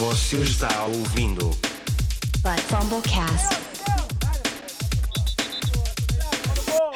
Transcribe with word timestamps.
Você 0.00 0.38
está 0.38 0.86
ouvindo 0.86 1.50
But 2.40 2.58
Fumblecast. 2.70 3.54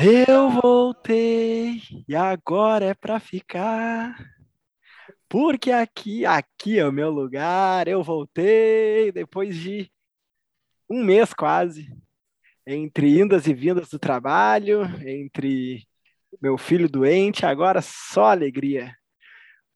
Eu 0.01 0.49
voltei 0.49 1.83
e 2.09 2.17
agora 2.17 2.87
é 2.87 2.95
pra 2.95 3.21
ficar. 3.21 4.17
Porque 5.29 5.71
aqui, 5.71 6.25
aqui 6.25 6.79
é 6.79 6.89
o 6.89 6.91
meu 6.91 7.11
lugar. 7.11 7.89
Eu 7.89 8.03
voltei 8.03 9.13
depois 9.13 9.55
de 9.55 9.93
um 10.89 11.05
mês 11.05 11.35
quase, 11.35 11.95
entre 12.67 13.21
indas 13.21 13.47
e 13.47 13.53
vindas 13.53 13.91
do 13.91 13.99
trabalho, 13.99 14.83
entre 15.07 15.87
meu 16.41 16.57
filho 16.57 16.89
doente, 16.89 17.45
agora 17.45 17.83
só 17.83 18.31
alegria. 18.31 18.97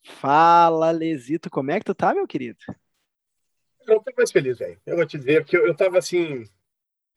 Fala, 0.02 0.90
Lesito, 0.90 1.50
como 1.50 1.70
é 1.70 1.78
que 1.78 1.84
tu 1.84 1.94
tá, 1.94 2.14
meu 2.14 2.26
querido? 2.26 2.56
Eu 3.88 3.94
não 3.96 4.02
tô 4.02 4.12
mais 4.16 4.30
feliz, 4.30 4.58
velho. 4.58 4.78
Eu 4.86 4.96
vou 4.96 5.06
te 5.06 5.16
dizer, 5.18 5.42
porque 5.42 5.56
eu, 5.56 5.66
eu 5.66 5.74
tava 5.74 5.98
assim. 5.98 6.44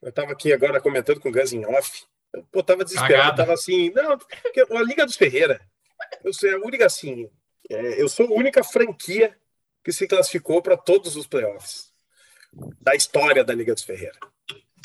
Eu 0.01 0.11
tava 0.11 0.31
aqui 0.31 0.51
agora 0.53 0.79
comentando 0.81 1.19
com 1.19 1.29
o 1.29 1.31
Gus 1.31 1.53
em 1.53 1.65
off. 1.65 2.03
Eu 2.33 2.43
pô, 2.51 2.63
tava 2.63 2.83
desesperado. 2.83 3.13
Cagada. 3.13 3.37
Tava 3.37 3.53
assim. 3.53 3.91
Não, 3.91 4.17
porque 4.17 4.61
a 4.61 4.81
Liga 4.81 5.05
dos 5.05 5.15
Ferreira. 5.17 5.61
Eu 6.23 6.33
sou 6.33 6.49
a 6.49 6.55
única, 6.57 6.85
assim. 6.85 7.29
é, 7.69 8.01
eu 8.01 8.07
sou 8.09 8.25
a 8.27 8.31
única 8.33 8.63
franquia 8.63 9.37
que 9.83 9.91
se 9.91 10.07
classificou 10.07 10.61
para 10.61 10.77
todos 10.77 11.15
os 11.15 11.27
playoffs 11.27 11.91
da 12.81 12.95
história 12.95 13.43
da 13.43 13.53
Liga 13.53 13.73
dos 13.73 13.83
Ferreira. 13.83 14.17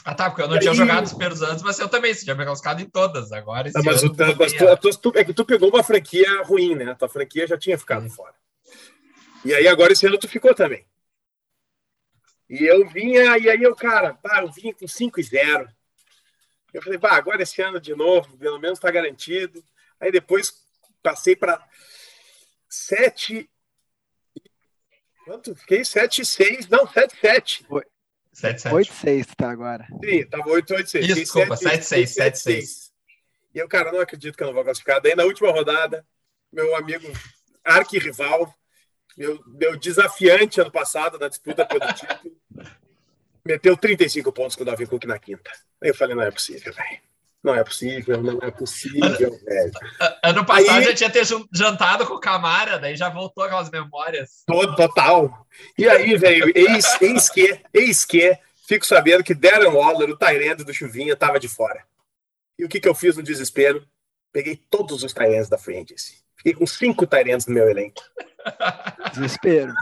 Ah, 0.04 0.14
tá, 0.14 0.28
porque 0.30 0.42
eu 0.42 0.48
não 0.48 0.56
E 0.56 0.60
tinha 0.60 0.70
aí- 0.72 0.76
jogado 0.76 1.04
os 1.04 1.10
primeiros 1.12 1.42
anos, 1.42 1.62
mas 1.62 1.78
eu 1.80 1.88
também, 1.88 2.14
você 2.14 2.24
já 2.24 2.34
me 2.34 2.44
classificado 2.44 2.80
em 2.82 2.88
todas. 2.88 3.32
Agora 3.32 3.66
esse 3.68 3.76
Ah, 3.78 3.82
mas 3.84 4.02
o- 4.04 4.14
mas 4.38 4.62
a- 4.62 4.76
tu- 4.76 4.96
tu- 4.98 5.12
é 5.18 5.24
que 5.24 5.32
tu 5.34 5.44
pegou 5.44 5.68
uma 5.68 5.82
franquia 5.82 6.42
ruim, 6.42 6.74
né? 6.76 6.94
Tua 6.94 7.08
franquia 7.08 7.46
já 7.46 7.56
tinha 7.58 7.76
ficado 7.78 8.08
fora. 8.10 8.34
E 9.44 9.54
aí 9.54 9.66
agora 9.66 9.92
esse 9.92 10.06
ano 10.06 10.18
tu 10.18 10.28
ficou 10.28 10.54
também. 10.54 10.84
E 12.48 12.64
eu 12.64 12.86
vinha, 12.88 13.36
e 13.38 13.50
aí 13.50 13.62
eu, 13.62 13.74
cara, 13.74 14.14
pá, 14.14 14.40
eu 14.42 14.50
vinha 14.52 14.74
com 14.74 14.86
5 14.86 15.18
e 15.18 15.22
0. 15.22 15.68
Eu 16.72 16.82
falei, 16.82 16.98
pá, 16.98 17.16
agora 17.16 17.42
esse 17.42 17.60
ano 17.62 17.80
de 17.80 17.94
novo, 17.94 18.36
pelo 18.36 18.58
menos 18.58 18.78
tá 18.78 18.90
garantido. 18.90 19.64
Aí 19.98 20.12
depois 20.12 20.52
passei 21.02 21.34
para 21.34 21.60
7. 22.68 23.48
Quanto? 25.24 25.56
Fiquei 25.56 25.84
7 25.84 26.22
e 26.22 26.24
6. 26.24 26.68
Não, 26.68 26.86
7 26.86 27.14
e 27.14 27.20
7. 27.20 27.66
7, 28.32 28.62
7. 28.62 28.74
8-6 28.74 29.34
tá 29.34 29.50
agora. 29.50 29.86
Sim, 30.04 30.26
tava 30.26 30.50
8, 30.50 30.74
8, 30.74 30.90
6. 30.90 31.04
Isso, 31.06 31.14
desculpa, 31.14 31.56
7, 31.56 31.84
6, 31.84 32.10
7, 32.10 32.38
6. 32.38 32.92
E 33.54 33.58
eu, 33.58 33.66
cara, 33.66 33.90
não 33.90 34.00
acredito 34.00 34.36
que 34.36 34.42
eu 34.42 34.48
não 34.48 34.54
vou 34.54 34.62
classificar. 34.62 35.00
Daí, 35.00 35.14
na 35.14 35.24
última 35.24 35.50
rodada, 35.50 36.06
meu 36.52 36.76
amigo 36.76 37.10
arquirrival, 37.64 38.54
meu, 39.16 39.42
meu 39.46 39.76
desafiante 39.76 40.60
ano 40.60 40.70
passado 40.70 41.18
na 41.18 41.28
disputa 41.28 41.64
pelo 41.64 41.92
título, 41.92 42.36
meteu 43.44 43.76
35 43.76 44.32
pontos 44.32 44.56
com 44.56 44.62
o 44.62 44.66
Davi 44.66 44.86
Cook 44.86 45.04
na 45.04 45.18
quinta. 45.18 45.50
Aí 45.82 45.90
eu 45.90 45.94
falei, 45.94 46.14
não 46.14 46.22
é 46.22 46.30
possível, 46.30 46.72
velho. 46.72 47.00
Não 47.42 47.54
é 47.54 47.62
possível, 47.62 48.22
não 48.22 48.38
é 48.42 48.50
possível, 48.50 49.38
velho. 49.44 49.72
Ano 50.22 50.44
passado 50.44 50.78
Aí- 50.78 50.84
já 50.84 50.94
tinha 50.94 51.10
ter 51.10 51.24
jantado 51.52 52.06
com 52.06 52.14
o 52.14 52.20
Camara, 52.20 52.78
daí 52.78 52.96
já 52.96 53.08
voltou 53.08 53.44
aquelas 53.44 53.70
memórias. 53.70 54.42
Todo, 54.46 54.74
total. 54.74 55.46
E 55.78 55.88
aí, 55.88 56.16
velho, 56.16 56.50
eis, 56.54 57.00
eis 57.00 57.30
que, 57.30 57.60
eis 57.72 58.04
que, 58.04 58.36
fico 58.66 58.84
sabendo 58.84 59.22
que 59.22 59.34
Darren 59.34 59.68
Waller, 59.68 60.10
o 60.10 60.16
Tyrande 60.16 60.64
do 60.64 60.74
Chuvinha, 60.74 61.14
tava 61.14 61.38
de 61.38 61.48
fora. 61.48 61.84
E 62.58 62.64
o 62.64 62.68
que, 62.68 62.80
que 62.80 62.88
eu 62.88 62.94
fiz 62.94 63.16
no 63.16 63.22
desespero? 63.22 63.86
Peguei 64.32 64.56
todos 64.56 65.04
os 65.04 65.12
Tyrands 65.12 65.48
da 65.48 65.56
Free 65.56 65.76
Agency. 65.76 66.25
Fiquei 66.36 66.54
com 66.54 66.66
cinco 66.66 67.06
Tyrands 67.06 67.46
no 67.46 67.54
meu 67.54 67.68
elenco. 67.68 68.02
Desespero. 69.12 69.72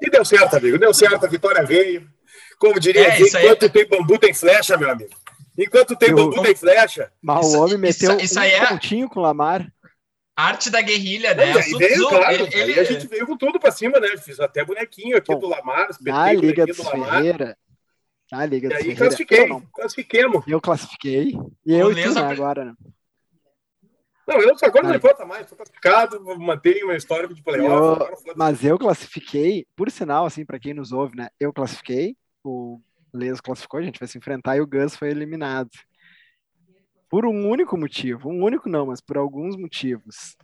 E 0.00 0.10
deu 0.10 0.24
certo, 0.24 0.56
amigo. 0.56 0.78
Deu 0.78 0.92
certo, 0.94 1.24
a 1.24 1.28
vitória 1.28 1.64
veio. 1.64 2.08
Como 2.58 2.78
diria, 2.80 3.08
É, 3.08 3.20
isso 3.20 3.36
aí 3.36 3.44
enquanto 3.44 3.64
é- 3.64 3.68
tem 3.68 3.86
bambu, 3.88 4.18
tem 4.18 4.32
flecha, 4.34 4.76
meu 4.76 4.90
amigo. 4.90 5.10
Enquanto 5.58 5.96
tem 5.96 6.10
Eu- 6.10 6.16
bambu, 6.16 6.42
tem 6.42 6.54
flecha. 6.54 7.10
Mas 7.22 7.46
Isso- 7.46 7.56
o 7.56 7.60
homem 7.60 7.88
isso- 7.88 8.08
meteu 8.08 8.24
isso 8.24 8.38
um 8.38 8.42
aí 8.42 8.50
é- 8.52 8.66
pontinho 8.66 9.08
com 9.08 9.20
o 9.20 9.22
Lamar. 9.22 9.66
Arte 10.38 10.68
da 10.68 10.82
guerrilha, 10.82 11.34
né? 11.34 11.52
E 11.54 11.58
aí 11.58 11.72
veio, 11.72 12.08
claro. 12.08 12.34
ele- 12.34 12.54
Aí 12.54 12.60
ele- 12.60 12.80
a 12.80 12.84
gente 12.84 13.06
veio 13.06 13.26
com 13.26 13.36
tudo 13.38 13.58
pra 13.58 13.70
cima, 13.70 13.98
né? 13.98 14.08
Fiz 14.18 14.38
até 14.38 14.62
bonequinho 14.64 15.16
aqui 15.16 15.32
Bom, 15.32 15.40
do 15.40 15.48
Lamar. 15.48 15.88
Na 16.02 16.32
Liga 16.32 16.66
dos 16.66 16.76
do. 16.76 16.84
Ferreira. 16.84 17.56
Na 18.30 18.44
Liga 18.44 18.66
E 18.66 18.68
dos 18.68 18.76
aí 18.76 18.82
Ferreira. 18.82 18.98
classifiquei. 19.00 19.40
Não, 19.46 19.60
não. 19.60 19.66
Classifiquemos. 19.72 20.44
Eu 20.46 20.60
classifiquei. 20.60 21.32
E 21.64 21.74
eu 21.74 21.90
e 21.90 22.02
tu, 22.02 22.12
né, 22.12 22.22
pre- 22.22 22.32
agora, 22.34 22.64
né? 22.66 22.74
Não, 24.26 24.40
eu 24.40 24.56
agora 24.60 24.82
não 24.82 24.90
Ai. 24.90 24.96
importa 24.96 25.24
mais. 25.24 25.42
Estou 25.42 25.56
classificado, 25.56 26.22
vou 26.22 26.38
manter 26.38 26.82
uma 26.82 26.96
história 26.96 27.28
de 27.28 27.42
playoff. 27.42 28.02
Eu-. 28.26 28.34
Mas 28.36 28.64
eu 28.64 28.78
classifiquei, 28.78 29.66
por 29.76 29.90
sinal, 29.90 30.26
assim, 30.26 30.44
pra 30.44 30.58
quem 30.58 30.74
nos 30.74 30.90
ouve, 30.92 31.16
né? 31.16 31.28
Eu 31.38 31.52
classifiquei, 31.52 32.16
o 32.42 32.80
Leso 33.12 33.42
classificou, 33.42 33.78
a 33.78 33.82
gente 33.82 34.00
vai 34.00 34.08
se 34.08 34.18
enfrentar 34.18 34.56
e 34.56 34.60
o 34.60 34.66
Gus 34.66 34.96
foi 34.96 35.10
eliminado. 35.10 35.70
Por 37.08 37.24
um 37.24 37.48
único 37.48 37.76
motivo. 37.76 38.28
Um 38.28 38.42
único 38.42 38.68
não, 38.68 38.86
mas 38.86 39.00
por 39.00 39.16
alguns 39.16 39.56
motivos. 39.56 40.36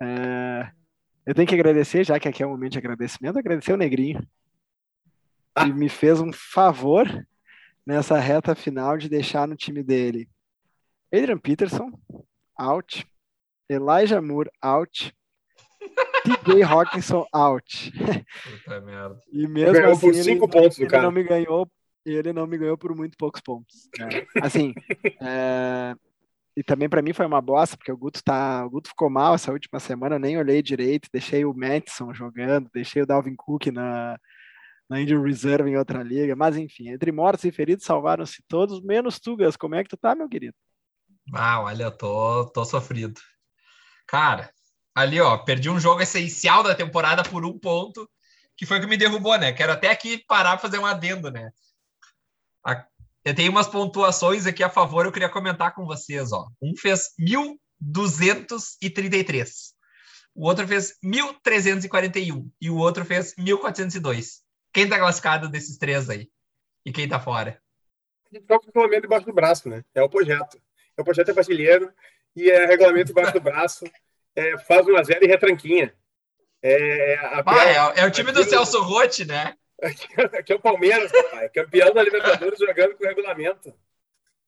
É, 0.00 0.70
Eu 1.26 1.34
tenho 1.34 1.46
que 1.46 1.54
agradecer, 1.54 2.04
já 2.04 2.18
que 2.18 2.28
aqui 2.28 2.42
é 2.42 2.46
um 2.46 2.50
momento 2.50 2.72
de 2.72 2.78
agradecimento, 2.78 3.38
agradecer 3.38 3.72
o 3.72 3.76
Negrinho. 3.76 4.26
Ah. 5.54 5.64
Que 5.64 5.72
me 5.72 5.88
fez 5.88 6.20
um 6.20 6.32
favor 6.32 7.06
nessa 7.86 8.18
reta 8.18 8.54
final 8.54 8.96
de 8.96 9.08
deixar 9.10 9.46
no 9.46 9.54
time 9.54 9.82
dele 9.82 10.28
Adrian 11.12 11.38
Peterson, 11.38 11.92
out. 12.58 13.06
Elijah 13.68 14.20
Moore, 14.20 14.50
out. 14.62 15.14
TJ 16.24 16.62
Hawkinson, 16.62 17.26
out. 17.32 17.92
Puta 17.92 18.80
merda. 18.80 19.20
E 19.32 19.46
mesmo 19.46 19.72
Ganhou 19.74 19.92
assim, 19.92 20.00
por 20.00 20.14
ele, 20.14 20.22
cinco 20.22 20.48
pontos 20.48 20.76
do 20.78 20.84
ele 20.84 20.90
cara. 20.90 21.02
não 21.02 21.12
me 21.12 21.22
ganhou, 21.22 21.68
ele 22.04 22.32
não 22.32 22.46
me 22.46 22.56
ganhou 22.56 22.78
por 22.78 22.94
muito 22.96 23.16
poucos 23.18 23.40
pontos. 23.40 23.88
né? 23.98 24.08
Assim, 24.42 24.72
é, 25.20 25.94
e 26.56 26.62
também 26.62 26.88
para 26.88 27.02
mim 27.02 27.12
foi 27.12 27.26
uma 27.26 27.40
bosta, 27.42 27.76
porque 27.76 27.92
o 27.92 27.96
Guto 27.96 28.22
tá, 28.24 28.64
o 28.64 28.70
Guto 28.70 28.88
ficou 28.88 29.10
mal 29.10 29.34
essa 29.34 29.52
última 29.52 29.78
semana, 29.78 30.14
eu 30.16 30.20
nem 30.20 30.38
olhei 30.38 30.62
direito, 30.62 31.08
deixei 31.12 31.44
o 31.44 31.52
Madison 31.54 32.14
jogando, 32.14 32.70
deixei 32.72 33.02
o 33.02 33.06
Dalvin 33.06 33.34
Cook 33.36 33.66
na 33.66 34.18
na 34.88 35.00
Injury 35.00 35.30
Reserve 35.30 35.70
em 35.70 35.76
outra 35.76 36.02
liga, 36.02 36.36
mas 36.36 36.56
enfim, 36.56 36.90
entre 36.90 37.10
mortos 37.10 37.44
e 37.44 37.50
feridos 37.50 37.84
salvaram-se 37.86 38.42
todos, 38.46 38.82
menos 38.82 39.18
Tugas. 39.18 39.56
Como 39.56 39.74
é 39.74 39.82
que 39.82 39.88
tu 39.88 39.96
tá, 39.96 40.14
meu 40.14 40.28
querido? 40.28 40.54
Ah, 41.32 41.60
olha, 41.62 41.84
eu 41.84 41.90
tô, 41.96 42.46
tô 42.46 42.64
sofrido. 42.64 43.20
Cara, 44.06 44.52
ali, 44.94 45.20
ó, 45.20 45.38
perdi 45.38 45.70
um 45.70 45.80
jogo 45.80 46.02
essencial 46.02 46.62
da 46.62 46.74
temporada 46.74 47.22
por 47.22 47.44
um 47.44 47.58
ponto, 47.58 48.08
que 48.56 48.66
foi 48.66 48.78
o 48.78 48.80
que 48.80 48.86
me 48.86 48.96
derrubou, 48.96 49.36
né? 49.38 49.52
Quero 49.52 49.72
até 49.72 49.90
aqui 49.90 50.18
parar 50.26 50.52
pra 50.52 50.60
fazer 50.68 50.78
um 50.78 50.86
adendo, 50.86 51.30
né? 51.30 51.50
A- 52.64 52.86
Eu 53.24 53.34
tenho 53.34 53.50
umas 53.50 53.66
pontuações 53.66 54.46
aqui 54.46 54.62
a 54.62 54.68
favor, 54.68 55.06
eu 55.06 55.12
queria 55.12 55.30
comentar 55.30 55.74
com 55.74 55.86
vocês, 55.86 56.30
ó. 56.30 56.46
Um 56.60 56.76
fez 56.76 57.08
1.233. 57.18 59.72
O 60.34 60.46
outro 60.46 60.66
fez 60.68 60.98
1.341. 61.02 62.50
E 62.60 62.68
o 62.70 62.76
outro 62.76 63.04
fez 63.04 63.34
1.402. 63.38 64.42
Quem 64.72 64.88
tá 64.88 64.98
classificado 64.98 65.48
desses 65.48 65.78
três 65.78 66.10
aí? 66.10 66.28
E 66.84 66.92
quem 66.92 67.08
tá 67.08 67.18
fora? 67.20 67.60
Só 68.48 68.58
com 68.58 68.64
o 68.64 68.66
regulamento 68.66 69.02
debaixo 69.02 69.26
do 69.26 69.32
braço, 69.32 69.68
né? 69.68 69.84
É 69.94 70.02
o 70.02 70.08
projeto. 70.08 70.58
É 70.96 71.02
o 71.02 71.04
projeto 71.04 71.30
é 71.30 71.32
brasileiro 71.32 71.92
e 72.36 72.50
é 72.50 72.66
regulamento 72.66 73.06
debaixo 73.06 73.32
do 73.32 73.40
braço. 73.40 73.84
É, 74.36 74.58
faz 74.58 74.86
uma 74.86 75.02
zero 75.04 75.24
e 75.24 75.28
retranquinha. 75.28 75.94
É, 76.62 77.16
a 77.20 77.42
Ah, 77.46 77.94
é, 77.98 78.00
é 78.00 78.06
o 78.06 78.10
time 78.10 78.32
do 78.32 78.40
aquilo- 78.40 78.50
Celso 78.56 78.82
Rotti, 78.82 79.24
né? 79.24 79.54
Aqui 80.38 80.52
é 80.52 80.56
o 80.56 80.60
Palmeiras, 80.60 81.10
papai. 81.12 81.48
Campeão 81.50 81.92
da 81.92 82.02
Libertadores 82.02 82.58
jogando 82.58 82.96
com 82.96 83.04
regulamento. 83.04 83.72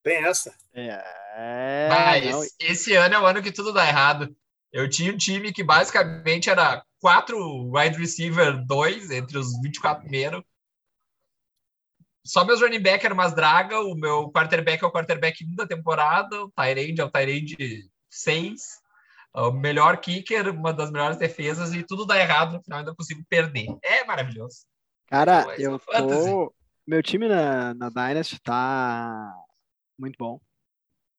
Tem 0.02 0.24
essa. 0.24 0.54
É, 0.72 1.88
Ah, 1.90 2.14
esse 2.60 2.94
ano 2.94 3.14
é 3.14 3.18
o 3.18 3.26
ano 3.26 3.42
que 3.42 3.52
tudo 3.52 3.72
dá 3.72 3.86
errado. 3.86 4.34
Eu 4.72 4.88
tinha 4.88 5.12
um 5.12 5.16
time 5.16 5.52
que 5.52 5.62
basicamente 5.62 6.48
era 6.48 6.82
quatro 7.00 7.38
wide 7.72 7.98
receiver, 7.98 8.56
dois 8.66 9.10
entre 9.10 9.36
os 9.38 9.48
24 9.60 10.03
primeiros. 10.03 10.42
Só 12.26 12.44
meus 12.44 12.60
running 12.60 12.82
back 12.82 13.06
eram 13.06 13.14
umas 13.14 13.34
draga, 13.34 13.80
o 13.80 13.94
meu 13.94 14.30
quarterback 14.32 14.82
é 14.82 14.86
o 14.86 14.92
quarterback 14.92 15.44
1 15.44 15.54
da 15.54 15.66
temporada, 15.66 16.42
o 16.42 16.50
Tyrande 16.50 17.00
é 17.00 17.04
o 17.04 17.10
Tyrande 17.10 17.88
6, 18.10 18.62
o 19.32 19.52
melhor 19.52 19.98
kicker, 19.98 20.48
uma 20.48 20.72
das 20.72 20.90
melhores 20.90 21.16
defesas, 21.16 21.72
e 21.72 21.84
tudo 21.84 22.04
dá 22.04 22.18
errado, 22.18 22.54
no 22.54 22.62
final 22.62 22.80
ainda 22.80 22.94
consigo 22.94 23.24
perder. 23.28 23.66
É 23.82 24.04
maravilhoso. 24.04 24.66
Cara, 25.06 25.46
eu 25.56 25.76
é 25.76 25.78
fantasy. 25.78 26.30
tô. 26.30 26.54
Meu 26.84 27.02
time 27.02 27.28
na, 27.28 27.74
na 27.74 27.88
Dynasty 27.88 28.40
tá 28.40 29.32
muito 29.98 30.16
bom. 30.18 30.40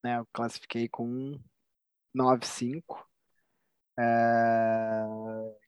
Né? 0.04 0.20
Eu 0.20 0.28
classifiquei 0.34 0.90
com 0.90 1.40
9-5. 2.16 2.82
É, 4.00 5.04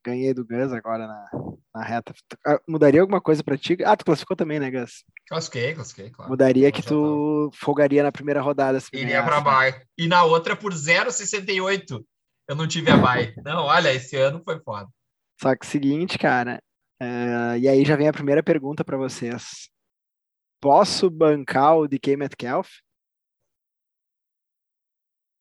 Ganhei 0.04 0.32
do 0.32 0.46
Gus 0.46 0.72
agora 0.72 1.06
na, 1.06 1.30
na 1.74 1.84
reta. 1.84 2.14
Ah, 2.46 2.60
Mudaria 2.66 3.00
alguma 3.00 3.20
coisa 3.20 3.42
pra 3.44 3.58
ti? 3.58 3.76
Ah, 3.84 3.96
tu 3.96 4.04
classificou 4.04 4.36
também, 4.36 4.58
né, 4.60 4.70
Gus? 4.70 5.04
Classifiquei, 5.28 5.74
classifiquei, 5.74 6.10
claro. 6.10 6.30
Mudaria 6.30 6.70
que 6.72 6.78
Já 6.82 6.88
tava. 6.88 7.00
tu 7.00 7.50
folgaria 7.54 8.02
na 8.02 8.12
primeira 8.12 8.40
rodada. 8.40 8.78
Iria 8.92 9.22
para 9.22 9.40
bye. 9.40 9.82
E 9.98 10.06
na 10.08 10.24
outra 10.24 10.56
por 10.56 10.72
0,68. 10.72 12.04
Eu 12.48 12.56
não 12.56 12.66
tive 12.66 12.90
a 12.90 12.96
bye. 12.96 13.34
Não, 13.44 13.64
olha, 13.64 13.92
esse 13.92 14.16
ano 14.16 14.42
foi 14.44 14.58
foda. 14.60 14.88
Só 15.40 15.54
que 15.56 15.64
o 15.66 15.68
seguinte, 15.68 16.18
cara, 16.18 16.62
É, 17.02 17.58
e 17.58 17.66
aí 17.68 17.84
já 17.84 17.96
vem 17.96 18.08
a 18.08 18.12
primeira 18.12 18.42
pergunta 18.42 18.84
para 18.84 18.96
vocês. 18.96 19.70
Posso 20.60 21.08
bancar 21.08 21.76
o 21.78 21.88
DK 21.88 22.16
Metcalf? 22.16 22.68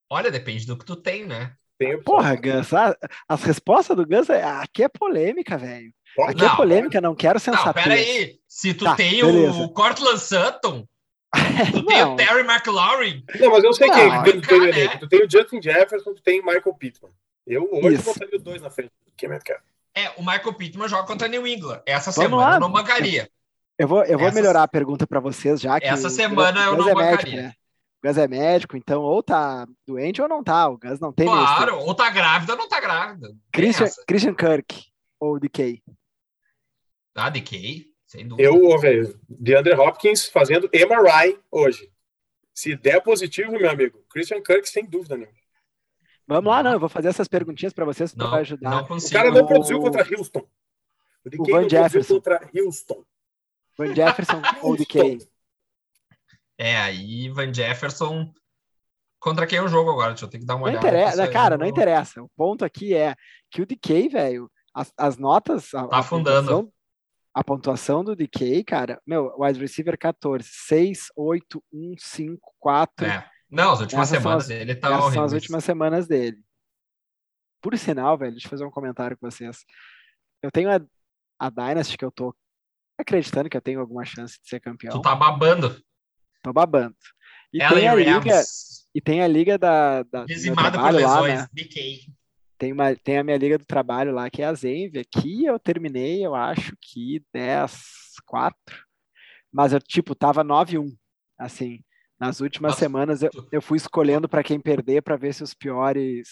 Olha, 0.10 0.32
depende 0.32 0.66
do 0.66 0.78
que 0.78 0.86
tu 0.86 0.96
tem, 0.96 1.26
né? 1.26 1.56
Tem 1.80 1.96
opção. 1.96 2.04
Porra, 2.16 2.36
Gus, 2.36 2.74
a- 2.74 2.96
as 3.28 3.44
respostas 3.44 3.96
do 3.98 4.06
Gus, 4.06 4.30
é- 4.30 4.44
aqui 4.44 4.84
é 4.84 4.90
polêmica, 4.90 5.58
velho. 5.58 5.92
Aqui 6.28 6.44
é 6.44 6.48
Não, 6.50 6.56
polêmica, 6.58 7.00
não 7.02 7.16
quero 7.16 7.36
Não, 7.36 7.40
sensatez. 7.40 7.84
pera 7.86 7.96
aí. 7.96 8.36
Se 8.48 8.74
tu 8.74 8.84
Tá, 8.84 8.96
tem 8.96 9.22
beleza. 9.26 9.58
o 9.60 9.70
Cortland 9.70 10.20
Sutton, 10.20 10.86
tu 11.72 11.86
tem 11.86 12.00
Não, 12.02 12.14
o 12.14 12.16
Terry 12.18 12.42
McLaurin, 12.42 13.24
Não, 13.40 13.50
mas 13.52 13.64
eu 13.64 13.74
sei 13.74 13.88
Não, 13.88 13.96
quem 13.96 14.12
aí, 14.12 14.42
que 14.42 14.42
cara, 14.42 14.64
elenco. 14.70 15.00
Tu 15.00 15.08
tem 15.08 15.24
o 15.26 15.30
Justin 15.32 15.62
Jefferson, 15.62 16.14
tu 16.14 16.22
tem 16.22 16.42
o 16.42 16.46
Michael 16.46 16.74
Pittman. 16.78 17.12
Eu 17.48 17.70
hoje 17.72 17.96
Isso. 17.96 18.04
botaria 18.06 18.36
os 18.38 18.44
dois 18.44 18.62
na 18.62 18.70
frente 18.70 18.92
do 19.06 19.12
que 19.16 19.28
Metcalf. 19.28 19.62
é, 19.96 20.10
o 20.18 20.22
Michael 20.22 20.54
Pittman 20.54 20.88
joga 20.90 21.08
contra 21.08 21.28
New 21.28 21.48
England. 21.48 21.82
Essa 21.86 22.12
Vamos 22.12 22.30
semana 22.30 22.50
lá. 22.50 22.56
eu 22.56 22.60
não 22.60 22.72
bancaria. 22.72 23.30
eu 23.78 23.88
vou, 23.88 24.04
eu 24.04 24.18
vou 24.18 24.28
Essa- 24.28 24.36
melhorar 24.36 24.64
a 24.64 24.68
pergunta 24.68 25.08
para 25.08 25.20
vocês 25.20 25.62
já 25.62 25.80
que 25.80 25.88
Essa 25.88 26.10
semana 26.10 26.66
eu 26.66 26.74
o 26.74 26.76
Gus 26.78 26.86
não 26.88 26.92
é 26.92 26.96
médico, 26.96 27.24
bancaria. 27.24 27.42
né? 27.44 27.54
O 28.02 28.08
Gus 28.08 28.18
é 28.18 28.28
médico, 28.28 28.78
então 28.78 29.02
ou 29.02 29.22
tá 29.22 29.68
doente 29.86 30.22
ou 30.22 30.28
não 30.30 30.44
tá. 30.44 30.70
O 30.70 30.78
Gus 30.78 31.00
não 31.00 31.12
tem 31.12 31.26
Claro, 31.28 31.66
termo. 31.74 31.86
ou 31.86 31.94
tá 31.94 32.10
grávida 32.10 32.54
ou 32.54 32.58
não 32.58 32.68
tá 32.70 32.80
grávida. 32.80 33.36
Christian, 33.52 33.86
essa. 33.86 34.04
Christian 34.08 34.34
Kirk 34.36 34.86
ou 35.20 35.38
DK. 35.40 35.84
Ah, 37.16 37.30
DK, 37.30 37.86
sem 38.08 38.26
dúvida. 38.26 38.48
Eu, 38.48 38.80
velho, 38.80 39.20
DeAndre 39.28 39.74
Hopkins 39.74 40.28
fazendo 40.28 40.70
MRI 40.74 41.38
hoje. 41.52 41.92
Se 42.54 42.76
der 42.76 43.02
positivo, 43.02 43.52
meu 43.52 43.70
amigo, 43.70 44.02
Christian 44.10 44.42
Kirk, 44.42 44.68
sem 44.70 44.86
dúvida 44.86 45.18
nenhuma. 45.18 45.38
Vamos 46.26 46.50
lá, 46.52 46.62
não, 46.64 46.72
eu 46.74 46.80
vou 46.80 46.88
fazer 46.90 47.10
essas 47.10 47.28
perguntinhas 47.28 47.74
para 47.74 47.84
vocês 47.86 48.14
não, 48.16 48.30
para 48.30 48.40
ajudar. 48.42 48.70
não 48.70 48.98
O 48.98 49.10
cara 49.12 49.32
não 49.32 49.42
O- 49.42 49.48
produziu 49.48 49.80
contra 49.82 50.04
Houston. 50.04 50.48
O 51.26 51.30
DK 51.30 51.42
o 51.42 51.46
Van 51.46 51.52
não 51.62 51.68
produziu 51.68 51.70
Jefferson. 51.84 52.14
contra 52.16 52.50
Houston. 52.56 53.04
Van 53.78 53.96
Jefferson 53.96 54.42
ou 54.62 54.78
DK. 54.78 55.18
É, 56.60 56.76
aí 56.78 57.30
Van 57.30 57.54
Jefferson. 57.54 58.32
Contra 59.22 59.48
quem 59.48 59.58
é 59.60 59.62
o 59.62 59.68
jogo 59.68 59.92
agora? 59.92 60.10
Deixa 60.10 60.26
eu 60.26 60.30
ter 60.30 60.40
que 60.40 60.46
dar 60.46 60.56
uma 60.56 60.68
Não 60.68 60.72
olhada. 60.72 60.88
interessa, 60.88 61.18
nessa- 61.18 61.32
cara, 61.32 61.58
não 61.58 61.66
interessa. 61.66 62.22
O 62.22 62.30
ponto 62.36 62.64
aqui 62.66 62.94
é 62.94 63.16
que 63.52 63.62
o 63.62 63.66
DK, 63.66 64.10
velho, 64.10 64.52
as, 64.74 64.92
as 64.98 65.18
notas. 65.18 65.74
A, 65.74 65.88
Tá 65.88 65.96
a 65.98 66.00
afundando. 66.00 66.48
pontuação- 66.48 66.74
A 67.34 67.44
pontuação 67.44 68.04
do 68.04 68.16
DK, 68.16 68.64
cara, 68.64 69.02
meu, 69.06 69.34
wide 69.38 69.60
receiver 69.60 69.98
14, 69.98 70.48
6, 70.52 71.08
8, 71.16 71.64
1, 71.72 71.96
5, 71.98 72.54
4. 72.60 73.06
É. 73.06 73.30
Não, 73.50 73.72
as 73.72 73.80
últimas 73.82 74.10
Essas 74.12 74.22
semanas 74.24 74.44
as- 74.46 74.50
ele 74.50 74.76
tá 74.76 74.88
Essas 74.88 74.98
são 75.00 75.06
horrível. 75.08 75.24
as 75.26 75.34
últimas 75.34 75.64
semanas 75.64 76.08
dele. 76.08 76.38
Por 77.62 77.78
sinal, 77.78 78.18
velho, 78.18 78.32
deixa 78.32 78.48
eu 78.48 78.50
fazer 78.50 78.66
um 78.66 78.72
comentário 78.72 79.18
com 79.18 79.30
vocês. 79.30 79.64
Eu 80.42 80.50
tenho 80.52 80.70
a, 80.72 80.80
a 81.40 81.50
Dynasty 81.50 81.98
que 81.98 82.06
eu 82.06 82.12
tô 82.12 82.34
acreditando 82.98 83.50
que 83.50 83.58
eu 83.58 83.62
tenho 83.62 83.80
alguma 83.82 84.06
chance 84.06 84.40
de 84.42 84.48
ser 84.48 84.60
campeão. 84.60 84.94
Tu 84.94 85.02
tá 85.02 85.14
babando. 85.16 85.82
Tô 86.42 86.54
babando. 86.54 86.96
E 87.54 87.62
Ellen 87.62 87.76
tem 87.76 87.88
a 87.88 87.96
liga, 87.96 88.36
Rams, 88.36 88.88
e 88.94 89.02
tem 89.02 89.22
a 89.22 89.28
liga 89.28 89.58
da, 89.58 90.04
da 90.04 90.26
dizimada 90.26 90.62
por 90.64 90.72
trabalho 90.72 91.00
lá, 91.02 91.22
lesões. 91.22 91.40
né? 91.42 91.48
DK. 91.54 92.14
Tem, 92.58 92.72
uma, 92.74 92.96
tem 92.96 93.18
a 93.18 93.24
minha 93.24 93.38
liga 93.38 93.58
do 93.58 93.66
trabalho 93.66 94.14
lá, 94.14 94.30
que 94.30 94.42
é 94.42 94.46
a 94.46 94.54
Zenvia, 94.54 95.04
que 95.06 95.46
eu 95.46 95.58
terminei, 95.58 96.26
eu 96.26 96.36
acho 96.36 96.76
que 96.82 97.24
10, 97.34 97.82
4. 98.26 98.58
Mas 99.52 99.74
eu, 99.74 99.80
tipo, 99.80 100.14
tava 100.14 100.44
9-1. 100.44 100.90
Assim, 101.38 101.80
nas 102.20 102.42
últimas 102.42 102.72
Nossa, 102.72 102.80
semanas 102.80 103.24
eu, 103.24 103.30
tu- 103.32 103.48
eu 103.52 103.62
fui 103.62 103.78
escolhendo 103.78 104.28
para 104.28 104.44
quem 104.44 104.60
perder 104.60 105.02
para 105.02 105.16
ver 105.16 105.34
se 105.34 105.42
os 105.42 105.54
piores. 105.54 106.30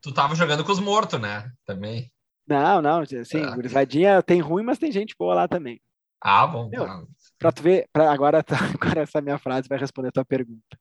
Tu 0.00 0.12
tava 0.14 0.34
jogando 0.34 0.64
com 0.64 0.72
os 0.72 0.80
mortos, 0.80 1.20
né? 1.20 1.50
Também. 1.66 2.10
Não, 2.48 2.80
não, 2.82 3.00
assim, 3.00 3.42
Ah. 3.42 3.54
gurizadinha 3.54 4.22
tem 4.22 4.40
ruim, 4.40 4.62
mas 4.64 4.78
tem 4.78 4.90
gente 4.90 5.14
boa 5.18 5.34
lá 5.34 5.46
também. 5.46 5.78
Ah, 6.26 6.46
bom. 6.46 6.70
Meu. 6.70 7.06
Pra 7.38 7.52
tu 7.52 7.62
ver, 7.62 7.86
pra, 7.92 8.10
agora, 8.10 8.42
tá- 8.42 8.56
agora 8.80 9.02
essa 9.02 9.20
minha 9.20 9.38
frase 9.38 9.68
vai 9.68 9.78
responder 9.78 10.08
a 10.08 10.12
tua 10.12 10.24
pergunta. 10.24 10.78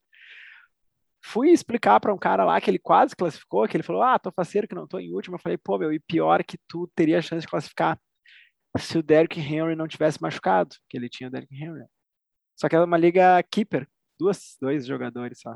Fui 1.26 1.50
explicar 1.52 2.00
para 2.00 2.14
um 2.14 2.18
cara 2.18 2.44
lá 2.46 2.60
que 2.60 2.70
ele 2.70 2.80
quase 2.80 3.16
classificou, 3.16 3.68
que 3.68 3.76
ele 3.76 3.84
falou: 3.84 4.02
Ah, 4.04 4.18
tô 4.20 4.32
faceiro 4.32 4.68
que 4.68 4.76
não 4.76 4.88
tô 4.88 5.00
em 5.00 5.14
último. 5.14 5.36
Eu 5.36 5.40
falei: 5.40 5.58
Pô, 5.58 5.78
meu, 5.78 5.92
e 5.94 6.00
pior 6.00 6.44
que 6.44 6.58
tu 6.68 6.90
teria 6.96 7.20
a 7.20 7.22
chance 7.22 7.42
de 7.42 7.48
classificar 7.48 8.00
se 8.78 8.98
o 8.98 9.04
Derrick 9.04 9.40
Henry 9.40 9.76
não 9.76 9.88
tivesse 9.88 10.22
machucado, 10.22 10.76
que 10.90 10.98
ele 10.98 11.08
tinha 11.10 11.28
o 11.28 11.32
Derrick 11.32 11.54
Henry. 11.54 11.86
Só 12.56 12.68
que 12.68 12.76
era 12.76 12.86
uma 12.86 12.98
liga 12.98 13.42
keeper, 13.52 13.88
duas, 14.20 14.56
dois 14.62 14.86
jogadores 14.86 15.40
só. 15.40 15.54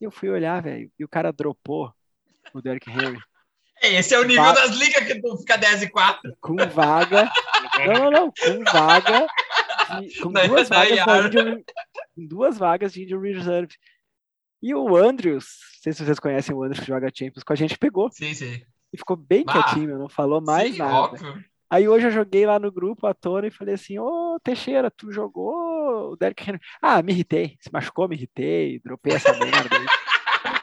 E 0.00 0.04
eu 0.04 0.10
fui 0.10 0.28
olhar, 0.28 0.62
velho, 0.62 0.90
e 0.98 1.04
o 1.04 1.08
cara 1.08 1.32
dropou 1.32 1.92
o 2.54 2.60
Derrick 2.60 2.88
Henry 2.90 3.18
Esse 3.82 4.14
é 4.14 4.18
o 4.18 4.24
nível 4.24 4.44
Va- 4.44 4.52
das 4.52 4.70
ligas 4.76 5.06
que 5.06 5.20
tu 5.20 5.36
fica 5.38 5.56
10 5.58 5.82
e 5.82 5.88
4. 5.90 6.36
com 6.40 6.56
vaga. 6.68 7.30
Não, 7.84 7.94
não, 7.94 8.10
não, 8.10 8.32
com 8.32 8.64
vaga. 8.72 9.26
de- 10.00 10.20
com 10.20 10.30
Na- 10.30 10.46
duas 10.46 10.68
na 10.70 10.76
vagas 10.84 11.26
injury, 11.26 11.64
com 12.14 12.26
duas 12.26 12.58
vagas 12.58 12.92
de 12.92 13.04
injury 13.04 13.32
reserve. 13.34 13.74
E 14.62 14.74
o 14.74 14.96
Andrews, 14.96 15.44
não 15.76 15.82
sei 15.82 15.92
se 15.92 16.04
vocês 16.04 16.18
conhecem 16.18 16.54
o 16.54 16.62
Andrews 16.62 16.80
que 16.80 16.86
joga 16.86 17.10
Champions 17.14 17.44
com 17.44 17.52
a 17.52 17.56
gente, 17.56 17.78
pegou 17.78 18.10
Sim, 18.10 18.32
sim. 18.34 18.62
e 18.92 18.96
ficou 18.96 19.16
bem 19.16 19.44
Ah, 19.46 19.52
quietinho, 19.52 19.98
não 19.98 20.08
falou 20.08 20.40
mais 20.40 20.72
sim, 20.72 20.78
nada. 20.78 20.92
óbvio. 20.94 21.44
Aí 21.68 21.88
hoje 21.88 22.06
eu 22.06 22.10
joguei 22.12 22.46
lá 22.46 22.58
no 22.58 22.70
grupo 22.72 23.06
à 23.06 23.12
tona 23.14 23.48
e 23.48 23.50
falei 23.50 23.74
assim: 23.74 23.98
Ô 23.98 24.38
Teixeira, 24.42 24.90
tu 24.90 25.12
jogou 25.12 26.12
o 26.12 26.16
Derrick 26.16 26.48
Henry? 26.48 26.60
Ah, 26.80 27.02
me 27.02 27.12
irritei, 27.12 27.56
se 27.60 27.70
machucou, 27.72 28.08
me 28.08 28.14
irritei, 28.16 28.80
dropei 28.84 29.14
essa 29.14 29.32
merda 29.38 29.76
aí. 29.76 29.86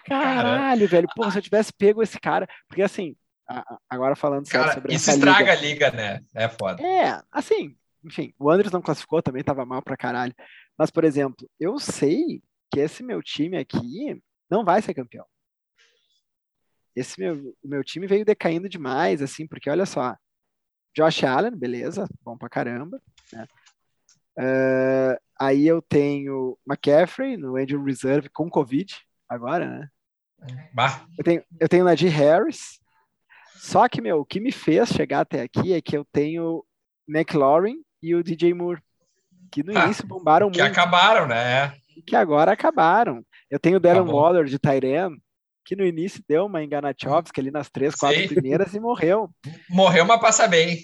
Caralho, 0.05 0.87
velho, 0.87 1.07
porra, 1.15 1.31
se 1.31 1.37
eu 1.37 1.41
tivesse 1.41 1.71
pego 1.73 2.01
esse 2.01 2.19
cara, 2.19 2.47
porque 2.67 2.81
assim, 2.81 3.15
agora 3.89 4.15
falando 4.15 4.47
Cara, 4.47 4.73
sobre 4.73 4.93
isso 4.93 5.09
estraga 5.09 5.39
liga. 5.39 5.51
a 5.51 5.55
liga, 5.55 5.91
né? 5.91 6.23
É 6.33 6.47
foda. 6.47 6.81
É, 6.81 7.21
assim, 7.31 7.75
enfim, 8.03 8.33
o 8.39 8.49
Andres 8.49 8.71
não 8.71 8.81
classificou, 8.81 9.21
também 9.21 9.43
tava 9.43 9.65
mal 9.65 9.81
pra 9.81 9.97
caralho. 9.97 10.33
Mas, 10.77 10.89
por 10.89 11.03
exemplo, 11.03 11.49
eu 11.59 11.79
sei 11.79 12.41
que 12.71 12.79
esse 12.79 13.03
meu 13.03 13.21
time 13.21 13.57
aqui 13.57 14.21
não 14.49 14.63
vai 14.63 14.81
ser 14.81 14.93
campeão. 14.93 15.25
Esse 16.95 17.19
meu, 17.19 17.55
meu 17.63 17.83
time 17.83 18.05
veio 18.07 18.25
decaindo 18.25 18.69
demais, 18.69 19.21
assim, 19.21 19.47
porque 19.47 19.69
olha 19.69 19.85
só, 19.85 20.15
Josh 20.95 21.23
Allen, 21.23 21.55
beleza, 21.55 22.07
bom 22.21 22.37
pra 22.37 22.49
caramba, 22.49 23.01
né? 23.31 23.47
Eh, 24.37 25.19
aí 25.39 25.67
eu 25.67 25.81
tenho 25.81 26.57
McCaffrey 26.67 27.37
no 27.37 27.55
Angel 27.55 27.83
Reserve 27.83 28.29
com 28.29 28.49
Covid, 28.49 28.95
agora, 29.27 29.67
né? 29.67 29.89
Bah, 30.73 31.05
Eu 31.17 31.23
tenho, 31.23 31.43
eu 31.59 31.69
tenho 31.69 31.85
Najee 31.85 32.09
Harris. 32.09 32.79
Só 33.63 33.87
que, 33.87 34.01
meu, 34.01 34.19
o 34.19 34.25
que 34.25 34.41
me 34.41 34.51
fez 34.51 34.89
chegar 34.89 35.21
até 35.21 35.41
aqui 35.41 35.71
é 35.71 35.81
que 35.81 35.95
eu 35.95 36.03
tenho 36.11 36.65
McLaurin 37.07 37.77
e 38.01 38.13
o 38.13 38.21
DJ 38.21 38.53
Moore, 38.53 38.81
que 39.49 39.63
no 39.63 39.71
Ah, 39.77 39.85
início 39.85 40.05
bombaram 40.05 40.51
que 40.51 40.61
muito, 40.61 40.69
acabaram, 40.69 41.25
né? 41.25 41.73
que 42.05 42.13
agora 42.13 42.51
acabaram. 42.51 43.23
Eu 43.49 43.57
tenho 43.57 43.77
o 43.77 43.79
Darren. 43.79 44.03
Waller 44.03 44.43
de 44.43 44.59
Tyrion, 44.59 45.15
que 45.63 45.77
no 45.77 45.85
início 45.85 46.21
deu 46.27 46.45
uma 46.45 46.61
enganatiovska 46.61 47.39
ali 47.39 47.51
nas 47.51 47.69
três, 47.69 47.95
quatro 47.95 48.19
Sim. 48.19 48.27
primeiras 48.27 48.73
e 48.73 48.81
morreu. 48.81 49.29
Morreu, 49.69 50.05
mas 50.05 50.19
passa 50.19 50.45
bem. 50.45 50.79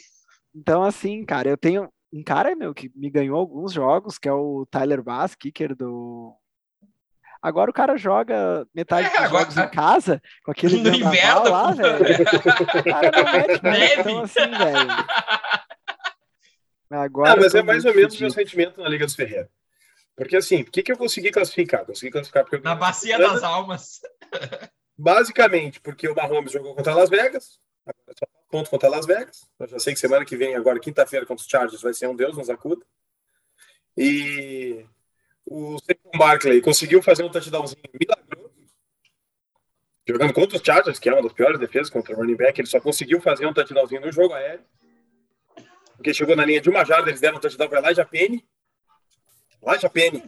Então, 0.55 0.81
assim, 0.81 1.25
cara, 1.25 1.49
eu 1.49 1.57
tenho 1.57 1.89
um 2.13 2.23
cara, 2.23 2.55
meu, 2.55 2.73
que 2.73 2.89
me 2.95 3.09
ganhou 3.09 3.37
alguns 3.37 3.73
jogos, 3.73 4.17
que 4.17 4.29
é 4.29 4.31
o 4.31 4.65
Tyler 4.71 5.03
Bass, 5.03 5.35
kicker 5.35 5.75
do. 5.75 6.33
Agora 7.41 7.71
o 7.71 7.73
cara 7.73 7.95
joga 7.95 8.67
metade 8.75 9.07
É, 9.07 9.09
dos 9.11 9.19
agora- 9.19 9.39
jogos 9.45 9.57
em 9.57 9.69
casa, 9.69 10.21
com 10.43 10.51
aquele 10.51 10.81
No 10.81 10.93
inverno, 10.93 11.49
lá, 11.49 11.71
velho. 11.71 11.95
O 11.95 12.83
cara 12.83 13.11
não 13.11 13.31
mete 13.31 13.47
muito, 13.63 13.63
Neve. 13.63 14.01
então 14.01 14.19
assim, 14.23 14.39
velho. 14.51 14.89
Agora 16.91 17.33
Ah, 17.33 17.35
mas 17.37 17.53
é 17.53 17.61
mais 17.61 17.85
ou 17.85 17.93
menos 17.93 18.15
o 18.15 18.19
meu 18.19 18.31
sentimento 18.31 18.81
na 18.81 18.89
Liga 18.89 19.05
dos 19.05 19.15
Ferreira. 19.15 19.49
Porque 20.15 20.35
assim, 20.35 20.61
o 20.61 20.65
que, 20.71 20.81
que 20.83 20.91
eu 20.91 20.97
consegui 20.97 21.31
classificar? 21.31 21.85
Consegui 21.85 22.11
classificar 22.11 22.43
porque 22.43 22.57
eu 22.57 22.61
Na 22.61 22.75
bacia 22.75 23.17
das 23.17 23.43
almas. 23.43 24.01
Basicamente, 24.97 25.79
porque 25.79 26.09
o 26.09 26.15
Mahomes 26.15 26.51
jogou 26.51 26.75
contra 26.75 26.93
Las 26.93 27.09
Vegas, 27.09 27.57
ponto 28.49 28.69
contra 28.69 28.89
Las 28.89 29.05
Vegas. 29.05 29.47
Eu 29.57 29.67
já 29.67 29.79
sei 29.79 29.93
que 29.93 29.99
semana 29.99 30.25
que 30.25 30.35
vem, 30.35 30.55
agora 30.55 30.77
quinta-feira, 30.79 31.25
contra 31.25 31.41
os 31.41 31.49
Chargers, 31.49 31.81
vai 31.81 31.93
ser 31.93 32.07
um 32.07 32.15
Deus 32.15 32.35
nos 32.35 32.49
acuda. 32.49 32.83
E 33.95 34.85
o 35.49 35.79
Saquon 35.79 36.17
Barkley 36.17 36.61
conseguiu 36.61 37.01
fazer 37.01 37.23
um 37.23 37.29
touchdownzinho 37.29 37.81
milagroso. 37.99 38.53
Jogando 40.07 40.33
contra 40.33 40.57
os 40.57 40.63
Chargers, 40.63 40.99
que 40.99 41.09
é 41.09 41.13
uma 41.13 41.23
das 41.23 41.33
piores 41.33 41.59
defesas 41.59 41.89
contra 41.89 42.13
o 42.13 42.17
running 42.17 42.35
back, 42.35 42.61
ele 42.61 42.67
só 42.67 42.79
conseguiu 42.79 43.19
fazer 43.19 43.47
um 43.47 43.53
touchdownzinho 43.53 44.01
no 44.01 44.11
jogo 44.11 44.33
aéreo. 44.33 44.63
Porque 45.95 46.13
chegou 46.13 46.35
na 46.35 46.45
linha 46.45 46.61
de 46.61 46.69
uma 46.69 46.85
jarda, 46.85 47.09
eles 47.09 47.19
deram 47.19 47.37
um 47.37 47.39
touchdown 47.39 47.67
para 47.67 47.79
Elijah 47.79 48.05
Penny. 48.05 48.47
Elijah 49.65 49.89
Penny. 49.89 50.23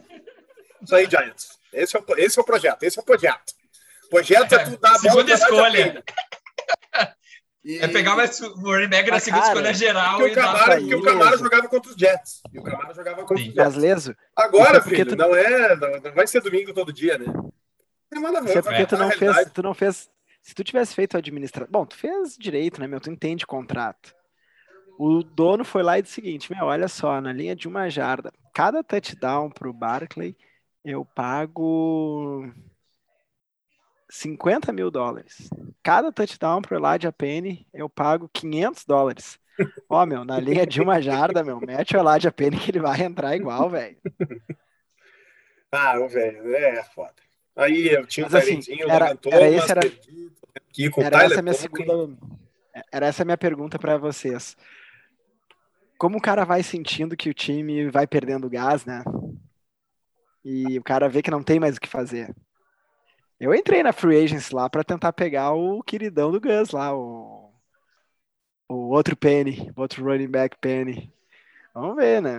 Isso 0.82 0.94
aí, 0.94 1.08
Giants. 1.08 1.58
Esse 1.72 1.96
é 1.96 2.00
o, 2.00 2.04
esse 2.18 2.38
é 2.38 2.42
o 2.42 2.44
projeto, 2.44 2.82
esse 2.82 2.98
é 2.98 3.02
o 3.02 3.04
projeto. 3.04 3.54
Projeto 4.10 4.52
é 4.52 4.64
tu 4.64 4.76
dar 4.76 4.90
a 4.90 4.98
bola 4.98 5.00
Segunda 5.00 5.32
escolha. 5.32 6.04
E- 7.64 7.78
É 7.78 7.86
pegar 7.88 8.16
mais 8.16 8.40
o 8.40 8.54
running 8.54 8.88
back 8.88 9.08
na 9.10 9.20
segunda 9.20 9.42
cara, 9.42 9.52
escolha 9.54 9.74
geral 9.74 10.16
porque 10.18 10.30
e 10.30 10.32
o 10.32 10.34
dar 10.34 10.42
Camara, 10.42 10.64
pra 10.64 10.76
porque 10.80 10.94
o 10.94 11.38
jogava 11.38 11.68
contra 11.68 11.90
os 11.90 11.96
Jets. 11.96 12.42
E 12.52 12.58
o 12.58 12.62
Camara 12.62 12.94
jogava 12.94 13.16
contra 13.24 13.36
Sim. 13.36 13.48
os 13.50 13.54
Jets. 13.54 13.76
Leso, 13.76 14.16
Agora, 14.36 14.78
é 14.78 14.80
porque 14.80 14.96
filho, 14.96 15.10
tu- 15.10 15.16
não 15.16 15.34
é. 15.34 15.76
Não, 15.76 15.90
não 16.00 16.12
vai 16.12 16.26
ser 16.26 16.40
domingo 16.42 16.74
todo 16.74 16.92
dia, 16.92 17.16
né? 17.18 17.26
É 18.14 18.18
nada 18.18 18.40
isso 18.44 18.58
é 18.58 18.62
porque 18.62 18.84
tu 18.86 18.96
não 18.96 19.10
fez, 19.10 19.50
tu 19.52 19.62
não 19.62 19.74
fez. 19.74 20.10
Se 20.42 20.54
tu 20.54 20.64
tivesse 20.64 20.94
feito 20.94 21.16
administração. 21.16 21.68
Bom, 21.70 21.86
tu 21.86 21.96
fez 21.96 22.36
direito, 22.36 22.80
né, 22.80 22.86
meu? 22.88 23.00
Tu 23.00 23.10
entende 23.10 23.46
contrato. 23.46 24.12
O 24.98 25.22
dono 25.22 25.64
foi 25.64 25.82
lá 25.84 25.98
e 25.98 26.02
disse 26.02 26.20
o 26.20 26.22
seguinte: 26.24 26.52
Meu, 26.52 26.66
olha 26.66 26.88
só, 26.88 27.20
na 27.20 27.32
linha 27.32 27.54
de 27.54 27.68
uma 27.68 27.88
jarda, 27.88 28.32
cada 28.52 28.82
touchdown 28.82 29.50
pro 29.50 29.72
Barkley, 29.72 30.36
eu 30.84 31.04
pago 31.04 32.52
50 34.14 34.70
mil 34.74 34.90
dólares. 34.90 35.48
Cada 35.82 36.12
touchdown 36.12 36.60
pro 36.60 36.76
Elijah 36.76 37.10
Penny, 37.10 37.66
eu 37.72 37.88
pago 37.88 38.28
500 38.30 38.84
dólares. 38.84 39.40
Ó, 39.88 40.04
meu, 40.04 40.22
na 40.22 40.38
linha 40.38 40.66
de 40.66 40.82
uma 40.82 41.00
jarda, 41.00 41.42
meu, 41.42 41.58
mete 41.58 41.96
o 41.96 42.00
Elijah 42.00 42.30
Penny 42.30 42.58
que 42.58 42.70
ele 42.70 42.78
vai 42.80 43.00
entrar 43.00 43.34
igual, 43.34 43.70
velho. 43.70 43.96
Ah, 45.70 45.98
velho, 46.06 46.54
é 46.54 46.82
foda. 46.84 47.14
Aí 47.56 47.88
eu 47.88 48.04
tinha 48.06 48.26
um 48.26 48.30
Mas, 48.30 48.42
assim, 48.42 48.60
talentinho, 48.60 48.90
era- 48.90 49.04
levantou, 49.06 49.32
era 49.32 49.48
esse, 49.48 49.70
era- 49.70 49.80
aqui 49.80 50.90
com 50.90 51.00
o 51.00 51.04
Era 51.04 51.24
essa 51.24 51.40
minha 51.42 51.54
segunda. 51.54 52.16
Era 52.92 53.06
essa 53.06 53.22
a 53.22 53.24
minha 53.24 53.38
pergunta 53.38 53.78
para 53.78 53.96
vocês. 53.96 54.56
Como 55.96 56.18
o 56.18 56.22
cara 56.22 56.44
vai 56.44 56.62
sentindo 56.62 57.16
que 57.16 57.30
o 57.30 57.34
time 57.34 57.88
vai 57.88 58.06
perdendo 58.06 58.50
gás, 58.50 58.84
né? 58.84 59.02
E 60.44 60.78
o 60.78 60.82
cara 60.82 61.08
vê 61.08 61.22
que 61.22 61.30
não 61.30 61.42
tem 61.42 61.58
mais 61.58 61.76
o 61.76 61.80
que 61.80 61.88
fazer. 61.88 62.34
Eu 63.42 63.52
entrei 63.52 63.82
na 63.82 63.92
free 63.92 64.22
agency 64.22 64.54
lá 64.54 64.70
para 64.70 64.84
tentar 64.84 65.12
pegar 65.12 65.50
o 65.50 65.82
queridão 65.82 66.30
do 66.30 66.40
Gus 66.40 66.70
lá, 66.70 66.96
o, 66.96 67.52
o 68.68 68.90
outro 68.90 69.16
Penny, 69.16 69.68
o 69.76 69.80
outro 69.80 70.04
running 70.04 70.28
back 70.28 70.56
Penny. 70.60 71.12
Vamos 71.74 71.96
ver, 71.96 72.22
né? 72.22 72.38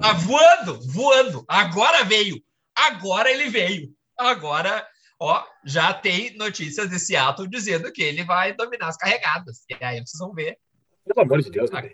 Tá 0.00 0.12
voando, 0.12 0.80
voando. 0.92 1.44
Agora 1.48 2.04
veio. 2.04 2.40
Agora 2.72 3.32
ele 3.32 3.48
veio. 3.48 3.92
Agora, 4.16 4.86
ó, 5.18 5.44
já 5.64 5.92
tem 5.92 6.36
notícias 6.36 6.88
de 6.88 7.00
Seattle 7.00 7.48
dizendo 7.48 7.90
que 7.90 8.04
ele 8.04 8.22
vai 8.22 8.52
dominar 8.52 8.86
as 8.86 8.96
carregadas. 8.96 9.64
E 9.68 9.84
aí 9.84 9.96
vocês 10.06 10.20
vão 10.20 10.32
ver. 10.32 10.56
Pelo 11.04 11.20
amor 11.20 11.42
de 11.42 11.50
Deus, 11.50 11.68
né? 11.72 11.90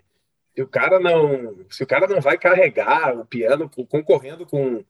Se 0.55 0.61
o 0.61 0.67
cara 0.67 0.99
não, 0.99 1.65
se 1.67 1.81
o 1.81 1.87
cara 1.87 2.05
não 2.05 2.21
vai 2.21 2.37
carregar 2.37 3.17
o 3.17 3.25
piano 3.25 3.67
co- 3.67 3.87
concorrendo 3.87 4.45
com 4.45 4.85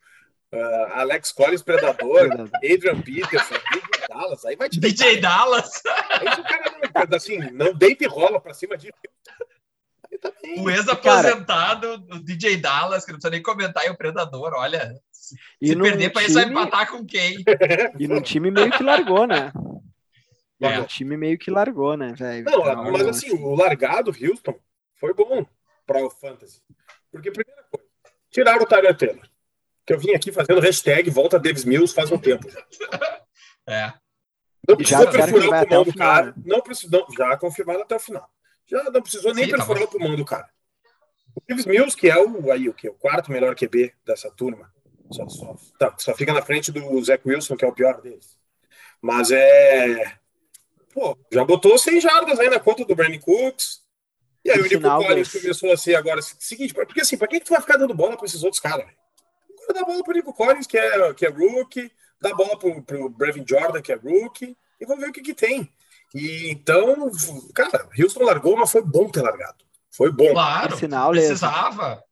ah, 0.53 0.99
Alex 1.01 1.31
Collins 1.31 1.61
Predador, 1.63 2.29
Adrian 2.55 3.01
Peterson, 3.01 3.55
DJ 3.73 4.07
Dallas, 4.09 4.45
aí 4.45 4.55
vai 4.55 4.69
te 4.69 4.79
deitar. 4.79 5.05
DJ 5.05 5.21
Dallas, 5.21 5.81
Aí 6.09 6.33
se 6.33 6.41
o 6.41 6.43
cara 6.43 7.07
não, 7.09 7.17
assim, 7.17 7.37
não 7.51 7.73
deita 7.73 8.03
e 8.03 8.07
rola 8.07 8.39
pra 8.41 8.53
cima 8.53 8.77
de 8.77 8.91
aí 10.11 10.17
tá 10.17 10.31
o 10.57 10.69
ex-aposentado, 10.69 11.93
o 12.11 12.19
DJ 12.19 12.57
Dallas, 12.57 13.05
que 13.05 13.11
não 13.11 13.17
precisa 13.19 13.31
nem 13.31 13.41
comentar, 13.41 13.85
e 13.85 13.89
o 13.89 13.97
Predador, 13.97 14.53
olha. 14.55 14.99
Se 15.11 15.75
num 15.75 15.83
perder 15.83 16.11
pra 16.11 16.23
ele, 16.23 16.33
vai 16.33 16.43
time- 16.43 16.59
empatar 16.59 16.91
com 16.91 17.05
quem? 17.05 17.43
E 17.97 18.07
no 18.07 18.19
time 18.21 18.51
meio 18.51 18.69
que 18.71 18.83
largou, 18.83 19.25
né? 19.25 19.53
É. 20.59 20.79
O 20.79 20.85
time 20.85 21.15
meio 21.17 21.37
que 21.39 21.49
largou, 21.49 21.95
né, 21.95 22.13
velho? 22.13 22.43
Não, 22.45 22.59
Então, 22.59 22.91
mas 22.91 23.07
assim, 23.07 23.31
o 23.31 23.55
largado 23.55 24.11
Houston 24.11 24.59
foi 24.99 25.13
bom 25.13 25.45
para 25.87 26.05
o 26.05 26.09
Fantasy. 26.09 26.61
Porque, 27.11 27.31
primeira 27.31 27.63
coisa, 27.71 27.87
tiraram 28.29 28.61
o 28.61 28.65
Tyler 28.67 28.95
Taylor. 28.95 29.27
Que 29.85 29.93
eu 29.93 29.99
vim 29.99 30.11
aqui 30.11 30.31
fazendo 30.31 30.61
hashtag 30.61 31.09
volta 31.09 31.39
Davis 31.39 31.65
Mills 31.65 31.93
faz 31.93 32.11
um 32.11 32.17
tempo 32.17 32.49
já. 32.49 32.65
É. 33.67 33.93
Não 34.67 34.75
já 34.79 35.05
precisou 35.05 35.11
perfurar 35.11 35.63
o 35.63 35.67
pulmão 35.67 35.83
do 35.83 35.93
cara. 35.93 36.33
Não 36.43 36.61
precisou, 36.61 37.07
já 37.15 37.37
confirmado 37.37 37.81
até 37.81 37.95
o 37.95 37.99
final. 37.99 38.29
Já 38.65 38.83
não 38.85 39.01
precisou 39.01 39.33
nem 39.33 39.45
Sim, 39.45 39.51
tá 39.51 39.57
perfurar 39.57 39.83
bom. 39.83 39.87
o 39.87 39.91
pulmão 39.91 40.15
do 40.15 40.25
cara. 40.25 40.49
O 41.35 41.41
Davis 41.47 41.65
Mills, 41.65 41.95
que 41.95 42.09
é 42.09 42.17
o, 42.17 42.51
aí, 42.51 42.67
o, 42.67 42.73
que, 42.73 42.89
o 42.89 42.93
quarto 42.93 43.31
melhor 43.31 43.55
QB 43.55 43.93
dessa 44.03 44.31
turma, 44.31 44.73
só, 45.11 45.27
só, 45.29 45.55
tá, 45.77 45.93
só 45.97 46.13
fica 46.15 46.33
na 46.33 46.41
frente 46.41 46.71
do 46.71 47.03
Zach 47.03 47.21
Wilson, 47.25 47.55
que 47.55 47.65
é 47.65 47.67
o 47.67 47.73
pior 47.73 48.01
deles. 48.01 48.37
Mas 49.01 49.31
é. 49.31 50.17
Pô, 50.93 51.17
já 51.31 51.43
botou 51.43 51.77
100 51.77 52.01
jardas 52.01 52.39
aí 52.39 52.49
na 52.49 52.59
conta 52.59 52.85
do 52.85 52.95
Brandon 52.95 53.19
Cooks. 53.19 53.81
E 54.43 54.51
aí 54.51 54.57
No 54.57 54.63
o 54.63 54.67
Nico 54.67 54.81
final, 54.81 55.03
Collins 55.03 55.31
começou 55.31 55.71
a 55.71 55.77
ser 55.77 55.95
agora. 55.95 56.21
Seguinte, 56.21 56.73
porque 56.73 57.01
assim, 57.01 57.17
pra 57.17 57.27
que, 57.27 57.39
que 57.39 57.45
tu 57.45 57.53
vai 57.53 57.61
ficar 57.61 57.77
dando 57.77 57.93
bola 57.93 58.17
pra 58.17 58.25
esses 58.25 58.43
outros 58.43 58.59
caras? 58.59 58.85
Agora 59.71 59.73
dá 59.73 59.85
bola 59.85 60.03
pro 60.03 60.13
Nico 60.13 60.33
Collins, 60.33 60.67
que 60.67 60.77
é, 60.77 61.13
que 61.13 61.25
é 61.25 61.29
rookie, 61.29 61.91
dá 62.19 62.33
bola 62.35 62.57
pro, 62.59 62.81
pro 62.83 63.09
Brevin 63.09 63.45
Jordan, 63.47 63.81
que 63.81 63.91
é 63.91 63.95
rookie, 63.95 64.57
e 64.79 64.85
vamos 64.85 65.03
ver 65.03 65.09
o 65.09 65.13
que, 65.13 65.21
que 65.21 65.33
tem. 65.33 65.71
E 66.13 66.49
então, 66.51 67.09
cara, 67.55 67.87
Houston 67.97 68.23
largou, 68.23 68.57
mas 68.57 68.71
foi 68.71 68.81
bom 68.83 69.09
ter 69.09 69.21
largado. 69.21 69.63
Foi 69.89 70.11
bom. 70.11 70.31
Claro, 70.31 70.69
Por 70.71 70.77
sinal, 70.77 71.11
precisava. 71.11 72.03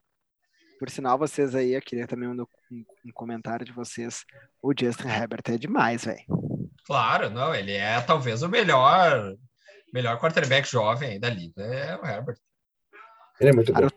Por 0.79 0.89
sinal, 0.89 1.17
vocês 1.17 1.53
aí, 1.53 1.73
eu 1.73 1.81
queria 1.81 2.07
também 2.07 2.29
um, 2.29 2.41
um- 2.71 2.85
um 3.05 3.11
comentário 3.13 3.65
de 3.65 3.73
vocês. 3.73 4.23
O 4.61 4.71
Justin 4.77 5.09
Herbert 5.09 5.41
é 5.49 5.57
demais, 5.57 6.05
velho. 6.05 6.23
Claro, 6.85 7.29
não, 7.29 7.53
ele 7.53 7.73
é 7.73 7.99
talvez 8.01 8.41
o 8.41 8.49
melhor 8.49 9.35
melhor 9.93 10.19
quarterback 10.19 10.67
jovem 10.69 11.09
aí 11.11 11.19
da 11.19 11.29
liga, 11.29 11.61
é 11.63 11.97
o 11.97 12.05
Herbert. 12.05 12.37
Ele 13.39 13.49
é 13.49 13.53
muito 13.53 13.73
bom. 13.73 13.87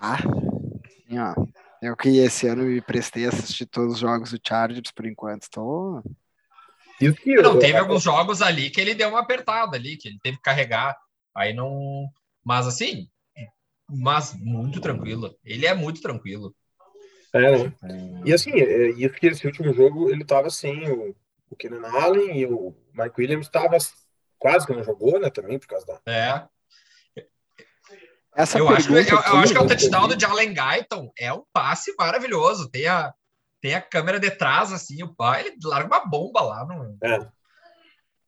Ah, 0.00 0.18
sim, 0.18 1.18
ó. 1.18 1.34
Eu 1.82 1.96
que 1.96 2.08
esse 2.18 2.46
ano 2.48 2.64
me 2.64 2.80
prestei 2.80 3.26
a 3.26 3.28
assistir 3.28 3.66
todos 3.66 3.94
os 3.94 4.00
jogos 4.00 4.30
do 4.30 4.40
Chargers 4.46 4.90
por 4.92 5.06
enquanto. 5.06 5.48
Tô... 5.50 6.02
Não, 7.00 7.54
eu- 7.54 7.58
teve 7.58 7.78
alguns 7.78 8.02
jogos 8.02 8.42
ali 8.42 8.70
que 8.70 8.80
ele 8.80 8.94
deu 8.94 9.08
uma 9.10 9.20
apertada 9.20 9.76
ali, 9.76 9.96
que 9.96 10.08
ele 10.08 10.18
teve 10.20 10.36
que 10.36 10.42
carregar, 10.42 10.96
aí 11.34 11.54
não, 11.54 12.08
mas 12.44 12.66
assim, 12.66 13.08
mas 13.88 14.34
muito 14.34 14.80
tranquilo. 14.80 15.36
Ele 15.44 15.66
é 15.66 15.74
muito 15.74 16.00
tranquilo. 16.00 16.54
É, 17.32 17.64
né? 17.64 17.72
E 18.24 18.32
assim, 18.32 18.50
é, 18.52 18.90
isso 18.90 19.14
que 19.14 19.26
esse 19.26 19.46
último 19.46 19.72
jogo 19.72 20.10
ele 20.10 20.24
tava 20.24 20.50
sem 20.50 20.90
o, 20.90 21.14
o 21.50 21.56
Keenan 21.56 21.86
Allen 21.88 22.38
e 22.38 22.46
o 22.46 22.74
Mike 22.94 23.14
Williams 23.20 23.46
estava 23.46 23.76
quase 24.38 24.66
que 24.66 24.72
não 24.72 24.82
jogou, 24.82 25.20
né? 25.20 25.30
Também 25.30 25.58
por 25.58 25.68
causa 25.68 25.86
da. 25.86 26.00
É, 26.06 26.48
Essa 28.38 28.56
eu 28.56 28.68
acho, 28.68 28.86
que, 28.86 28.94
eu, 28.94 28.98
eu 29.00 29.36
acho 29.38 29.52
que 29.52 29.58
é 29.58 29.60
o 29.60 29.66
touchdown 29.66 30.06
do 30.06 30.18
Jalen 30.18 30.54
Guyton 30.54 31.10
é 31.18 31.32
um 31.32 31.42
passe 31.52 31.92
maravilhoso. 31.98 32.70
Tem 32.70 32.86
a, 32.86 33.12
tem 33.60 33.74
a 33.74 33.82
câmera 33.82 34.20
de 34.20 34.30
trás, 34.30 34.72
assim, 34.72 35.02
o 35.02 35.12
pai, 35.12 35.48
ele 35.48 35.56
larga 35.64 35.88
uma 35.88 36.06
bomba 36.06 36.40
lá 36.42 36.64
no. 36.64 36.96
É. 37.02 37.28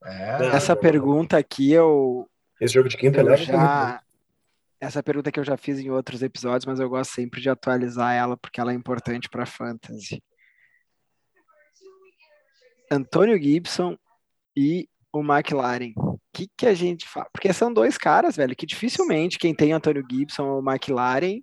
É, 0.02 0.46
Essa 0.56 0.74
pergunta 0.74 1.38
aqui 1.38 1.70
eu, 1.70 2.28
Esse 2.60 2.74
jogo 2.74 2.88
de 2.88 2.96
quinta 2.96 3.20
eu 3.20 3.24
né? 3.24 3.36
já. 3.36 4.02
Essa 4.80 5.00
pergunta 5.00 5.30
que 5.30 5.38
eu 5.38 5.44
já 5.44 5.56
fiz 5.56 5.78
em 5.78 5.90
outros 5.90 6.22
episódios, 6.22 6.66
mas 6.66 6.80
eu 6.80 6.88
gosto 6.88 7.12
sempre 7.12 7.40
de 7.40 7.48
atualizar 7.48 8.12
ela 8.12 8.36
porque 8.36 8.60
ela 8.60 8.72
é 8.72 8.74
importante 8.74 9.28
para 9.28 9.46
fantasy. 9.46 10.20
Antônio 12.90 13.40
Gibson 13.40 13.96
e 14.56 14.88
o 15.12 15.20
McLaren. 15.20 15.92
O 16.32 16.38
que, 16.38 16.48
que 16.56 16.66
a 16.66 16.74
gente 16.74 17.08
fala? 17.08 17.26
Porque 17.32 17.52
são 17.52 17.72
dois 17.72 17.98
caras, 17.98 18.36
velho, 18.36 18.54
que 18.54 18.64
dificilmente 18.66 19.38
quem 19.38 19.52
tem 19.54 19.72
Antônio 19.72 20.04
Gibson 20.08 20.44
ou 20.46 20.62
McLaren 20.62 21.40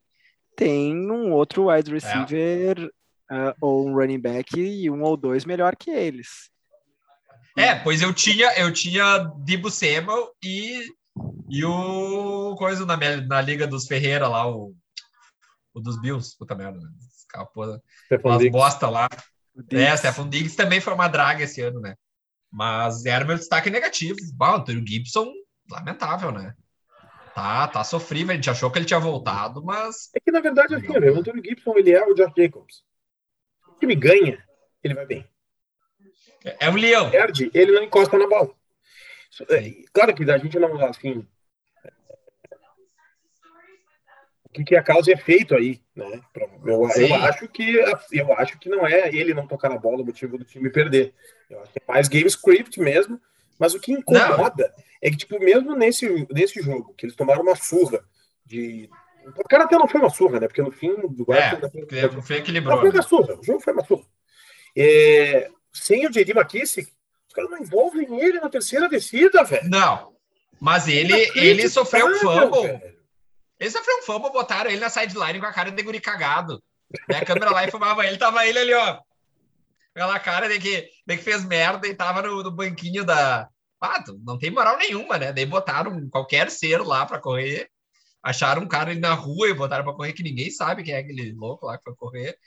tem 0.56 0.96
um 1.12 1.34
outro 1.34 1.70
wide 1.70 1.92
receiver 1.92 2.90
ah, 3.30 3.54
ou 3.60 3.88
um 3.88 3.94
running 3.94 4.20
back 4.20 4.58
e 4.60 4.90
um 4.90 5.04
ou 5.04 5.18
dois 5.18 5.44
melhor 5.46 5.76
que 5.76 5.92
eles. 5.92 6.50
É, 7.58 7.76
pois 7.76 8.02
eu 8.02 8.14
tinha, 8.14 8.54
eu 8.58 8.72
tinha 8.72 9.30
Dibu 9.44 9.70
Samuel 9.70 10.30
e, 10.44 10.88
e 11.50 11.66
o 11.66 12.56
coisa 12.56 12.86
na, 12.86 12.96
minha- 12.96 13.22
na 13.22 13.42
liga 13.42 13.68
dos 13.68 13.88
Ferreira 13.88 14.28
lá, 14.28 14.50
o, 14.50 14.74
o 15.74 15.80
dos 15.82 16.00
Bills, 16.00 16.36
puta 16.38 16.56
merda, 16.56 16.80
né? 16.80 16.90
escapou 17.18 17.82
Diggs. 18.10 18.50
bosta 18.52 18.90
lá. 18.90 19.10
É, 19.12 19.62
Diggs. 19.64 19.98
Stephon 19.98 20.30
Diggs 20.30 20.56
também 20.56 20.80
foi 20.80 20.94
uma 20.94 21.08
draga 21.08 21.44
esse 21.44 21.62
ano, 21.62 21.82
né? 21.82 21.96
Mas 22.52 23.06
era 23.06 23.26
meu 23.26 23.36
destaque 23.36 23.70
negativo. 23.70 24.18
Bah, 24.34 24.54
o 24.54 24.56
Antônio 24.58 24.86
Gibson, 24.88 25.32
lamentável, 25.70 26.32
né? 26.32 26.56
Tá, 27.36 27.68
tá 27.68 27.84
sofrível, 27.84 28.32
a 28.32 28.36
gente 28.36 28.50
achou 28.50 28.72
que 28.72 28.80
ele 28.80 28.86
tinha 28.86 29.00
voltado, 29.00 29.64
mas 29.64 30.10
É 30.16 30.20
que 30.20 30.32
na 30.32 30.40
verdade, 30.40 30.74
assim, 30.74 30.88
né, 30.88 31.12
o 31.12 31.20
Antônio 31.20 31.44
Gibson 31.44 31.78
ele 31.78 31.92
é 31.92 32.04
o 32.04 32.16
Josh 32.16 32.34
Jacobs. 32.36 32.84
O 33.68 33.80
time 33.80 33.96
ganha, 33.96 34.44
ele 34.84 34.96
vai 34.96 35.06
bem. 35.06 35.26
é 36.44 36.68
um 36.68 36.76
leão. 36.76 37.12
Perde, 37.12 37.52
ele 37.54 37.74
não 37.74 37.84
encosta 37.84 38.18
na 38.18 38.28
bola. 38.28 38.52
É, 39.50 39.72
claro 39.94 40.16
que 40.16 40.30
a 40.30 40.38
gente 40.40 40.58
não, 40.58 40.84
assim. 40.84 41.28
O 44.50 44.54
que, 44.54 44.64
que 44.64 44.76
é 44.76 44.82
causa 44.82 45.12
e 45.12 45.14
efeito 45.14 45.54
aí, 45.56 45.80
né? 45.96 46.22
Eu, 46.66 46.88
eu, 47.10 47.16
acho 47.16 47.48
que, 47.50 47.76
eu 48.12 48.34
acho 48.34 48.58
que 48.58 48.70
não 48.70 48.88
é 48.88 49.14
ele 49.14 49.34
não 49.34 49.46
tocar 49.46 49.70
na 49.70 49.78
bola 49.78 50.02
o 50.02 50.06
motivo 50.06 50.38
do 50.38 50.46
time 50.46 50.70
perder. 50.70 51.14
Eu 51.50 51.62
acho 51.62 51.72
que 51.74 51.80
é 51.80 51.92
mais 51.92 52.08
game 52.08 52.28
script 52.28 52.80
mesmo. 52.80 53.20
Mas 53.60 53.74
o 53.74 53.80
que 53.80 53.92
incomoda 53.92 54.74
é 55.02 55.10
que, 55.10 55.18
tipo, 55.18 55.40
mesmo 55.40 55.76
nesse, 55.76 56.28
nesse 56.32 56.62
jogo, 56.62 56.94
que 56.96 57.06
eles 57.06 57.16
tomaram 57.16 57.42
uma 57.42 57.56
surra 57.56 58.04
de. 58.46 58.90
O 59.26 59.44
cara 59.50 59.66
até 59.66 59.76
não 59.78 59.88
foi 59.88 60.00
uma 60.00 60.10
surra, 60.10 60.40
né? 60.40 60.48
Porque 60.48 60.62
no 60.62 60.72
fim 60.72 60.96
do 61.10 61.26
É, 61.34 61.50
ainda 61.50 61.70
foi- 61.70 61.86
Foi 62.62 62.72
não, 62.76 62.82
foi 62.82 62.90
né? 62.90 62.96
uma 62.96 63.02
surra. 63.04 63.40
O 63.40 63.44
jogo 63.44 63.60
foi 63.60 63.74
uma 63.74 63.84
surra. 63.84 64.04
É, 64.76 65.50
sem 65.74 66.06
o 66.08 66.12
J.D. 66.12 66.32
McKissick, 66.34 66.92
os 67.28 67.34
caras 67.34 67.50
não 67.50 67.58
envolvem 67.60 68.20
ele 68.22 68.40
na 68.40 68.50
terceira 68.50 68.88
descida, 68.88 69.44
velho. 69.44 69.68
Não, 69.70 70.14
mas 70.62 70.88
ele, 70.88 71.14
ele 71.36 71.68
sofreu 71.68 72.08
um 72.08 72.16
fumble. 72.16 72.97
Ele 73.60 73.72
sofreu 73.72 73.98
um 73.98 74.02
fumble, 74.04 74.32
botaram 74.32 74.70
ele 74.70 74.80
na 74.80 74.90
sideline 74.90 75.40
com 75.40 75.46
a 75.46 75.54
cara 75.54 75.72
de 75.72 75.82
guri 75.84 76.00
cagado. 76.00 76.62
Daí 77.08 77.22
a 77.22 77.26
câmera 77.26 77.52
lá 77.52 77.66
e 77.66 77.72
filmava 77.72 78.06
ele, 78.06 78.18
tava 78.18 78.46
ele 78.46 78.60
ali, 78.60 78.74
ó. 78.74 79.00
Aquela 79.96 80.20
cara 80.20 80.48
de 80.48 80.60
que, 80.60 80.88
de 81.06 81.18
que 81.18 81.24
fez 81.24 81.44
merda 81.44 81.88
e 81.88 81.96
tava 81.96 82.22
no, 82.22 82.44
no 82.44 82.52
banquinho 82.52 83.04
da. 83.04 83.50
Ah, 83.82 84.04
não 84.24 84.38
tem 84.38 84.52
moral 84.52 84.78
nenhuma, 84.78 85.18
né? 85.18 85.34
Daí 85.34 85.46
botaram 85.46 86.08
qualquer 86.10 86.50
ser 86.52 86.78
lá 86.82 87.06
pra 87.06 87.20
correr. 87.20 87.70
Acharam 88.24 88.64
um 88.64 88.68
cara 88.68 88.92
ali 88.92 89.00
na 89.00 89.14
rua 89.14 89.48
e 89.50 89.54
botaram 89.54 89.84
pra 89.84 89.94
correr, 89.94 90.14
que 90.14 90.24
ninguém 90.24 90.50
sabe 90.52 90.84
quem 90.84 90.94
é 90.94 91.00
aquele 91.00 91.32
louco 91.34 91.66
lá 91.66 91.78
que 91.78 91.84
foi 91.84 91.96
correr. 91.96 92.38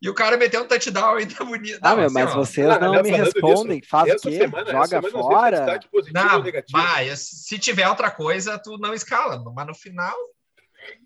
E 0.00 0.08
o 0.08 0.14
cara 0.14 0.36
meteu 0.36 0.62
um 0.62 0.66
touchdown 0.66 1.14
ainda 1.16 1.44
bonito. 1.44 1.78
Ah, 1.80 1.90
Não, 1.90 1.96
meu, 1.96 2.06
assim, 2.06 2.14
mas 2.14 2.30
ó, 2.30 2.34
vocês 2.36 2.66
não 2.80 3.02
me 3.02 3.10
respondem. 3.10 3.78
disso, 3.80 3.90
Faz 3.90 4.12
o 4.14 4.18
quê? 4.28 4.38
semana- 4.38 4.70
Joga 4.72 5.10
fora? 5.10 5.80
Não, 6.12 6.42
negativo. 6.42 6.78
vai, 6.82 7.16
se 7.16 7.58
tiver 7.58 7.88
outra 7.88 8.10
coisa, 8.10 8.58
tu 8.58 8.76
não 8.78 8.92
escala. 8.92 9.40
Mas 9.54 9.66
no 9.66 9.74
final, 9.74 10.14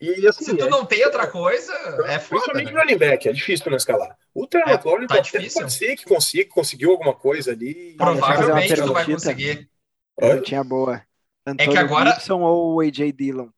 E 0.00 0.26
assim, 0.26 0.44
se 0.44 0.56
tu 0.56 0.64
é- 0.66 0.70
não 0.70 0.84
tem 0.86 1.04
outra 1.04 1.26
coisa, 1.26 1.72
é 2.06 2.18
foda, 2.18 2.42
Principalmente 2.42 2.72
né? 2.72 2.80
running 2.80 2.96
back, 2.98 3.28
é 3.28 3.32
difícil 3.32 3.64
tu 3.64 3.70
não 3.70 3.76
escalar. 3.76 4.16
O 4.34 4.46
Terry 4.46 4.70
É, 4.70 4.72
McLaurin 4.74 5.06
tá 5.06 5.16
pode, 5.16 5.28
ser 5.70 5.96
que 5.96 6.04
consiga, 6.04 6.50
conseguiu 6.50 6.90
alguma 6.92 7.14
coisa 7.14 7.52
ali. 7.52 7.90
Eu 7.92 7.96
Provavelmente 7.96 8.74
tu 8.74 8.92
vai 8.92 9.04
conseguir. 9.04 9.70
Perguntinha 10.16 10.64
boa. 10.64 11.02
Antônio 11.46 11.72
que 11.72 11.78
agora- 11.78 12.10
Gibson 12.12 12.40
ou 12.40 12.74
o 12.74 12.80
AJ 12.80 13.12
Dillon? 13.12 13.48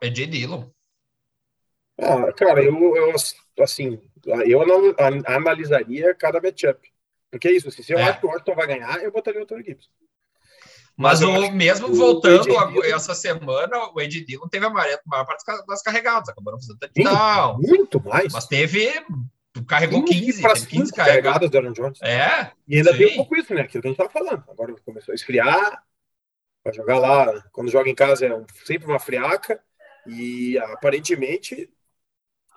É 0.00 0.08
J. 0.10 0.26
Dillon. 0.26 0.68
Ah, 1.98 2.32
cara, 2.32 2.62
eu, 2.62 2.96
eu 2.96 3.14
assim, 3.62 4.00
eu 4.46 4.62
anal- 4.62 4.94
an- 4.98 5.22
analisaria 5.26 6.14
cada 6.14 6.40
matchup. 6.40 6.92
Porque 7.30 7.48
é 7.48 7.52
isso, 7.52 7.68
assim, 7.68 7.82
se 7.82 7.92
eu 7.92 7.98
É. 7.98 8.02
acho 8.04 8.20
que 8.20 8.26
o 8.26 8.28
Washington 8.28 8.54
vai 8.54 8.66
ganhar, 8.66 9.02
eu 9.02 9.10
botaria 9.10 9.42
o 9.42 9.46
Tony 9.46 9.64
Gibson. 9.64 9.88
Mas, 10.96 11.20
Mas 11.20 11.48
o, 11.48 11.50
mesmo 11.52 11.88
o 11.88 11.94
voltando 11.94 12.42
Dillon- 12.44 12.84
essa 12.84 13.14
semana, 13.16 13.90
o 13.92 14.00
Ed 14.00 14.24
Dillon 14.24 14.46
teve 14.48 14.64
a 14.64 14.70
maior, 14.70 14.98
parte 15.08 15.44
das- 15.44 15.66
das 15.66 15.82
carregadas. 15.82 16.32
Não 16.40 16.52
fazendo 16.58 16.78
touchdown. 16.78 17.58
muito 17.58 18.00
mais. 18.04 18.32
Mas 18.32 18.46
teve. 18.46 18.92
Carregou 19.68 20.04
15, 20.04 20.40
para 20.42 20.54
teve 20.54 20.66
15 20.66 20.92
carregadas. 20.92 21.48
do 21.50 21.56
Aaron 21.56 21.72
Jones. 21.72 21.98
É, 22.02 22.50
E 22.66 22.76
ainda 22.76 22.92
Sim. 22.92 22.98
tem 22.98 23.12
um 23.12 23.16
pouco 23.16 23.36
isso, 23.36 23.54
né? 23.54 23.62
Aquilo 23.62 23.82
que 23.82 23.88
a 23.88 23.90
gente 23.90 23.98
tava 23.98 24.10
falando. 24.10 24.44
Agora 24.48 24.74
começou 24.84 25.12
a 25.12 25.14
esfriar, 25.14 25.82
vai 26.64 26.72
jogar 26.74 26.98
lá. 26.98 27.40
Quando 27.52 27.70
joga 27.70 27.88
em 27.88 27.94
casa 27.94 28.26
é 28.26 28.34
um- 28.34 28.46
sempre 28.64 28.86
uma 28.88 28.98
friaca. 28.98 29.60
E 30.06 30.58
aparentemente 30.58 31.70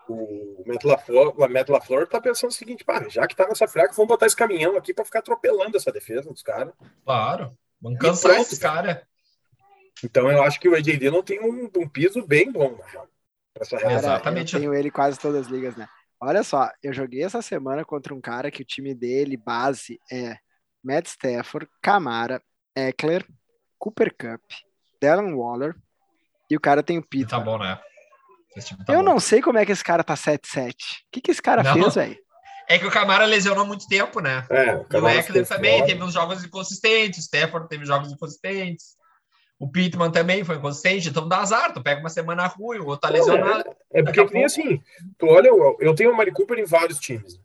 o 0.09 0.63
Matt 0.65 0.83
LaFleur, 0.83 1.33
o 1.37 1.47
Matt 1.49 1.69
LaFleur 1.69 2.07
tá 2.07 2.19
pensando 2.21 2.49
o 2.51 2.53
seguinte: 2.53 2.83
pá, 2.83 3.07
já 3.09 3.27
que 3.27 3.35
tá 3.35 3.47
nessa 3.47 3.67
friaca, 3.67 3.93
vamos 3.93 4.07
botar 4.09 4.25
esse 4.25 4.35
caminhão 4.35 4.75
aqui 4.75 4.93
para 4.93 5.05
ficar 5.05 5.19
atropelando 5.19 5.75
essa 5.77 5.91
defesa 5.91 6.29
dos 6.31 6.41
caras. 6.43 6.73
claro. 7.03 7.57
Vamos 7.81 7.97
E 7.97 8.01
cansar 8.01 8.31
pronto, 8.31 8.45
esses 8.47 8.59
caras. 8.59 8.97
Então 10.03 10.29
eu 10.31 10.43
acho 10.43 10.59
que 10.59 10.69
o 10.69 10.75
AJ 10.75 10.97
Dillon 10.97 11.21
tem 11.23 11.39
um, 11.41 11.69
um 11.77 11.87
piso 11.89 12.25
bem 12.25 12.51
bom 12.51 12.77
Cara. 13.69 13.93
Exatamente. 13.93 14.53
Eu 14.53 14.59
tenho 14.61 14.73
ele 14.73 14.91
quase 14.91 15.19
todas 15.19 15.47
as 15.47 15.51
ligas, 15.51 15.75
né? 15.75 15.87
Olha 16.21 16.43
só, 16.43 16.69
eu 16.83 16.93
joguei 16.93 17.23
essa 17.23 17.41
semana 17.41 17.83
contra 17.83 18.13
um 18.13 18.21
cara 18.21 18.51
que 18.51 18.61
o 18.61 18.65
time 18.65 18.93
dele, 18.93 19.35
base, 19.35 19.99
é 20.11 20.37
Matt 20.83 21.07
Stafford, 21.07 21.67
Camara, 21.81 22.41
Eckler, 22.75 23.25
Cooper 23.79 24.15
Cup, 24.15 24.41
Dylan 25.01 25.35
Waller 25.35 25.75
e 26.49 26.55
o 26.55 26.59
cara 26.59 26.83
tem 26.83 26.97
o 26.99 27.01
Tá 27.01 27.07
Pittman. 27.09 27.43
bom, 27.43 27.57
né? 27.57 27.79
Esse 28.55 28.75
tá 28.77 28.93
eu 28.93 28.99
bom. 28.99 29.03
não 29.03 29.19
sei 29.19 29.41
como 29.41 29.57
é 29.57 29.65
que 29.65 29.71
esse 29.71 29.83
cara 29.83 30.03
tá 30.03 30.13
7-7. 30.15 30.71
O 30.71 30.75
que, 31.11 31.21
que 31.21 31.31
esse 31.31 31.41
cara 31.41 31.63
Não. 31.63 31.73
fez, 31.73 31.95
velho? 31.95 32.17
É 32.69 32.77
que 32.77 32.85
o 32.85 32.91
Camara 32.91 33.25
lesionou 33.25 33.65
muito 33.65 33.87
tempo, 33.87 34.19
né? 34.19 34.45
É, 34.49 34.71
E 34.71 34.75
o 34.75 34.83
Camara 34.85 35.19
Eckler 35.19 35.45
ficou 35.45 35.57
também 35.57 35.79
fora. 35.79 35.85
teve 35.85 36.03
uns 36.03 36.13
jogos 36.13 36.43
inconsistentes, 36.43 37.19
o 37.19 37.21
Stafford 37.21 37.69
teve 37.69 37.85
jogos 37.85 38.11
inconsistentes. 38.11 38.97
O 39.59 39.67
Pittman 39.71 40.11
também 40.11 40.43
foi 40.43 40.57
inconsistente, 40.57 41.09
então 41.09 41.27
dá 41.27 41.39
azar. 41.39 41.73
Tu 41.73 41.81
pega 41.81 41.99
uma 41.99 42.09
semana 42.09 42.45
ruim, 42.45 42.79
o 42.79 42.85
outro 42.85 43.07
tá 43.07 43.09
lesionado. 43.09 43.63
É 43.91 44.03
porque 44.03 44.19
Daqui 44.19 44.19
a 44.19 44.27
tem 44.27 44.45
assim, 44.45 44.81
tu 45.17 45.25
olha, 45.27 45.47
eu, 45.47 45.77
eu 45.79 45.95
tenho 45.95 46.11
o 46.11 46.15
Mari 46.15 46.31
Cooper 46.31 46.59
em 46.59 46.65
vários 46.65 46.99
times. 46.99 47.39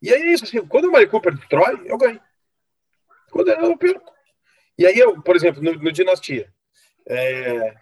E 0.00 0.12
aí 0.12 0.20
é 0.22 0.32
isso, 0.32 0.44
assim, 0.44 0.66
quando 0.66 0.86
o 0.86 0.92
Mari 0.92 1.06
Cooper 1.06 1.34
destrói, 1.34 1.80
eu 1.84 1.96
ganho. 1.96 2.20
Quando 3.30 3.48
eu 3.48 3.60
não, 3.60 3.70
eu 3.70 3.78
perco. 3.78 4.12
E 4.76 4.86
aí, 4.86 4.98
eu, 4.98 5.20
por 5.22 5.36
exemplo, 5.36 5.62
no, 5.62 5.74
no 5.74 5.92
Dinastia, 5.92 6.52
é, 7.06 7.76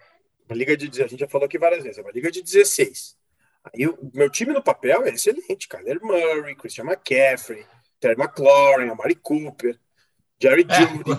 uma 0.47 0.55
liga 0.55 0.77
de, 0.77 1.01
a 1.01 1.07
gente 1.07 1.19
já 1.19 1.27
falou 1.27 1.45
aqui 1.45 1.57
várias 1.57 1.83
vezes, 1.83 1.97
é 1.97 2.01
uma 2.01 2.11
liga 2.11 2.29
de 2.29 2.43
16. 2.43 3.17
Aí 3.73 3.87
o 3.87 3.97
meu 4.13 4.29
time 4.29 4.53
no 4.53 4.63
papel 4.63 5.03
é 5.05 5.09
excelente, 5.09 5.67
Kyler 5.67 5.99
Murray, 6.01 6.55
Christian 6.55 6.85
McCaffrey, 6.85 7.65
Terry 7.99 8.19
McLaurin, 8.19 8.89
Amari 8.89 9.15
Cooper, 9.15 9.79
Jerry 10.41 10.63
Judy. 10.69 11.11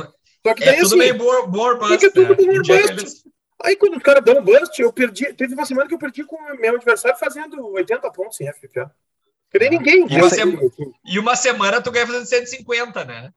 Só 0.44 0.54
que 0.54 0.62
É, 0.64 0.66
daí, 0.66 0.74
é 0.74 0.78
tudo 0.80 0.86
assim, 0.86 0.96
meio 0.98 1.18
boa, 1.18 1.46
boa 1.46 1.76
bust, 1.76 1.98
Fica 2.00 2.10
tudo 2.12 2.30
né? 2.30 2.60
dia 2.60 2.78
bust. 2.78 2.92
eles- 2.92 3.24
Aí 3.64 3.76
quando 3.76 3.96
os 3.96 4.02
caras 4.02 4.24
dão 4.24 4.38
um 4.38 4.44
bust, 4.44 4.82
eu 4.82 4.92
perdi. 4.92 5.32
Teve 5.34 5.54
uma 5.54 5.64
semana 5.64 5.86
que 5.88 5.94
eu 5.94 5.98
perdi 5.98 6.24
com 6.24 6.34
o 6.34 6.56
meu 6.60 6.74
adversário 6.74 7.16
fazendo 7.16 7.64
80 7.68 8.10
pontos 8.10 8.40
em 8.40 8.48
FPA. 8.48 8.92
Que 9.52 9.58
nem 9.60 9.70
ninguém. 9.70 10.04
E 10.10 10.18
Eu 10.18 10.28
você- 10.28 10.42
assim, 10.42 10.58
E 11.04 11.18
uma 11.20 11.36
semana 11.36 11.80
tu 11.80 11.92
ganha 11.92 12.06
fazendo 12.06 12.26
150, 12.26 13.04
né? 13.04 13.30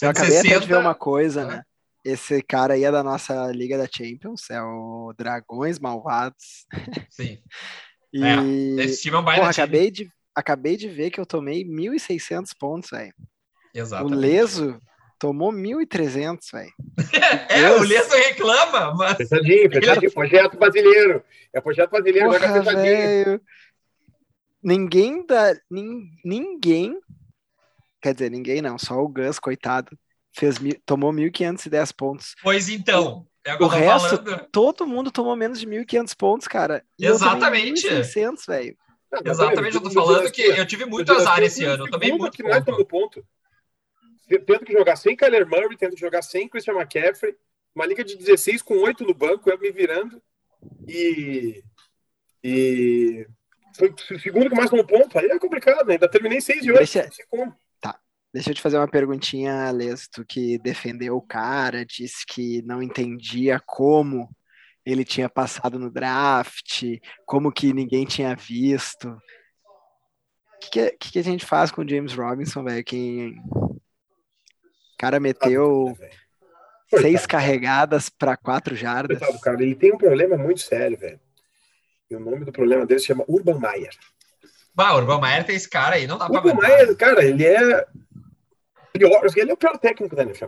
Eu 0.00 0.10
acabei 0.10 0.38
até 0.38 0.60
de 0.60 0.66
ver 0.68 0.76
uma 0.76 0.94
coisa, 0.94 1.44
né? 1.44 1.56
né? 1.56 1.62
Esse 2.04 2.40
cara 2.40 2.74
aí 2.74 2.84
é 2.84 2.92
da 2.92 3.02
nossa 3.02 3.50
Liga 3.50 3.76
da 3.76 3.88
Champions, 3.92 4.48
é 4.48 4.62
o 4.62 5.12
Dragões 5.18 5.80
Malvados. 5.80 6.64
Sim. 7.10 7.42
E, 8.12 8.76
Esse 8.80 9.02
time 9.02 9.16
é 9.16 9.18
um 9.18 9.22
baita 9.24 9.40
porra, 9.42 9.52
time. 9.52 9.64
acabei 9.64 9.90
de, 9.90 10.10
acabei 10.34 10.76
de 10.76 10.88
ver 10.88 11.10
que 11.10 11.20
eu 11.20 11.26
tomei 11.26 11.64
1.600 11.64 12.50
pontos, 12.58 12.90
velho. 12.90 13.12
O 13.74 13.78
Exatamente. 13.78 14.14
Leso 14.16 14.80
tomou 15.18 15.52
1.300, 15.52 16.38
velho. 16.52 16.72
É, 17.50 17.70
o 17.70 17.78
Deus. 17.78 17.88
Leso 17.88 18.10
reclama, 18.16 18.94
mas 18.94 19.16
Fechadinho, 19.16 19.70
fechadinho. 19.70 20.12
Projeto 20.12 20.56
brasileiro. 20.58 21.22
É 21.52 21.60
projeto 21.60 21.90
brasileiro, 21.90 22.26
Porra, 22.30 22.40
fechadinho. 22.62 22.74
velho. 22.82 23.40
Ninguém 24.62 25.24
da. 25.26 25.54
nin- 25.70 26.10
ninguém. 26.24 26.98
Quer 28.00 28.14
dizer, 28.14 28.30
ninguém 28.30 28.62
não, 28.62 28.78
só 28.78 28.94
o 29.02 29.08
Gus, 29.08 29.38
coitado, 29.38 29.90
fez, 30.34 30.58
mil- 30.58 30.80
tomou 30.86 31.12
1.510 31.12 31.92
pontos. 31.92 32.34
pois 32.42 32.68
então. 32.68 33.26
É 33.48 33.56
o 33.56 33.66
resto- 33.66 34.16
falando. 34.24 34.48
Todo 34.52 34.86
mundo 34.86 35.10
tomou 35.10 35.34
menos 35.36 35.58
de 35.60 35.66
1.500 35.66 36.14
pontos, 36.14 36.48
cara. 36.48 36.84
E 36.98 37.06
Exatamente. 37.06 37.86
1.600, 37.86 38.46
velho. 38.46 38.76
Exatamente, 39.24 39.74
eu 39.76 39.82
tô 39.82 39.90
falando 39.90 40.24
no 40.24 40.30
que 40.30 40.42
eu 40.42 40.66
tive 40.66 40.84
muito 40.84 41.10
azar 41.10 41.36
Dinastia, 41.36 41.46
esse 41.46 41.62
eu 41.64 41.70
ano. 41.72 41.86
Eu 41.86 41.90
tomei 41.90 42.08
segundo 42.08 42.20
muito 42.20 42.34
que 42.36 42.42
mais 42.42 42.62
tomou 42.64 42.84
ponto. 42.84 43.24
ponto. 44.28 44.44
Tendo 44.44 44.64
que 44.66 44.72
jogar 44.74 44.96
sem 44.96 45.16
Kyler 45.16 45.46
Murray, 45.48 45.76
tendo 45.78 45.94
que 45.94 46.00
jogar 46.00 46.20
sem 46.20 46.46
Christian 46.48 46.74
McCaffrey. 46.74 47.34
Uma 47.74 47.86
liga 47.86 48.04
de 48.04 48.16
16 48.16 48.60
com 48.60 48.74
8 48.78 49.04
no 49.04 49.14
banco, 49.14 49.48
eu 49.48 49.58
me 49.58 49.70
virando. 49.72 50.20
E. 50.86 51.62
E. 52.44 53.26
Foi 53.76 53.88
o 53.90 54.18
segundo 54.18 54.50
que 54.50 54.56
mais 54.56 54.68
tomou 54.68 54.84
ponto. 54.86 55.18
Aí 55.18 55.26
é 55.26 55.38
complicado, 55.38 55.86
né? 55.86 55.94
Ainda 55.94 56.08
terminei 56.10 56.40
6 56.40 56.64
e 56.64 56.68
8. 56.70 56.78
Deixa- 56.78 57.04
Não 57.04 57.12
sei 57.12 57.24
como. 57.30 57.56
Deixa 58.32 58.50
eu 58.50 58.54
te 58.54 58.60
fazer 58.60 58.76
uma 58.76 58.88
perguntinha, 58.88 59.70
Les. 59.70 60.06
Tu 60.08 60.24
que 60.24 60.58
defendeu 60.58 61.16
o 61.16 61.22
cara, 61.22 61.84
disse 61.84 62.24
que 62.26 62.62
não 62.62 62.82
entendia 62.82 63.60
como 63.64 64.28
ele 64.84 65.04
tinha 65.04 65.28
passado 65.28 65.78
no 65.78 65.90
draft, 65.90 66.82
como 67.26 67.52
que 67.52 67.72
ninguém 67.72 68.04
tinha 68.04 68.34
visto. 68.34 69.08
O 69.10 69.20
que, 70.70 70.90
que, 70.92 71.12
que 71.12 71.18
a 71.18 71.22
gente 71.22 71.44
faz 71.44 71.70
com 71.70 71.82
o 71.82 71.88
James 71.88 72.14
Robinson, 72.14 72.64
velho? 72.64 72.84
Quem. 72.84 73.38
O 73.50 73.80
cara 74.98 75.20
meteu 75.20 75.94
Velho. 75.94 77.02
seis 77.02 77.26
carregadas 77.26 78.08
para 78.08 78.36
quatro 78.36 78.74
jardas. 78.74 79.18
Coitado, 79.18 79.40
cara, 79.40 79.62
ele 79.62 79.74
tem 79.74 79.92
um 79.92 79.98
problema 79.98 80.36
muito 80.36 80.60
sério, 80.60 80.98
velho. 80.98 81.20
E 82.10 82.16
o 82.16 82.20
nome 82.20 82.44
do 82.44 82.52
problema 82.52 82.84
dele 82.84 83.00
se 83.00 83.06
chama 83.06 83.24
Urban 83.28 83.58
Meyer. 83.60 83.90
Bah, 84.74 84.94
Urban 84.96 85.20
Meyer 85.20 85.44
tem 85.44 85.54
esse 85.56 85.68
cara 85.68 85.96
aí, 85.96 86.06
não 86.06 86.18
dá 86.18 86.28
pra 86.28 86.38
Urban. 86.38 86.54
Meyer, 86.54 86.96
cara, 86.96 87.24
ele 87.24 87.44
é 87.44 87.86
pior, 88.98 89.22
ele 89.36 89.50
é 89.50 89.54
o 89.54 89.56
pior 89.56 89.78
técnico 89.78 90.14
da 90.16 90.22
NFL. 90.22 90.46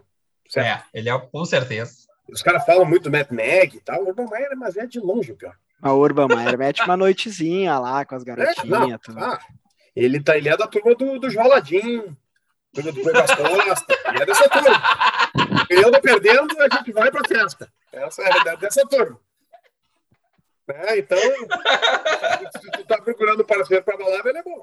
Certo? 0.49 0.67
É, 0.67 0.85
ele 0.99 1.09
é 1.09 1.19
com 1.19 1.45
certeza. 1.45 1.93
Os 2.29 2.43
caras 2.43 2.65
falam 2.65 2.85
muito 2.85 3.05
do 3.05 3.11
Matt 3.11 3.31
Mag 3.31 3.77
e 3.77 3.81
tal. 3.81 4.03
O 4.05 4.09
Urban 4.09 4.27
Meyer, 4.31 4.57
mas 4.57 4.77
é 4.77 4.87
de 4.87 4.99
longe 5.01 5.33
o 5.33 5.37
pior. 5.37 5.55
A 5.83 5.93
Urban 5.93 6.29
Meyer 6.29 6.59
mete 6.59 6.83
uma 6.83 6.97
noitezinha 6.97 7.79
lá 7.79 8.05
com 8.05 8.15
as 8.15 8.23
É, 8.27 8.27
não, 8.27 8.37
garotinhas. 8.37 9.01
tudo. 9.03 9.19
ah, 9.25 9.39
ele, 9.97 10.21
tá, 10.23 10.37
ele 10.37 10.49
é 10.49 10.57
da 10.57 10.67
turma 10.67 10.95
do, 10.95 11.19
do 11.19 11.31
Joladinho, 11.31 12.17
turma 12.73 12.93
do 12.93 13.03
Douglas 13.03 13.35
Costa, 13.35 13.99
ele 14.09 14.23
é 14.23 14.27
dessa 14.27 14.49
turma. 14.49 14.83
Ganhando 15.69 16.01
perdendo, 16.01 16.61
a 16.63 16.69
gente 16.77 16.93
vai 16.93 17.11
pra 17.11 17.27
festa. 17.27 17.73
Essa 17.93 18.23
é 18.23 18.45
da- 18.45 18.55
dessa 18.57 18.87
turma. 18.87 19.19
Né, 20.69 20.99
Então, 20.99 21.19
se 21.19 22.71
tu 22.71 22.85
tá 22.85 23.01
procurando 23.03 23.45
parceiro 23.45 23.83
pra 23.85 23.97
balada, 23.97 24.29
ele 24.29 24.39
é 24.39 24.43
bom. 24.43 24.63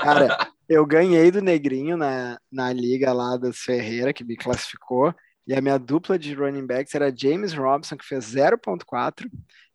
Cara, 0.00 0.50
eu 0.68 0.86
ganhei 0.86 1.30
do 1.30 1.42
Negrinho 1.42 1.96
na, 1.96 2.38
na 2.50 2.72
liga 2.72 3.12
lá 3.12 3.36
das 3.36 3.58
Ferreira, 3.58 4.12
que 4.12 4.24
me 4.24 4.36
classificou, 4.36 5.14
e 5.46 5.54
a 5.54 5.60
minha 5.60 5.78
dupla 5.78 6.18
de 6.18 6.34
running 6.34 6.66
backs 6.66 6.94
era 6.94 7.14
James 7.14 7.52
Robson, 7.52 7.96
que 7.96 8.04
fez 8.04 8.24
0.4, 8.24 9.28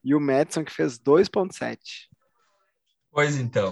e 0.04 0.16
o 0.16 0.20
Madison, 0.20 0.64
que 0.64 0.72
fez 0.72 0.98
2.7. 1.00 1.78
Pois 3.12 3.38
então. 3.38 3.72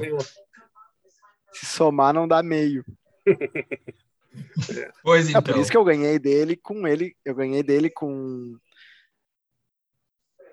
Se 1.51 1.65
somar, 1.65 2.13
não 2.13 2.27
dá 2.27 2.41
meio. 2.43 2.83
Pois 5.03 5.27
É 5.27 5.29
então. 5.29 5.43
por 5.43 5.57
isso 5.57 5.69
que 5.69 5.77
eu 5.77 5.83
ganhei 5.83 6.17
dele 6.17 6.55
com 6.55 6.87
ele, 6.87 7.15
eu 7.23 7.35
ganhei 7.35 7.61
dele 7.61 7.89
com 7.89 8.57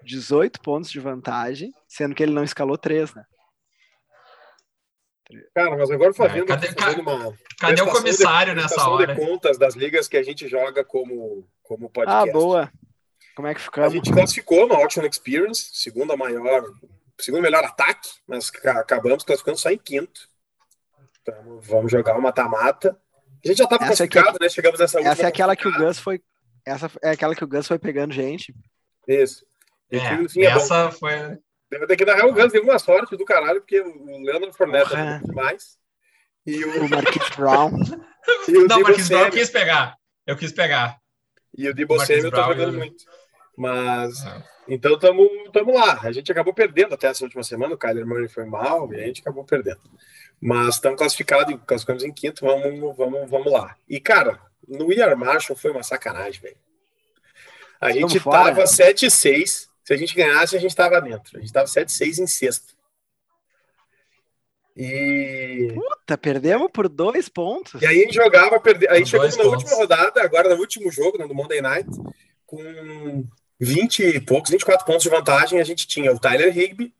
18 0.02 0.60
pontos 0.60 0.90
de 0.90 1.00
vantagem, 1.00 1.72
sendo 1.88 2.14
que 2.14 2.22
ele 2.22 2.32
não 2.32 2.44
escalou 2.44 2.76
3, 2.76 3.14
né? 3.14 3.24
Cara, 5.54 5.76
mas 5.76 5.90
agora 5.90 6.12
fazendo, 6.14 6.46
cadê- 6.46 6.72
fazendo 6.72 7.00
uma 7.02 7.36
Cadê 7.58 7.82
o 7.82 7.86
comissário 7.90 8.54
de, 8.54 8.60
nessa 8.62 8.88
hora? 8.88 9.14
de 9.14 9.20
contas 9.20 9.58
das 9.58 9.74
ligas 9.74 10.08
que 10.08 10.16
a 10.16 10.22
gente 10.22 10.48
joga 10.48 10.84
como, 10.84 11.46
como 11.62 11.86
Ah, 11.86 11.90
podcast. 11.90 12.32
boa. 12.32 12.72
Como 13.36 13.48
é 13.48 13.54
que 13.54 13.60
A 13.60 13.64
ficamos? 13.64 13.92
gente 13.92 14.12
classificou 14.12 14.66
no 14.68 14.74
Auction 14.74 15.04
Experience, 15.06 15.70
segunda 15.72 16.16
maior, 16.16 16.62
segundo 17.20 17.42
melhor 17.42 17.64
ataque, 17.64 18.08
mas 18.26 18.50
ca- 18.50 18.80
acabamos 18.80 19.24
classificando 19.24 19.58
só 19.58 19.70
em 19.70 19.78
quinto. 19.78 20.28
Então, 21.22 21.60
vamos 21.62 21.90
jogar 21.92 22.16
o 22.18 22.22
mata-mata. 22.22 22.96
A 23.44 23.48
gente 23.48 23.58
já 23.58 23.64
estava 23.64 23.84
Essa 23.84 24.04
aqui- 24.04 24.12
classificado, 24.14 24.38
né? 24.40 24.48
Chegamos 24.48 24.80
nessa 24.80 24.98
última. 24.98 25.12
Essa 25.12 25.22
é 25.22 25.26
aquela 25.26 25.56
que 25.56 25.66
o. 25.68 25.72
Gus 25.72 25.98
foi. 25.98 26.20
Essa 26.66 26.90
é 27.02 27.10
aquela 27.10 27.34
que 27.34 27.44
o 27.44 27.48
Gus 27.48 27.66
foi 27.66 27.78
pegando 27.78 28.12
gente. 28.12 28.54
Isso. 29.08 29.44
E 29.90 29.96
É, 29.96 30.28
fim 30.28 30.42
é 30.42 30.50
bom. 30.50 30.56
essa 30.56 30.90
foi. 31.78 31.86
Daqui 31.86 32.04
na 32.04 32.14
real, 32.14 32.28
o 32.28 32.32
Gans 32.32 32.52
deu 32.52 32.62
uma 32.62 32.78
sorte 32.78 33.16
do 33.16 33.24
caralho, 33.24 33.60
porque 33.60 33.80
o 33.80 34.18
Leandro 34.22 34.52
Fournette 34.52 34.90
Porra. 34.90 35.00
é 35.02 35.18
muito 35.18 35.34
mais. 35.34 35.78
E 36.46 36.64
o, 36.64 36.84
O 36.84 36.88
Marquinhos 36.90 37.30
Brown. 37.36 37.70
e 38.48 38.56
o 38.56 38.60
Não, 38.62 38.66
Debo 38.68 38.82
Marquinhos 38.82 39.08
Brown 39.08 39.24
eu 39.24 39.30
quis 39.30 39.50
pegar. 39.50 39.96
Eu 40.26 40.36
quis 40.36 40.52
pegar. 40.52 40.98
E 41.56 41.68
o 41.68 41.74
Debo 41.74 41.98
Samuel 42.04 42.30
tá 42.30 42.42
jogando 42.44 42.72
e 42.72 42.76
o- 42.76 42.78
muito. 42.78 43.04
Mas, 43.56 44.24
Ah. 44.24 44.42
então 44.68 44.98
tamo, 44.98 45.28
tamo 45.52 45.74
lá. 45.74 46.00
A 46.02 46.12
gente 46.12 46.32
acabou 46.32 46.54
perdendo 46.54 46.94
até 46.94 47.08
essa 47.08 47.24
última 47.24 47.42
semana. 47.42 47.74
O 47.74 47.78
Kyler 47.78 48.06
Murray 48.06 48.28
foi 48.28 48.44
mal 48.46 48.90
e 48.92 49.00
a 49.02 49.06
gente 49.06 49.20
acabou 49.20 49.44
perdendo. 49.44 49.80
Mas 50.40 50.76
estamos 50.76 50.96
classificados, 50.98 51.58
classificamos 51.66 52.02
em 52.04 52.12
quinto. 52.12 52.44
Vamos, 52.46 52.96
vamos, 52.96 53.28
vamos 53.30 53.52
lá. 53.52 53.76
E, 53.88 54.00
cara, 54.00 54.40
no 54.66 54.86
We 54.86 55.02
Are 55.02 55.14
Marshall 55.14 55.58
foi 55.58 55.70
uma 55.72 55.82
sacanagem, 55.82 56.40
velho. 56.40 56.56
A 57.80 57.90
gente 57.90 58.18
tava 58.20 58.64
7-6. 58.66 59.68
Se 59.90 59.94
a 59.94 59.96
gente 59.96 60.14
ganhasse, 60.14 60.56
a 60.56 60.60
gente 60.60 60.76
tava 60.76 61.00
dentro. 61.00 61.36
A 61.36 61.40
gente 61.40 61.52
tava 61.52 61.66
7-6 61.66 62.20
em 62.20 62.26
sexto. 62.28 62.76
E 64.76 65.72
Puta, 65.74 66.16
perdemos 66.16 66.70
por 66.72 66.88
dois 66.88 67.28
pontos. 67.28 67.82
e 67.82 67.86
aí 67.86 67.98
a 67.98 68.04
gente 68.04 68.14
jogava, 68.14 68.60
perde... 68.60 68.86
aí 68.86 69.02
dois 69.02 69.36
na 69.36 69.42
pontos. 69.42 69.64
última 69.64 69.76
rodada, 69.78 70.22
agora 70.22 70.54
no 70.54 70.60
último 70.60 70.92
jogo, 70.92 71.18
né, 71.18 71.26
no 71.26 71.34
Monday 71.34 71.60
Night, 71.60 71.90
com 72.46 73.26
20 73.58 74.04
e 74.04 74.20
poucos, 74.20 74.52
24 74.52 74.86
pontos 74.86 75.02
de 75.02 75.08
vantagem, 75.08 75.60
a 75.60 75.64
gente 75.64 75.88
tinha 75.88 76.12
o 76.12 76.20
Tyler 76.20 76.56
Higby 76.56 76.94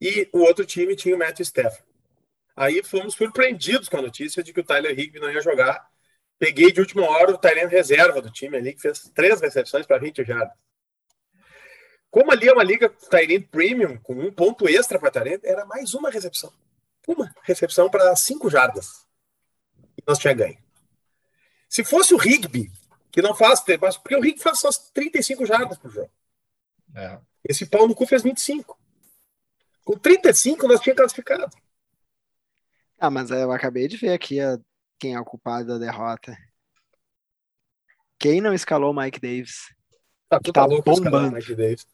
e 0.00 0.26
o 0.32 0.38
outro 0.38 0.64
time 0.64 0.96
tinha 0.96 1.14
o 1.14 1.18
Matthew 1.18 1.42
Stafford. 1.42 1.84
Aí 2.56 2.82
fomos 2.82 3.16
surpreendidos 3.16 3.86
com 3.90 3.98
a 3.98 4.02
notícia 4.02 4.42
de 4.42 4.50
que 4.54 4.60
o 4.60 4.64
Tyler 4.64 4.98
Higby 4.98 5.20
não 5.20 5.30
ia 5.30 5.42
jogar. 5.42 5.86
Peguei 6.38 6.72
de 6.72 6.80
última 6.80 7.02
hora 7.02 7.32
o 7.32 7.38
Tyler 7.38 7.68
reserva 7.68 8.22
do 8.22 8.30
time 8.30 8.56
ali, 8.56 8.72
que 8.72 8.80
fez 8.80 9.10
três 9.14 9.42
recepções 9.42 9.84
para 9.84 9.98
20 9.98 10.24
jardas. 10.24 10.56
Como 12.10 12.32
ali 12.32 12.48
é 12.48 12.52
uma 12.52 12.64
liga 12.64 12.88
Tyrant 12.88 13.46
Premium, 13.48 13.96
com 13.98 14.14
um 14.14 14.32
ponto 14.32 14.68
extra 14.68 14.98
para 14.98 15.10
Tyrant, 15.10 15.40
era 15.44 15.64
mais 15.64 15.94
uma 15.94 16.10
recepção. 16.10 16.52
Uma 17.06 17.32
recepção 17.42 17.88
para 17.88 18.14
cinco 18.16 18.50
jardas. 18.50 19.06
E 19.96 20.02
nós 20.06 20.18
tinha 20.18 20.34
ganho. 20.34 20.58
Se 21.68 21.84
fosse 21.84 22.12
o 22.12 22.16
Rigby, 22.16 22.70
que 23.12 23.22
não 23.22 23.34
faz, 23.34 23.62
mas 23.80 23.96
porque 23.96 24.16
o 24.16 24.20
Rigby 24.20 24.40
faz 24.42 24.58
só 24.58 24.70
35 24.92 25.46
jardas 25.46 25.78
por 25.78 25.90
jogo. 25.90 26.10
É. 26.94 27.18
Esse 27.48 27.64
pau 27.66 27.86
no 27.86 27.94
cu 27.94 28.06
fez 28.06 28.22
25. 28.22 28.76
Com 29.84 29.96
35 29.96 30.66
nós 30.66 30.80
tínhamos 30.80 31.00
classificado. 31.00 31.48
Ah, 32.98 33.10
mas 33.10 33.30
eu 33.30 33.50
acabei 33.52 33.86
de 33.88 33.96
ver 33.96 34.12
aqui 34.12 34.40
a- 34.40 34.58
quem 34.98 35.14
é 35.14 35.20
o 35.20 35.24
culpado 35.24 35.68
da 35.68 35.78
derrota. 35.78 36.36
Quem 38.18 38.40
não 38.40 38.52
escalou 38.52 38.90
o 38.92 38.94
Mike 39.00 39.20
Davis? 39.20 39.74
Tá, 40.28 40.38
tu 40.38 40.52
Tá 40.52 40.60
tá 40.62 40.66
louco 40.66 40.84
bombando. 40.90 41.36
Mike 41.36 41.54
Davis. 41.54 41.86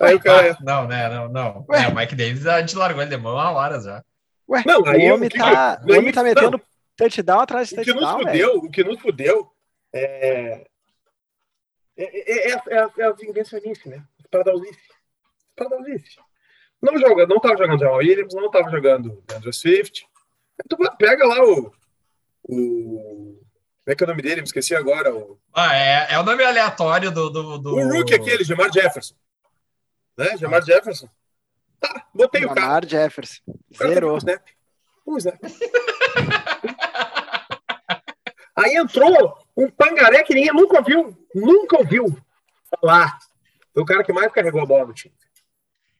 Aí 0.00 0.14
o 0.14 0.20
cara. 0.20 0.52
Ah, 0.52 0.58
não, 0.62 0.86
né? 0.86 1.08
Não, 1.08 1.28
não. 1.28 1.66
Ué. 1.68 1.84
É, 1.84 1.88
o 1.88 1.94
Mike 1.94 2.14
Davis, 2.14 2.46
a 2.46 2.60
gente 2.60 2.76
largou 2.76 3.02
ele 3.02 3.10
de 3.10 3.16
mão 3.16 3.38
há 3.38 3.50
horas 3.50 3.84
já. 3.84 4.04
Ué, 4.48 4.62
Não, 4.66 4.84
aí 4.86 5.10
o 5.10 5.14
homem 5.14 5.28
que- 5.28 5.38
tá, 5.38 5.80
o 5.86 5.92
homem 5.92 6.12
tá 6.12 6.22
não. 6.22 6.28
metendo 6.28 6.60
touchdown 6.96 7.40
atrás 7.40 7.68
de 7.68 7.74
O 7.78 7.82
que 7.82 7.92
nos 7.92 8.00
touchdown, 8.02 8.24
velho. 8.24 8.30
fudeu, 8.48 8.58
o 8.64 8.70
que 8.70 8.84
nos 8.84 9.00
fudeu 9.00 9.52
é. 9.92 10.66
É, 11.96 12.04
é, 12.04 12.50
é, 12.50 12.50
é, 12.50 12.78
a- 12.78 12.90
é 12.98 13.04
a 13.04 13.12
vingança 13.12 13.58
nisso, 13.60 13.88
né? 13.88 14.02
Paradaulice. 14.30 14.78
Paradaulice. 15.56 16.16
Não 16.80 16.96
joga, 16.96 17.26
não 17.26 17.40
tava 17.40 17.56
jogando 17.56 17.80
Jamal 17.80 17.96
Williams, 17.96 18.34
não 18.34 18.50
tava 18.50 18.70
jogando 18.70 19.22
Andrew 19.34 19.52
Swift. 19.52 20.06
Tu 20.68 20.76
pega 20.96 21.26
lá 21.26 21.42
o. 21.44 21.72
O. 22.44 23.38
Como 23.84 23.92
é 23.92 23.94
que 23.96 24.04
é 24.04 24.06
o 24.06 24.10
nome 24.10 24.22
dele? 24.22 24.36
Me 24.42 24.46
esqueci 24.46 24.74
agora. 24.76 25.12
O, 25.14 25.38
Ah, 25.52 25.74
é, 25.76 26.08
é 26.14 26.18
o 26.18 26.22
nome 26.22 26.44
aleatório 26.44 27.10
do. 27.10 27.30
do, 27.30 27.58
do... 27.58 27.74
o 27.74 27.88
Rookie 27.92 28.14
aquele, 28.14 28.44
Jamar 28.44 28.72
Jefferson. 28.72 29.14
Né? 30.18 30.36
Jamar 30.36 30.62
Jefferson. 30.64 31.08
Tá, 31.80 32.04
botei 32.12 32.44
o 32.44 32.48
cara. 32.48 32.60
Lamar 32.60 32.86
Jefferson. 32.86 33.40
Zerou. 33.72 34.14
Um 34.14 34.18
snap. 34.18 34.42
Um 35.06 35.16
snap. 35.16 35.38
Aí 38.56 38.74
entrou 38.74 39.38
um 39.56 39.70
pangaré 39.70 40.24
que 40.24 40.34
ninguém 40.34 40.52
nunca 40.52 40.78
ouviu. 40.78 41.16
Nunca 41.32 41.78
ouviu 41.78 42.18
falar. 42.68 43.16
Foi 43.72 43.82
o 43.84 43.86
cara 43.86 44.02
que 44.02 44.12
mais 44.12 44.32
carregou 44.32 44.60
a 44.60 44.66
bola 44.66 44.86
no 44.86 44.92
time. 44.92 45.14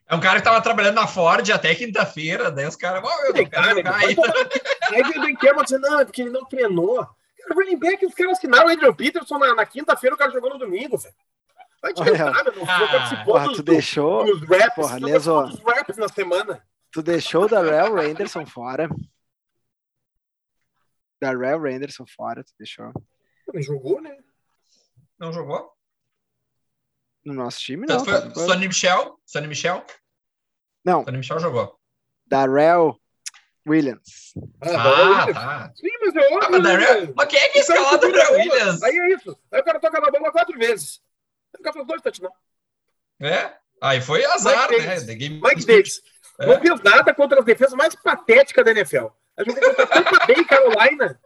É 0.08 0.14
um 0.14 0.20
cara 0.20 0.38
que 0.38 0.44
tava 0.44 0.60
trabalhando 0.60 0.96
na 0.96 1.06
Ford 1.06 1.48
até 1.50 1.74
quinta-feira, 1.74 2.50
daí 2.50 2.66
os 2.66 2.74
caras, 2.74 3.02
oh, 3.04 3.26
eu 3.26 3.34
não 3.34 3.44
quero 3.44 3.50
Cara, 3.50 3.74
jogar 3.74 3.92
vai 3.92 4.06
aí. 4.06 4.16
veio 4.90 5.20
o 5.20 5.26
Ben 5.26 5.36
Campbell 5.36 5.64
dizendo, 5.64 5.82
não, 5.82 6.00
é 6.00 6.04
porque 6.06 6.22
ele 6.22 6.30
não 6.30 6.46
treinou. 6.46 6.96
Cara, 6.96 7.52
o 7.52 7.54
running 7.54 7.78
back, 7.78 8.06
os 8.06 8.14
caras 8.14 8.38
assinaram 8.38 8.68
o 8.68 8.70
Adrian 8.70 8.94
Peterson 8.94 9.38
na, 9.38 9.54
na 9.54 9.66
quinta-feira, 9.66 10.16
o 10.16 10.18
cara 10.18 10.32
jogou 10.32 10.48
no 10.48 10.58
domingo, 10.58 10.96
velho. 10.96 11.14
Vai 11.82 11.92
te 11.94 12.00
Olha. 12.02 12.12
meu. 12.12 12.26
Não 12.26 12.34
Ah, 12.68 12.78
não 12.80 12.88
participou 12.88 13.24
Porra, 13.24 13.46
dos, 13.48 13.56
tu 13.56 13.62
deixou, 13.62 14.24
dos 14.24 14.48
raps. 14.48 14.74
porra, 14.74 15.00
não 15.00 15.08
Leso. 15.08 15.34
participou 15.34 15.64
dos 15.66 15.76
raps 15.76 15.96
na 15.96 16.08
semana. 16.08 16.68
tu 16.90 17.02
deixou 17.02 17.44
o 17.44 17.48
Darrell 17.48 17.94
Randerson 17.94 18.46
fora. 18.46 18.88
Darrell 21.20 21.60
Randerson 21.60 22.04
fora, 22.06 22.44
tu 22.44 22.52
deixou. 22.58 22.92
Ele 23.52 23.62
jogou, 23.62 24.00
né? 24.00 24.16
Não 25.18 25.32
jogou? 25.32 25.72
No 27.24 27.34
nosso 27.34 27.58
time, 27.60 27.86
não. 27.86 28.04
Tanto 28.04 28.10
Tá 28.28 28.34
foi. 28.34 28.46
Sonny 28.46 28.68
Michel. 28.68 29.18
Sonny 29.26 29.48
Michel. 29.48 29.84
Não, 30.84 31.04
Sonny 31.04 31.18
Michel 31.18 31.40
jogou. 31.40 31.78
Darrell 32.26 32.98
Williams. 33.66 34.32
Ah, 34.62 34.94
Williams. 34.94 35.34
tá. 35.34 35.72
Sim, 35.74 35.88
mas 36.00 36.14
eu 36.14 36.38
Ah, 36.42 36.48
mas, 36.50 36.62
Darrell- 36.62 37.12
mas 37.16 37.28
quem 37.28 37.38
é 37.38 37.48
que 37.48 37.62
cara 37.64 37.80
escalou 37.80 37.90
o 37.90 37.94
a 37.94 37.96
Darrell. 37.98 38.32
Williams? 38.38 38.82
Aí 38.82 38.96
é 38.98 39.08
isso. 39.14 39.38
Aí 39.52 39.60
o 39.60 39.64
cara 39.64 39.80
toca 39.80 40.00
na 40.00 40.10
bola 40.10 40.30
quatro 40.32 40.56
vezes. 40.58 41.00
Cara 41.62 41.72
faz 41.74 41.86
dois 41.86 42.02
touchdowns. 42.02 42.34
É? 43.20 43.52
Aí 43.80 44.00
foi 44.00 44.24
azar, 44.24 44.68
Mike 44.70 44.82
né? 44.82 44.86
Davis. 44.88 45.06
The 45.06 45.14
game- 45.14 45.40
Mike 45.42 45.66
Davis. 45.66 46.00
É. 46.40 46.46
Não 46.46 46.60
fez 46.60 46.80
nada 46.82 47.14
contra 47.14 47.38
as 47.40 47.44
defesas 47.44 47.74
mais 47.74 47.94
patéticas 47.96 48.64
da 48.64 48.70
NFL. 48.70 49.06
A 49.36 49.44
jogou 49.44 49.60
contra 49.60 49.86
Tampa 49.86 50.26
Bay, 50.26 50.44
Carolina. 50.44 51.20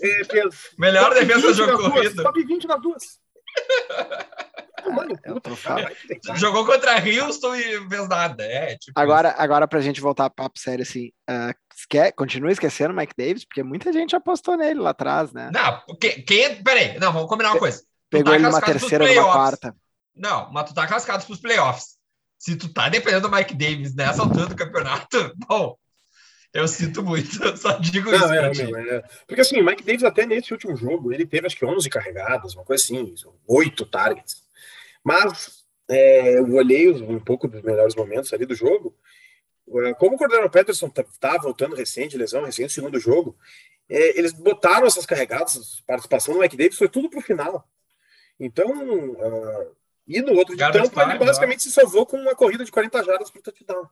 É, 0.00 0.24
fez 0.24 0.70
Melhor 0.78 1.08
top 1.12 1.20
defesa 1.24 1.40
20 1.40 1.46
do 1.46 1.54
jogo 1.54 1.90
corrido. 1.90 2.22
Top 2.22 2.42
20 2.44 2.66
nas 2.66 2.80
duas. 2.82 3.02
Mano, 4.86 5.18
é 5.24 5.30
o 5.30 5.34
puta, 5.34 5.50
troféu. 5.50 5.74
cara, 5.76 5.82
vai 5.86 5.94
te 5.94 6.06
deitar. 6.08 6.36
Jogou 6.38 6.64
contra 6.64 6.92
Houston 7.04 7.54
e 7.54 7.88
fez 7.88 8.08
nada. 8.08 8.44
É, 8.44 8.76
tipo. 8.76 8.98
Agora, 8.98 9.34
agora 9.36 9.66
pra 9.68 9.80
gente 9.80 10.00
voltar 10.00 10.26
a 10.26 10.30
papo 10.30 10.58
sério, 10.58 10.82
assim, 10.82 11.10
ah, 11.28 11.52
esque- 11.76 12.12
continua 12.12 12.52
esquecendo 12.52 12.94
o 12.94 12.96
Mike 12.96 13.14
Davis, 13.16 13.44
porque 13.44 13.62
muita 13.62 13.92
gente 13.92 14.14
apostou 14.16 14.56
nele 14.56 14.80
lá 14.80 14.90
atrás, 14.90 15.32
né? 15.32 15.50
Não, 15.52 15.82
quem, 16.00 16.22
quem. 16.22 16.62
Peraí, 16.62 16.98
não, 16.98 17.12
vamos 17.12 17.28
combinar 17.28 17.50
uma 17.52 17.58
coisa. 17.58 17.82
Pegou 18.10 18.32
tá 18.32 18.34
ele 18.34 18.44
numa 18.44 18.60
terceira 18.60 19.04
ou 19.04 19.14
numa 19.14 19.32
quarta. 19.32 19.76
Não, 20.14 20.50
mas 20.52 20.68
tu 20.68 20.74
tá 20.74 20.86
classificado 20.86 21.24
pros 21.24 21.40
playoffs. 21.40 21.96
Se 22.38 22.56
tu 22.56 22.72
tá 22.72 22.88
dependendo 22.88 23.28
do 23.28 23.34
Mike 23.34 23.54
Davis 23.54 23.94
nessa 23.94 24.22
altura 24.22 24.46
do 24.46 24.56
campeonato, 24.56 25.32
bom, 25.48 25.76
eu 26.52 26.66
sinto 26.66 27.02
muito. 27.02 27.42
Eu 27.42 27.56
só 27.56 27.72
digo 27.78 28.10
isso 28.10 28.20
Não, 28.20 28.28
pra 28.28 28.46
é, 28.46 28.52
meu, 28.52 28.94
é. 28.94 29.02
Porque 29.26 29.40
assim, 29.40 29.60
o 29.60 29.64
Mike 29.64 29.84
Davis 29.84 30.04
até 30.04 30.24
nesse 30.24 30.52
último 30.52 30.76
jogo, 30.76 31.12
ele 31.12 31.26
teve 31.26 31.46
acho 31.46 31.56
que 31.56 31.64
11 31.64 31.88
carregadas, 31.90 32.54
uma 32.54 32.64
coisa 32.64 32.82
assim, 32.82 33.14
oito 33.46 33.84
targets. 33.84 34.42
Mas 35.04 35.64
é, 35.88 36.38
eu 36.38 36.52
olhei 36.54 36.90
um 36.90 37.20
pouco 37.20 37.48
dos 37.48 37.62
melhores 37.62 37.94
momentos 37.94 38.32
ali 38.32 38.46
do 38.46 38.54
jogo. 38.54 38.94
É, 39.84 39.94
Como 39.94 40.16
o 40.16 40.18
Cordero 40.18 40.50
Peterson 40.50 40.88
tá, 40.88 41.04
tá 41.20 41.36
voltando 41.38 41.76
recente, 41.76 42.16
lesão, 42.16 42.44
recente, 42.44 42.72
segundo 42.72 42.98
jogo, 42.98 43.36
é, 43.88 44.18
eles 44.18 44.32
botaram 44.32 44.86
essas 44.86 45.06
carregadas, 45.06 45.82
participação 45.86 46.34
do 46.34 46.40
Mike 46.40 46.56
Davis, 46.56 46.78
foi 46.78 46.88
tudo 46.88 47.08
pro 47.10 47.20
final. 47.20 47.66
Então, 48.38 48.70
ah, 49.20 49.66
e 50.06 50.20
no 50.22 50.34
outro 50.34 50.54
de 50.54 50.60
Garbage 50.60 50.84
campo, 50.84 51.00
ele 51.00 51.12
time, 51.12 51.26
basicamente 51.26 51.62
se 51.62 51.72
salvou 51.72 52.06
com 52.06 52.16
uma 52.16 52.34
corrida 52.34 52.64
de 52.64 52.72
40 52.72 53.04
jardas 53.04 53.30
pro 53.30 53.42
touchdown. 53.42 53.88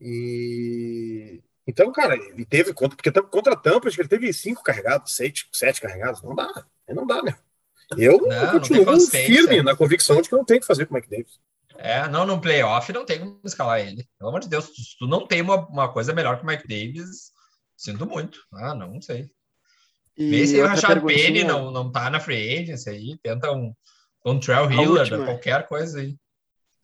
E 0.00 1.42
então, 1.66 1.92
cara, 1.92 2.16
ele 2.16 2.44
teve 2.44 2.72
contra, 2.74 2.96
porque 2.96 3.12
contra 3.22 3.52
a 3.52 3.56
Tampa, 3.56 3.86
acho 3.86 3.94
que 3.94 4.02
ele 4.02 4.08
teve 4.08 4.32
cinco 4.32 4.62
carregados, 4.62 5.14
sete, 5.14 5.48
sete 5.52 5.80
carregados. 5.80 6.20
Não 6.22 6.34
dá, 6.34 6.66
não 6.88 7.06
dá, 7.06 7.22
né? 7.22 7.38
Eu 7.96 8.18
Não, 8.18 8.28
não 8.28 8.50
continuo 8.52 8.84
consistência. 8.84 9.26
firme 9.26 9.62
na 9.62 9.76
convicção 9.76 10.20
de 10.20 10.28
que 10.28 10.34
não 10.34 10.44
tem 10.44 10.58
o 10.58 10.60
que 10.60 10.66
fazer 10.66 10.86
com 10.86 10.94
o 10.94 10.96
Mike 10.96 11.10
Davis. 11.10 11.40
É, 11.76 12.08
não, 12.08 12.26
no 12.26 12.40
playoff 12.40 12.92
não 12.92 13.04
tem 13.04 13.20
como 13.20 13.40
escalar 13.44 13.80
ele. 13.80 14.06
Pelo 14.18 14.30
amor 14.30 14.40
de 14.40 14.48
Deus, 14.48 14.66
se 14.66 14.98
tu 14.98 15.06
não 15.06 15.26
tem 15.26 15.40
uma, 15.40 15.66
uma 15.68 15.92
coisa 15.92 16.12
melhor 16.12 16.36
que 16.38 16.44
o 16.44 16.46
Mike 16.46 16.68
Davis, 16.68 17.32
sinto 17.76 18.06
muito. 18.06 18.40
Ah, 18.52 18.74
não 18.74 19.00
sei. 19.00 19.30
Vê 20.28 20.46
se 20.46 20.60
o 20.60 20.66
Rashad 20.66 21.00
Penny 21.04 21.44
não, 21.44 21.70
não 21.70 21.90
tá 21.90 22.10
na 22.10 22.20
free 22.20 22.58
agency 22.58 22.90
aí, 22.90 23.18
tenta 23.22 23.50
um, 23.52 23.72
um 24.24 24.38
Trail 24.38 24.68
última. 25.00 25.24
qualquer 25.24 25.66
coisa 25.66 26.00
aí. 26.00 26.16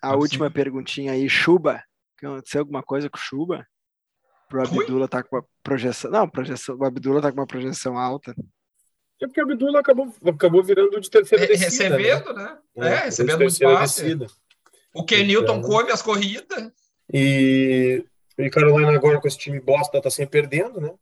a 0.02 0.08
não 0.08 0.14
é 0.14 0.16
última 0.18 0.50
perguntinha 0.50 1.12
aí, 1.12 1.28
Chuba. 1.28 1.82
Aconteceu 2.22 2.60
alguma 2.60 2.82
coisa 2.82 3.10
com 3.10 3.18
o 3.18 3.20
Chuba? 3.20 3.66
Pro? 4.48 4.62
Abdullah 4.62 5.06
tá 5.08 5.22
com 5.22 5.36
uma 5.36 5.44
projeção. 5.62 6.10
Não, 6.10 6.28
projeção, 6.28 6.76
o 6.78 6.84
Abdullah 6.84 7.20
tá 7.20 7.30
com 7.30 7.38
uma 7.40 7.46
projeção 7.46 7.98
alta. 7.98 8.34
É 9.20 9.26
porque 9.26 9.40
o 9.40 9.44
Abdullah 9.44 9.80
acabou, 9.80 10.14
acabou 10.26 10.62
virando 10.62 11.00
de 11.00 11.10
terceira 11.10 11.44
Re- 11.44 11.56
descida. 11.56 11.90
né? 11.90 11.96
recebendo, 11.98 12.32
né? 12.34 12.58
É, 12.76 12.80
virou 12.80 12.98
de 12.98 13.04
recebendo 13.04 13.38
muito 13.38 13.48
terceira 13.50 13.74
passe. 13.74 14.02
descida. 14.02 14.26
O 14.94 15.04
Kenilton 15.04 15.56
Então- 15.58 15.62
come 15.68 15.90
as 15.92 16.00
corridas. 16.00 16.72
E, 17.12 18.04
e 18.38 18.50
Carolina 18.50 18.92
agora 18.94 19.20
com 19.20 19.28
esse 19.28 19.38
time 19.38 19.60
bosta 19.60 20.00
tá 20.00 20.08
sempre 20.10 20.40
perdendo, 20.40 20.80
né? 20.80 20.92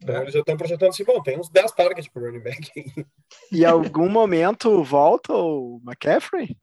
Então 0.00 0.16
É. 0.16 0.22
eles 0.22 0.32
já 0.34 0.40
estão 0.40 0.56
projetando 0.56 0.90
assim, 0.90 1.04
bom, 1.04 1.22
tem 1.22 1.38
uns 1.38 1.48
10 1.48 1.72
targets 1.72 2.08
pro 2.08 2.24
running 2.24 2.40
back 2.40 2.70
aí. 2.76 3.06
E 3.52 3.62
em 3.62 3.64
algum 3.64 4.08
momento 4.08 4.82
volta 4.84 5.32
o 5.32 5.80
McCaffrey? 5.84 6.56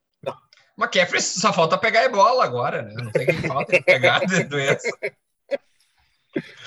McCaffrey 0.80 1.20
só 1.22 1.52
falta 1.52 1.76
pegar 1.78 2.06
a 2.06 2.10
bola 2.10 2.44
agora, 2.46 2.84
né? 2.84 2.94
Não 2.96 3.12
sei 3.12 3.26
quem 3.26 3.42
falta 3.48 3.76
ele 3.76 3.84
pegar 3.84 4.20
de 4.26 4.44
doença. 4.44 4.88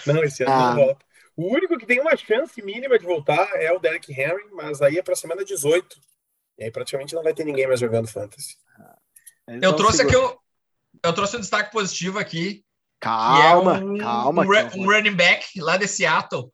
Não, 0.07 0.23
esse 0.25 0.43
ano 0.43 0.53
Ah. 0.53 0.75
não 0.75 0.77
volta. 0.85 1.07
O 1.37 1.55
único 1.55 1.79
que 1.79 1.87
tem 1.87 2.01
uma 2.01 2.17
chance 2.17 2.61
mínima 2.63 2.99
de 2.99 3.07
voltar 3.07 3.49
é 3.55 3.73
o 3.73 3.79
Derek 3.79 4.13
Henry, 4.13 4.45
mas 4.53 4.83
aí 4.83 4.99
é 4.99 5.03
pra 5.03 5.15
semana 5.15 5.45
18. 5.45 5.99
E 6.59 6.65
aí 6.65 6.71
praticamente 6.71 7.15
não 7.15 7.23
vai 7.23 7.33
ter 7.33 7.45
ninguém 7.45 7.67
mais 7.67 7.81
jogando 7.81 8.09
fantasy. 8.09 8.57
Eles 9.49 9.63
Eu 9.63 9.71
vão 9.71 9.79
trouxe 9.79 10.03
aqui 10.03 10.17
um, 10.17 10.37
eu 11.05 11.13
trouxe 11.15 11.37
um 11.37 11.41
destaque 11.41 11.71
positivo 11.73 12.19
aqui, 12.19 12.65
Calma, 13.01 13.79
que 13.79 13.85
é 13.85 13.87
um, 13.87 13.99
calma. 13.99 14.43
um, 14.43 14.55
eu 14.55 14.67
um 14.77 14.87
running 14.87 15.15
back 15.15 15.61
lá 15.61 15.77
de 15.77 15.89
Seattle. 15.89 16.53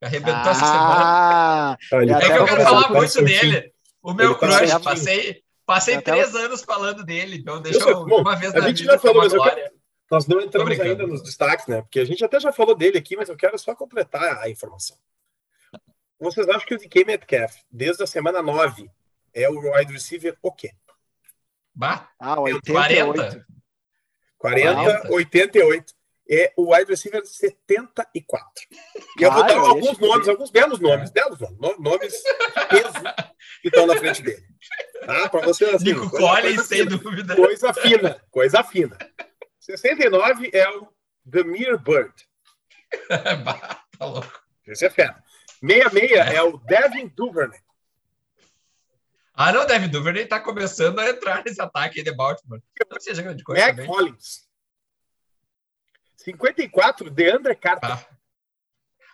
Arrebentou 0.00 0.50
essa 0.52 0.64
semana. 0.64 1.02
Ah, 1.02 1.78
Olha, 1.92 2.12
E 2.12 2.14
É 2.14 2.20
que 2.20 2.32
eu 2.32 2.44
quero 2.44 2.62
falar 2.62 2.90
muito 2.90 3.24
dele. 3.24 3.72
O 4.00 4.14
meu 4.14 4.30
Ele 4.30 4.34
tá 4.34 4.46
crush, 4.46 4.58
soltinho. 4.58 4.84
passei, 4.84 5.42
passei 5.66 5.94
Até 5.96 6.12
três 6.12 6.34
anos 6.36 6.62
falando 6.62 7.04
dele, 7.04 7.36
então 7.38 7.60
deixa 7.60 7.80
eu, 7.80 8.06
bom, 8.06 8.20
uma 8.20 8.36
vez 8.36 8.54
a 8.54 8.60
na 8.60 8.68
gente 8.68 8.82
vida 8.82 8.92
já 8.92 8.98
falou, 8.98 9.22
mas 9.22 9.32
eu 9.32 9.42
glória. 9.42 9.72
Nós 10.10 10.26
não 10.26 10.40
entramos 10.40 10.80
ainda 10.80 11.06
nos 11.06 11.22
destaques, 11.22 11.66
né? 11.66 11.82
Porque 11.82 12.00
a 12.00 12.04
gente 12.04 12.24
até 12.24 12.40
já 12.40 12.52
falou 12.52 12.74
dele 12.74 12.96
aqui, 12.96 13.16
mas 13.16 13.28
eu 13.28 13.36
quero 13.36 13.58
só 13.58 13.74
completar 13.74 14.38
a 14.38 14.48
informação. 14.48 14.96
Vocês 16.18 16.48
acham 16.48 16.66
que 16.66 16.74
o 16.74 16.78
DK 16.78 17.04
Metcalf, 17.04 17.56
desde 17.70 18.02
a 18.02 18.06
semana 18.06 18.40
9, 18.40 18.90
é 19.34 19.48
o 19.50 19.74
wide 19.74 19.92
receiver 19.92 20.36
o 20.40 20.50
quê? 20.50 20.70
Bah, 21.74 22.08
ah, 22.18 22.40
88. 22.40 22.72
40. 22.72 23.46
40, 24.38 24.74
40. 24.74 25.12
88. 25.12 25.98
É 26.30 26.52
o 26.58 26.74
wide 26.74 26.90
receiver 26.90 27.24
74. 27.24 28.44
E 29.18 29.22
eu 29.22 29.32
vou 29.32 29.46
dar 29.46 29.56
alguns 29.56 29.96
te 29.96 30.02
nomes, 30.02 30.28
alguns 30.28 30.50
belos 30.50 30.78
nomes, 30.78 31.10
belos 31.10 31.40
nomes, 31.40 31.58
no- 31.58 31.78
nomes 31.78 32.12
de 32.12 32.66
peso 32.68 32.92
que 33.62 33.68
estão 33.68 33.86
na 33.86 33.96
frente 33.96 34.22
dele. 34.22 34.44
Tá? 35.06 35.28
Pra 35.30 35.40
vocês 35.40 35.74
assim. 35.74 35.86
Nico 35.86 36.10
Collins, 36.10 36.66
sem 36.66 36.84
fina. 36.86 36.98
dúvida. 36.98 37.34
Coisa 37.34 37.72
fina, 37.72 38.22
coisa 38.30 38.62
fina. 38.62 38.98
69 39.58 40.50
é 40.52 40.68
o 40.68 40.88
Demir 41.24 41.78
Bird. 41.78 42.12
tá 43.08 44.04
louco. 44.04 44.42
Esse 44.66 44.84
é 44.84 44.90
fera. 44.90 45.22
66 45.66 46.12
é 46.34 46.42
o 46.42 46.58
Devin 46.58 47.08
Duvernay. 47.16 47.58
Ah, 49.40 49.52
não, 49.52 49.64
Devin 49.64 49.88
Duvernay 49.88 50.26
tá 50.26 50.40
começando 50.40 50.98
a 50.98 51.08
entrar 51.08 51.44
nesse 51.44 51.62
ataque 51.62 52.00
aí 52.00 52.04
de 52.04 52.12
Baltimore. 52.12 52.60
Não 52.90 53.00
seja 53.00 53.22
grande 53.22 53.44
coisa 53.44 53.62
Mac 53.62 53.70
também. 53.76 53.86
Collins. 53.86 54.48
54, 56.16 57.08
DeAndre 57.08 57.54
Carter. 57.54 57.88
Tá. 57.88 58.08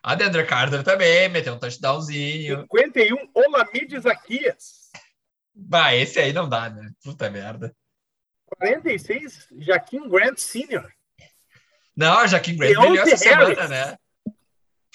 A 0.02 0.14
Deandre 0.14 0.46
Carter 0.46 0.82
também 0.82 1.28
meteu 1.28 1.52
um 1.52 1.58
touchdownzinho. 1.58 2.60
51, 2.72 3.30
Olamide 3.34 4.00
Zaquias. 4.00 4.90
Bah, 5.54 5.94
esse 5.94 6.18
aí 6.18 6.32
não 6.32 6.48
dá, 6.48 6.70
né? 6.70 6.90
Puta 7.02 7.28
merda. 7.28 7.76
46, 8.46 9.48
Jaquim 9.58 10.08
Grant 10.08 10.38
Sr. 10.38 10.90
Não, 11.94 12.26
Jaquim 12.26 12.56
Grant 12.56 12.74
brilhou 12.74 12.96
essa 12.96 13.28
Harris. 13.28 13.58
semana, 13.58 13.68
né? 13.68 13.98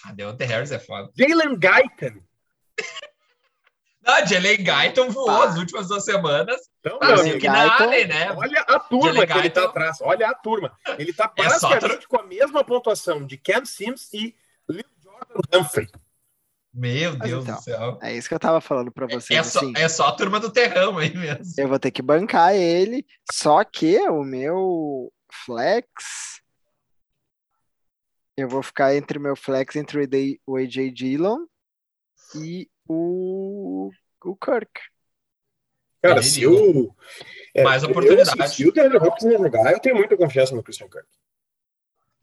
A 0.06 0.12
Deontay 0.12 0.48
Harris 0.48 0.72
é 0.72 0.80
foda. 0.80 1.12
Jalen 1.16 1.56
Guyton. 1.56 2.20
A 4.10 4.26
Jalen 4.26 4.58
Guyton 4.64 5.10
voou 5.12 5.44
as 5.44 5.58
últimas 5.58 5.88
duas 5.88 6.04
semanas. 6.04 6.60
Então, 6.80 6.98
meu 7.02 7.14
assim, 7.14 7.22
amigo, 7.30 7.40
que 7.40 7.48
na 7.48 7.68
Guyton- 7.70 7.84
Allen, 7.84 8.08
né? 8.08 8.32
olha 8.32 8.62
a 8.62 8.80
turma 8.80 9.14
Jalen 9.14 9.28
que 9.28 9.38
ele 9.38 9.50
tá 9.50 9.64
atrás. 9.66 9.98
Olha 10.02 10.30
a 10.30 10.34
turma. 10.34 10.78
Ele 10.98 11.14
tá 11.14 11.32
É 11.38 11.50
só 11.50 11.70
praticamente 11.70 12.08
com 12.08 12.18
a 12.20 12.24
mesma 12.24 12.64
pontuação 12.64 13.26
de 13.26 13.38
Cam 13.38 13.66
Sims 13.66 14.12
e 14.14 14.36
Lil 14.68 14.84
Jordan 15.04 15.60
Humphrey. 15.60 15.88
Meu 16.74 17.18
Mas 17.18 17.30
Deus 17.30 17.44
então, 17.44 17.56
do 17.56 17.62
céu. 17.62 18.00
É 18.02 18.16
isso 18.16 18.28
que 18.28 18.34
eu 18.34 18.40
tava 18.40 18.62
falando 18.62 18.92
pra 18.92 19.08
vocês. 19.08 19.40
É 19.40 19.44
só, 19.44 19.60
assim. 19.60 19.74
é 19.76 19.90
só 19.90 20.08
a 20.08 20.12
turma 20.12 20.40
do 20.40 20.52
terrão 20.52 20.98
aí 20.98 21.16
mesmo. 21.16 21.54
Eu 21.58 21.68
vou 21.68 21.80
ter 21.80 21.92
que 21.92 22.02
bancar 22.02 22.54
ele, 22.56 23.06
só 23.32 23.64
que 23.64 23.98
o 24.08 24.24
meu 24.24 25.12
flex. 25.46 26.42
Eu 28.38 28.48
vou 28.48 28.64
ficar 28.64 28.96
entre 28.96 29.18
o 29.18 29.22
meu 29.22 29.36
flex 29.36 29.76
entre 29.76 29.98
o 29.98 30.02
AJ 30.04 30.40
o 30.46 30.58
AJ 30.58 30.94
Dillon 30.94 31.46
e 32.36 32.70
o, 32.88 33.90
o 34.24 34.36
Kirk. 34.36 34.70
Cara, 36.02 36.16
Ele 36.16 36.24
se 36.24 36.46
o. 36.48 36.96
é, 37.54 37.64
Mais 37.64 37.84
eu, 37.84 37.90
oportunidade. 37.90 38.42
assim, 38.42 38.56
se 38.64 38.68
o 38.68 38.72
DeAndre 38.72 38.98
Hopkins 38.98 39.26
não 39.32 39.38
jogar, 39.44 39.72
eu 39.74 39.80
tenho 39.80 39.96
muita 39.96 40.16
confiança 40.16 40.56
no 40.56 40.64
Christian 40.64 40.88
Kirk. 40.90 41.08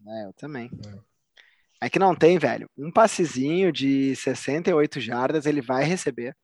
É, 0.07 0.25
eu 0.25 0.33
também. 0.33 0.71
É. 0.87 1.87
É 1.87 1.91
que 1.91 1.99
não 1.99 2.15
tem, 2.15 2.39
velho. 2.39 2.71
Um 2.77 2.91
passezinho 2.91 3.71
de 3.71 4.17
68 4.17 4.99
jardas 4.99 5.45
ele 5.45 5.61
vai 5.61 5.85
receber. 5.85 6.35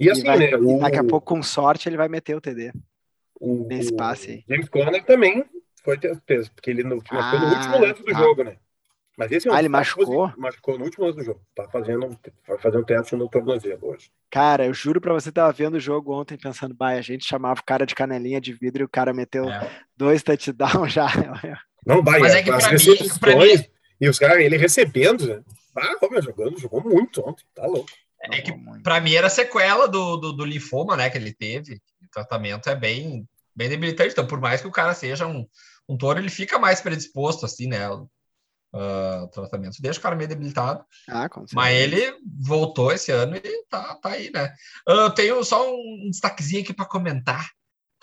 E 0.00 0.10
assim, 0.10 0.24
vai- 0.24 0.38
né? 0.38 0.56
O, 0.56 0.78
Daqui 0.78 0.96
a 0.98 1.04
pouco, 1.04 1.26
com 1.34 1.42
sorte, 1.42 1.88
ele 1.88 1.96
vai 1.98 2.08
meter 2.08 2.34
o 2.34 2.40
TD. 2.40 2.72
o, 3.38 3.66
nesse 3.66 3.94
passe 3.94 4.30
aí. 4.30 4.44
James 4.48 4.68
Conner 4.70 5.04
também 5.04 5.44
foi 5.84 5.98
ter 5.98 6.18
peso, 6.22 6.50
porque 6.52 6.70
ele 6.70 6.82
no, 6.82 6.96
machucou 6.96 7.40
no 7.40 7.46
Ah, 7.46 7.56
último 7.58 7.78
lance 7.78 8.02
do 8.02 8.12
tá. 8.12 8.18
jogo, 8.18 8.42
né? 8.44 8.56
Mas 9.16 9.32
esse 9.32 9.48
é 9.48 9.50
um 9.50 9.54
Ah, 9.54 9.58
ele 9.60 9.68
machucou? 9.68 10.30
Machucou 10.36 10.78
no 10.78 10.84
último 10.84 11.06
lance 11.06 11.16
do 11.18 11.24
jogo. 11.24 11.40
Tá 11.54 11.66
fazendo, 11.70 12.18
vai 12.46 12.58
fazer 12.58 12.76
um 12.76 12.84
teste 12.84 13.16
no 13.16 13.28
tornozelo 13.28 13.88
hoje. 13.88 14.10
Cara, 14.30 14.66
eu 14.66 14.74
juro 14.74 15.00
pra 15.00 15.14
você, 15.14 15.32
tava 15.32 15.50
vendo 15.52 15.74
o 15.74 15.80
jogo 15.80 16.12
ontem 16.12 16.36
pensando, 16.36 16.74
bah, 16.74 16.90
a 16.90 17.00
gente 17.00 17.24
chamava 17.24 17.60
o 17.60 17.64
cara 17.64 17.86
de 17.86 17.94
canelinha 17.94 18.40
de 18.40 18.52
vidro 18.52 18.82
e 18.82 18.84
o 18.84 18.88
cara 18.88 19.14
meteu 19.14 19.48
É. 19.48 19.70
dois 19.96 20.22
touchdowns 20.22 20.92
já. 20.92 21.06
Não, 21.86 22.02
vai, 22.02 22.20
Mas 22.20 22.34
é, 22.34 22.38
é 22.40 22.42
que 22.42 22.50
as 22.50 22.62
pra 22.64 22.72
mim- 22.72 22.78
recepções 22.78 23.18
pra 23.18 23.36
mim- 23.36 23.64
e 23.98 24.08
os 24.08 24.18
caras, 24.18 24.38
ele 24.44 24.56
recebendo, 24.58 25.26
né? 25.26 25.42
Ah, 25.74 26.08
meu, 26.10 26.20
jogando, 26.22 26.58
jogou 26.60 26.82
muito 26.82 27.26
ontem, 27.26 27.44
tá 27.54 27.64
louco. 27.66 27.88
É 28.30 28.40
que 28.42 28.52
pra 28.82 29.00
mim 29.00 29.14
era 29.14 29.28
sequela 29.30 29.86
do, 29.86 30.16
do, 30.16 30.32
do 30.32 30.44
linfoma, 30.44 30.96
né, 30.96 31.08
que 31.08 31.16
ele 31.16 31.32
teve. 31.32 31.74
O 32.02 32.08
tratamento 32.12 32.68
é 32.68 32.74
bem, 32.74 33.26
bem 33.54 33.68
debilitante. 33.70 34.10
Então, 34.12 34.26
por 34.26 34.40
mais 34.40 34.60
que 34.60 34.66
o 34.66 34.72
cara 34.72 34.92
seja 34.94 35.26
um, 35.26 35.46
um 35.88 35.96
touro, 35.96 36.18
ele 36.18 36.28
fica 36.28 36.58
mais 36.58 36.80
predisposto, 36.82 37.46
assim, 37.46 37.68
né? 37.68 37.78
O 38.72 39.28
tratamento 39.28 39.80
deixa 39.80 39.98
o 39.98 40.02
cara 40.02 40.16
meio 40.16 40.28
debilitado. 40.28 40.84
Ah, 41.08 41.28
Mas 41.52 41.76
ele 41.76 42.14
voltou 42.40 42.92
esse 42.92 43.10
ano 43.10 43.36
e 43.36 43.64
tá, 43.68 43.94
tá 43.96 44.10
aí, 44.10 44.30
né? 44.30 44.52
Ah, 44.86 44.92
Eu 44.92 45.10
tenho 45.10 45.42
só 45.44 45.72
um 45.72 46.10
destaquezinho 46.10 46.62
aqui 46.62 46.74
para 46.74 46.84
comentar. 46.84 47.48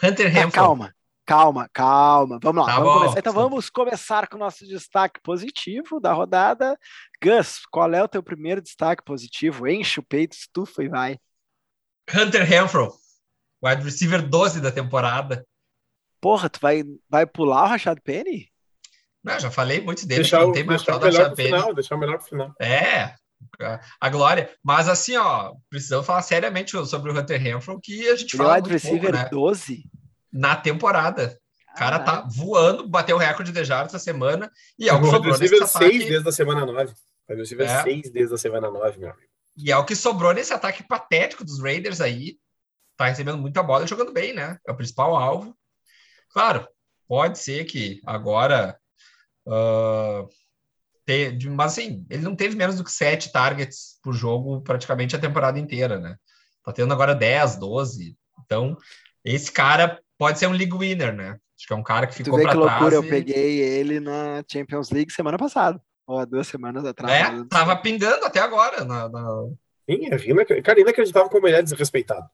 Hunter 0.01 0.33
Tá, 0.33 0.51
calma, 0.51 0.95
calma, 1.25 1.69
calma. 1.71 2.39
Vamos 2.41 2.65
lá, 2.65 2.73
Tá 2.73 2.79
vamos 2.79 2.93
começar. 2.93 3.19
Então 3.19 3.33
vamos 3.33 3.69
começar 3.69 4.27
com 4.27 4.35
o 4.35 4.39
nosso 4.39 4.65
destaque 4.65 5.21
positivo 5.21 5.99
da 5.99 6.13
rodada. 6.13 6.77
Gus, 7.21 7.65
qual 7.71 7.93
é 7.93 8.03
o 8.03 8.07
teu 8.07 8.23
primeiro 8.23 8.61
destaque 8.61 9.03
positivo? 9.03 9.67
Enche 9.67 9.99
o 9.99 10.03
peito, 10.03 10.33
estufa 10.33 10.83
e 10.83 10.89
vai. 10.89 11.17
Hunter 12.13 12.43
Renfro, 12.43 12.93
wide 13.63 13.83
receiver 13.83 14.27
12 14.27 14.59
da 14.59 14.71
temporada. 14.71 15.45
Porra, 16.19 16.49
tu 16.49 16.59
vai, 16.59 16.83
vai 17.09 17.25
pular 17.25 17.63
o 17.63 17.67
Rashad 17.67 17.99
Penny? 18.01 18.52
Não, 19.23 19.39
já 19.39 19.49
falei 19.49 19.79
muito 19.81 20.05
dele, 20.05 20.21
Deixar, 20.21 20.41
não 20.41 20.51
tem 20.51 20.63
mais 20.63 20.81
deixar 20.83 20.97
o 20.97 21.01
melhor 21.03 21.27
pro 21.33 21.35
final, 21.45 21.73
deixar 21.73 21.95
o 21.95 21.97
melhor 21.99 22.17
pro 22.17 22.27
final. 22.27 22.53
É, 22.59 23.15
a- 23.61 23.79
a 24.01 24.09
glória. 24.09 24.49
Mas 24.63 24.89
assim, 24.89 25.15
ó, 25.15 25.53
precisamos 25.69 26.05
falar 26.05 26.21
seriamente 26.21 26.71
sobre 26.85 27.11
o 27.11 27.17
Hunter 27.17 27.39
Renfro, 27.41 27.79
que 27.81 28.09
a 28.09 28.15
gente 28.15 28.35
é 28.35 28.37
fala 28.37 28.55
wide 28.55 28.69
muito 28.69 28.81
pouco, 28.81 28.95
receiver 28.97 29.13
né? 29.23 29.29
12? 29.31 29.83
Na 30.31 30.55
temporada. 30.55 31.37
O 31.73 31.75
cara 31.77 31.99
tá 31.99 32.11
Caralho. 32.17 32.29
voando, 32.31 32.87
bateu 32.87 33.15
o 33.15 33.19
recorde 33.19 33.51
de 33.51 33.63
jardas 33.63 33.93
essa 33.95 34.03
semana 34.03 34.51
e 34.77 34.87
é 34.89 34.93
o 34.93 34.99
que 35.01 35.07
sobrou 35.09 35.31
nesse 35.39 35.43
receiver 35.55 35.67
ataque. 35.67 35.85
6 35.97 36.09
desde 36.09 36.29
a 36.29 36.31
semana 36.31 36.65
9. 36.65 36.93
O 37.29 37.33
receiver 37.35 37.69
É. 37.69 37.81
6 37.83 38.11
desde 38.11 38.33
a 38.35 38.37
semana 38.37 38.69
9, 38.69 38.99
meu 38.99 39.09
amigo. 39.09 39.27
E 39.57 39.71
é 39.71 39.77
o 39.77 39.85
que 39.85 39.95
sobrou 39.95 40.33
nesse 40.33 40.53
ataque 40.53 40.83
patético 40.83 41.43
dos 41.43 41.59
Raiders 41.61 42.01
aí. 42.01 42.37
Tá 42.97 43.05
recebendo 43.07 43.37
muita 43.39 43.63
bola 43.63 43.85
e 43.85 43.87
jogando 43.87 44.11
bem, 44.13 44.33
né? 44.33 44.57
É 44.67 44.71
o 44.71 44.75
principal 44.75 45.15
alvo. 45.15 45.55
Claro, 46.29 46.67
pode 47.07 47.39
ser 47.39 47.63
que 47.65 47.99
agora. 48.05 48.77
De- 51.37 51.49
mas 51.49 51.73
assim, 51.73 52.05
ele 52.09 52.23
não 52.23 52.35
teve 52.35 52.55
menos 52.55 52.75
do 52.77 52.83
que 52.83 52.91
sete 52.91 53.31
targets 53.31 53.99
por 54.03 54.13
jogo 54.13 54.61
praticamente 54.61 55.15
a 55.15 55.19
temporada 55.19 55.59
inteira, 55.59 55.99
né? 55.99 56.15
Tá 56.63 56.71
tendo 56.71 56.93
agora 56.93 57.13
10, 57.13 57.57
12. 57.57 58.15
Então, 58.45 58.77
esse 59.23 59.51
cara 59.51 59.99
pode 60.17 60.39
ser 60.39 60.47
um 60.47 60.51
league 60.53 60.75
winner, 60.77 61.13
né? 61.13 61.37
Acho 61.57 61.67
que 61.67 61.73
é 61.73 61.75
um 61.75 61.83
cara 61.83 62.07
que 62.07 62.13
Tu 62.15 62.23
ficou 62.23 62.37
vê 62.37 62.43
para 62.43 62.53
que 62.53 62.61
trás. 62.61 62.71
loucura, 62.81 62.95
eu 62.95 63.03
e- 63.03 63.09
peguei 63.09 63.59
ele 63.59 63.99
na 63.99 64.43
Champions 64.51 64.89
League 64.91 65.11
semana 65.11 65.37
passada. 65.37 65.81
Ou 66.07 66.19
há 66.19 66.25
duas 66.25 66.47
semanas 66.47 66.83
atrás. 66.85 67.13
É, 67.13 67.43
tava 67.49 67.75
pingando 67.77 68.25
até 68.25 68.39
agora. 68.39 68.83
na- 68.83 69.07
na- 69.09 69.43
Sim, 69.89 70.07
é 70.11 70.29
ina- 70.29 70.45
cara, 70.61 70.79
inacreditável 70.79 71.29
como 71.29 71.47
ele 71.47 71.57
é 71.57 71.61
desrespeitado. 71.61 72.25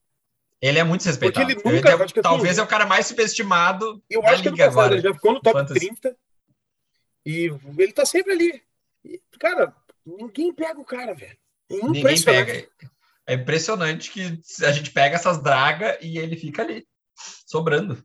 Ele 0.62 0.78
é 0.80 0.84
muito 0.84 1.04
respeitado. 1.06 1.46
Porque 1.46 1.54
ele 1.54 1.62
Ele 1.70 1.76
nunca- 1.78 1.90
é- 1.90 1.94
acho 2.04 2.14
que 2.14 2.20
assim, 2.20 2.30
talvez 2.30 2.58
é 2.58 2.62
o 2.64 2.68
cara 2.68 2.86
mais 2.86 3.08
subestimado 3.08 4.02
Eu 4.10 4.22
da 4.22 4.30
acho 4.32 4.44
que 4.44 4.50
passado 4.52 4.70
agora. 4.72 4.94
ele 4.96 5.02
já 5.02 5.14
ficou 5.14 5.34
no 5.34 5.42
top 5.42 5.58
Fantasy. 5.58 5.80
30 5.80 6.16
e 7.26 7.52
ele 7.78 7.94
tá 7.94 8.06
sempre 8.06 8.34
ali. 8.34 8.64
E, 9.04 9.22
cara, 9.40 9.76
ninguém 10.06 10.54
pega 10.54 10.80
o 10.80 10.86
cara, 10.86 11.14
velho. 11.14 11.38
Ninguém 11.70 12.02
Impressionante. 12.02 12.46
pega. 12.46 12.92
É 13.28 13.34
impressionante 13.36 14.12
que 14.12 14.42
a 14.66 14.72
gente 14.72 14.92
pega 14.92 15.16
essas 15.16 15.42
dragas 15.42 15.98
e 16.02 16.18
ele 16.18 16.36
fica 16.36 16.64
ali, 16.64 16.88
sobrando. 17.46 18.04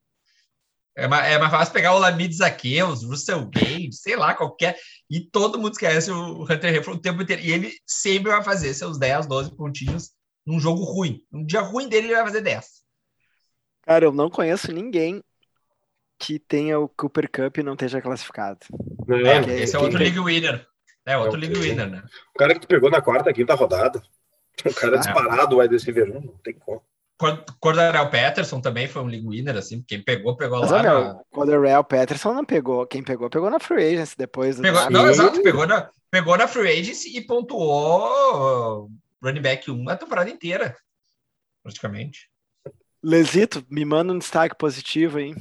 É 0.96 1.08
mais, 1.08 1.32
é 1.32 1.38
mais 1.38 1.50
fácil 1.50 1.72
pegar 1.72 1.94
o 1.94 1.98
Lamid 1.98 2.32
Zaqueus, 2.34 3.02
Russell 3.02 3.46
Gage, 3.46 3.92
sei 3.92 4.16
lá, 4.16 4.34
qualquer. 4.34 4.78
E 5.10 5.20
todo 5.20 5.58
mundo 5.58 5.72
esquece 5.72 6.10
o 6.10 6.42
Hunter 6.44 6.72
Renfro 6.72 6.92
o 6.94 7.00
tempo 7.00 7.22
inteiro. 7.22 7.42
E 7.42 7.52
ele 7.52 7.74
sempre 7.86 8.30
vai 8.30 8.44
fazer 8.44 8.74
seus 8.74 8.98
10, 8.98 9.26
12 9.26 9.56
pontinhos 9.56 10.12
num 10.46 10.60
jogo 10.60 10.84
ruim. 10.84 11.24
Um 11.32 11.44
dia 11.44 11.62
ruim 11.62 11.88
dele, 11.88 12.08
ele 12.08 12.14
vai 12.14 12.24
fazer 12.24 12.42
10. 12.42 12.84
Cara, 13.82 14.04
eu 14.04 14.12
não 14.12 14.30
conheço 14.30 14.70
ninguém 14.72 15.22
que 16.18 16.38
tenha 16.38 16.78
o 16.78 16.88
Cooper 16.88 17.30
Cup 17.30 17.58
e 17.58 17.62
não 17.62 17.72
esteja 17.74 18.00
classificado. 18.00 18.60
É, 19.08 19.40
Ok, 19.40 19.54
esse 19.62 19.76
é 19.76 19.78
outro 19.78 19.98
tem? 19.98 20.08
League 20.12 20.20
Winner. 20.20 20.66
É, 21.06 21.16
outro 21.18 21.36
Ok. 21.38 21.48
League 21.48 21.60
Winner, 21.60 21.88
né? 21.90 22.02
O 22.34 22.38
cara 22.38 22.54
que 22.54 22.60
tu 22.60 22.66
pegou 22.68 22.90
na 22.90 23.02
quarta, 23.02 23.32
quinta 23.32 23.54
rodada. 23.54 24.02
O 24.64 24.74
cara 24.74 24.96
Ah. 24.96 25.00
disparado, 25.00 25.56
o 25.56 25.58
wide 25.60 25.74
receiver 25.74 26.08
1, 26.10 26.20
não 26.20 26.38
tem 26.42 26.54
como. 26.54 26.82
Cor- 27.18 27.44
Cordarel 27.60 28.10
Patterson 28.10 28.60
também 28.60 28.88
foi 28.88 29.02
um 29.02 29.06
League 29.06 29.26
Winner, 29.28 29.56
assim. 29.56 29.82
Quem 29.86 30.02
pegou, 30.02 30.36
pegou 30.36 30.60
Mas, 30.60 30.70
lá. 30.70 30.82
na- 30.82 30.90
meu, 31.00 31.10
o 31.16 31.24
Cordarrelle 31.30 31.84
Patterson 31.84 32.32
não 32.32 32.44
pegou. 32.44 32.86
Quem 32.86 33.02
pegou, 33.02 33.28
pegou 33.30 33.50
na 33.50 33.60
Free 33.60 33.94
Agency 33.94 34.16
depois 34.16 34.58
Pegou, 34.58 34.90
não, 34.90 35.08
exato, 35.08 35.42
pegou 35.42 35.66
na, 35.66 35.90
pegou 36.10 36.36
na 36.36 36.48
Free 36.48 36.70
Agency 36.80 37.16
e 37.16 37.20
pontuou 37.20 38.90
running 39.22 39.40
back 39.42 39.70
1 39.70 39.88
a 39.88 39.96
temporada 39.96 40.30
inteira, 40.30 40.76
praticamente. 41.62 42.28
Lesito, 43.02 43.64
me 43.70 43.84
manda 43.84 44.12
um 44.12 44.18
destaque 44.18 44.56
positivo 44.56 45.18
aí. 45.18 45.34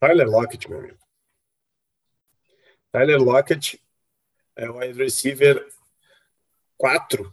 Tyler 0.00 0.28
Lockett, 0.28 0.68
meu 0.68 0.78
amigo. 0.78 0.98
Tyler 2.92 3.18
Lockett 3.18 3.80
é 4.56 4.68
o 4.70 4.78
wide 4.78 4.98
receiver 4.98 5.66
4 6.76 7.32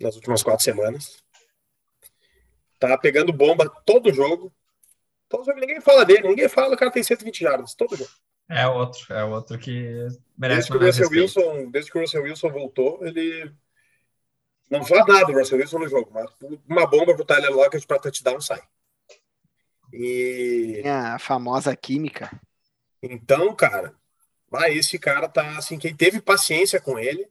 nas 0.00 0.14
últimas 0.14 0.42
quatro 0.42 0.64
semanas. 0.64 1.22
Tá 2.78 2.96
pegando 2.96 3.32
bomba 3.32 3.68
todo 3.84 4.12
jogo. 4.12 4.54
Todo 5.28 5.44
jogo 5.44 5.58
ninguém 5.58 5.80
fala 5.80 6.04
dele, 6.04 6.28
ninguém 6.28 6.48
fala, 6.48 6.74
o 6.74 6.78
cara 6.78 6.90
tem 6.90 7.02
120 7.02 7.40
jardas, 7.40 7.74
todo 7.74 7.96
jogo. 7.96 8.10
É 8.48 8.66
outro, 8.66 9.12
é 9.12 9.22
outro 9.24 9.58
que 9.58 9.82
Desde 9.82 10.20
merece 10.38 10.70
que, 10.70 10.76
o 10.76 10.80
Russell. 10.80 11.08
Wilson, 11.10 11.70
desde 11.70 11.90
que 11.90 11.98
o 11.98 12.00
Russell 12.00 12.22
Wilson 12.22 12.48
voltou, 12.48 13.04
ele 13.04 13.54
não 14.70 14.84
faz 14.84 15.06
nada 15.06 15.30
o 15.30 15.34
Russell 15.34 15.58
Wilson 15.58 15.78
no 15.80 15.88
jogo, 15.88 16.10
mas 16.12 16.30
uma 16.66 16.86
bomba 16.86 17.14
pro 17.14 17.26
Tyler 17.26 17.50
Lockett 17.50 17.86
pra 17.86 17.98
touchdown 17.98 18.40
sai. 18.40 18.62
E 19.92 20.82
a 20.86 21.18
famosa 21.18 21.74
química. 21.76 22.30
Então, 23.02 23.54
cara, 23.54 23.94
vai, 24.50 24.72
esse 24.74 24.98
cara 24.98 25.28
tá 25.28 25.56
assim, 25.58 25.78
quem 25.78 25.94
teve 25.96 26.20
paciência 26.20 26.80
com 26.80 26.98
ele, 26.98 27.28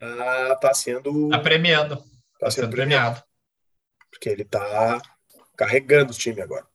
ah, 0.00 0.56
tá 0.56 0.72
sendo, 0.74 1.28
Tá 1.28 1.38
premiando, 1.40 1.96
tá 1.96 2.02
tá 2.38 2.50
sendo 2.50 2.66
sendo 2.66 2.70
premiado, 2.70 3.14
premiado. 3.16 3.28
porque 4.10 4.28
ele 4.28 4.44
tá 4.44 5.00
carregando 5.56 6.12
o 6.12 6.16
time 6.16 6.40
agora. 6.42 6.66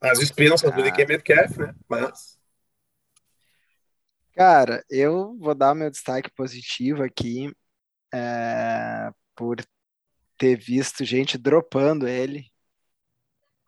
As 0.00 0.20
expensas 0.20 0.70
do 0.72 0.80
Ah. 0.80 0.84
DK 0.84 1.06
Metcalf, 1.06 1.56
né? 1.58 1.74
Mas 1.88 2.38
Cara, 4.34 4.84
eu 4.88 5.36
vou 5.38 5.54
dar 5.54 5.74
meu 5.74 5.90
destaque 5.90 6.30
positivo 6.30 7.02
aqui 7.02 7.52
é, 8.14 9.10
por 9.34 9.56
ter 10.38 10.56
visto 10.56 11.04
gente 11.04 11.36
dropando 11.36 12.06
ele 12.06 12.46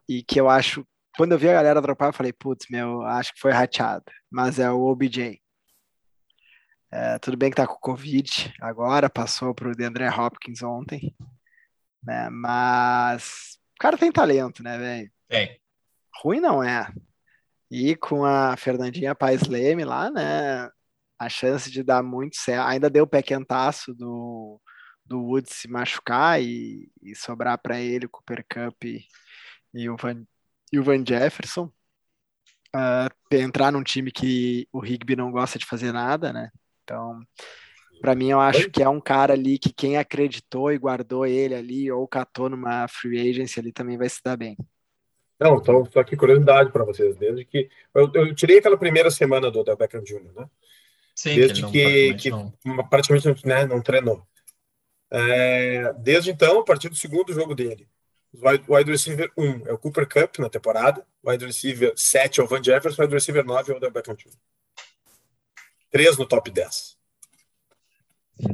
e 0.09 0.23
que 0.23 0.41
eu 0.41 0.49
acho, 0.49 0.87
quando 1.17 1.33
eu 1.33 1.39
vi 1.39 1.49
a 1.49 1.53
galera 1.53 1.83
dropar, 1.83 2.09
eu 2.09 2.13
falei, 2.13 2.33
putz, 2.33 2.67
meu, 2.71 3.03
acho 3.03 3.35
que 3.35 3.41
foi 3.41 3.53
rateado, 3.53 4.05
mas 4.31 4.59
é 4.59 4.71
o 4.71 4.81
OBJ. 4.81 5.41
É, 6.93 7.19
tudo 7.19 7.37
bem 7.37 7.51
que 7.51 7.57
tá 7.57 7.67
com 7.67 7.77
Covid 7.77 8.53
agora, 8.61 9.09
passou 9.09 9.55
pro 9.55 9.75
DeAndre 9.75 10.09
Hopkins 10.09 10.63
ontem, 10.63 11.15
né? 12.03 12.29
Mas 12.31 13.59
o 13.77 13.81
cara 13.81 13.97
tem 13.97 14.11
talento, 14.11 14.63
né, 14.63 14.77
velho? 14.77 15.13
Tem. 15.29 15.61
Ruim 16.23 16.41
não 16.41 16.63
é. 16.63 16.93
E 17.71 17.95
com 17.95 18.25
a 18.25 18.57
Fernandinha 18.57 19.15
Paes 19.15 19.43
Leme 19.43 19.85
lá, 19.85 20.11
né? 20.11 20.69
A 21.17 21.29
chance 21.29 21.71
de 21.71 21.85
dar 21.85 22.03
muito 22.03 22.37
certo. 22.37 22.67
Ainda 22.67 22.91
deu 22.91 23.07
pé 23.07 23.23
quentaço 23.23 23.95
do, 23.95 24.61
do 25.11 25.21
Woods 25.21 25.53
se 25.57 25.67
machucar 25.69 26.41
e, 26.41 26.89
e 27.03 27.17
sobrar 27.17 27.59
para 27.59 27.81
ele 27.81 28.07
o 28.07 28.09
Cooper 28.09 28.45
Cup 28.49 28.85
e, 28.85 29.05
e 29.75 29.91
o, 29.91 29.97
Van, 29.97 30.23
e 30.73 30.79
o 30.79 30.85
Van 30.85 31.05
Jefferson. 31.05 31.69
Ah, 32.73 33.09
entrar 33.33 33.73
num 33.73 33.83
time 33.83 34.13
que 34.13 34.69
o 34.73 34.85
Higby 34.87 35.17
não 35.17 35.33
gosta 35.33 35.59
de 35.59 35.67
fazer 35.67 35.91
nada, 35.93 36.33
né? 36.33 36.51
Então, 36.85 37.21
para 38.01 38.15
mim, 38.15 38.31
eu 38.31 38.41
acho 38.41 38.71
que 38.71 38.81
é 38.83 38.89
um 38.89 39.01
cara 39.01 39.33
ali 39.33 39.59
que 39.59 39.73
quem 39.73 39.97
acreditou 39.99 40.71
e 40.73 40.79
guardou 40.79 41.27
ele 41.27 41.57
ali 41.57 41.91
ou 41.91 42.07
catou 42.07 42.49
numa 42.49 42.87
free 42.87 43.29
agency 43.31 43.59
ali 43.59 43.73
também 43.73 43.99
vai 43.99 44.09
se 44.09 44.21
dar 44.25 44.37
bem. 44.37 44.57
não, 45.41 45.57
então 45.57 45.85
só 45.87 45.99
aqui 46.01 46.17
curiosidade 46.17 46.71
para 46.71 46.85
vocês, 46.85 47.17
desde 47.17 47.45
que 47.45 47.69
eu, 47.93 48.13
eu 48.15 48.35
tirei 48.35 48.59
aquela 48.59 48.79
primeira 48.79 49.11
semana 49.11 49.51
do 49.51 49.59
Odell 49.61 49.77
Beckham 49.77 50.05
Jr., 50.05 50.33
né? 50.37 50.47
Sim, 51.17 51.35
Desde 51.35 51.67
que- 51.67 51.83
praticamente 51.83 52.23
que- 52.23 52.31
não- 52.31 52.55
Uma- 52.65 52.89
praticamente 52.89 53.47
né, 53.47 53.67
não 53.67 53.83
treinou. 53.83 54.25
É, 55.13 55.93
desde 55.95 56.31
então, 56.31 56.61
a 56.61 56.65
partir 56.65 56.89
do 56.89 56.95
segundo 56.95 57.33
jogo 57.33 57.55
dele, 57.55 57.89
o 58.33 58.49
wide- 58.49 58.91
receiver 58.91 59.31
1 59.37 59.67
é 59.67 59.73
o 59.73 59.79
Cooper 59.79 60.09
Cup 60.09 60.39
na 60.39 60.49
temporada, 60.49 61.05
wide 61.25 61.45
receiver 61.45 61.93
7 61.97 62.41
é 62.41 62.45
o 62.45 62.47
Van 62.47 62.63
Jefferson, 62.63 63.03
wide 63.03 63.15
receiver 63.15 63.45
9 63.45 63.71
é 63.71 63.75
o 63.75 63.77
Odell 63.79 63.91
Beckham 63.91 64.15
Jr. 64.15 64.31
Três 65.91 66.17
no 66.17 66.27
top 66.27 66.51
10. 66.51 66.97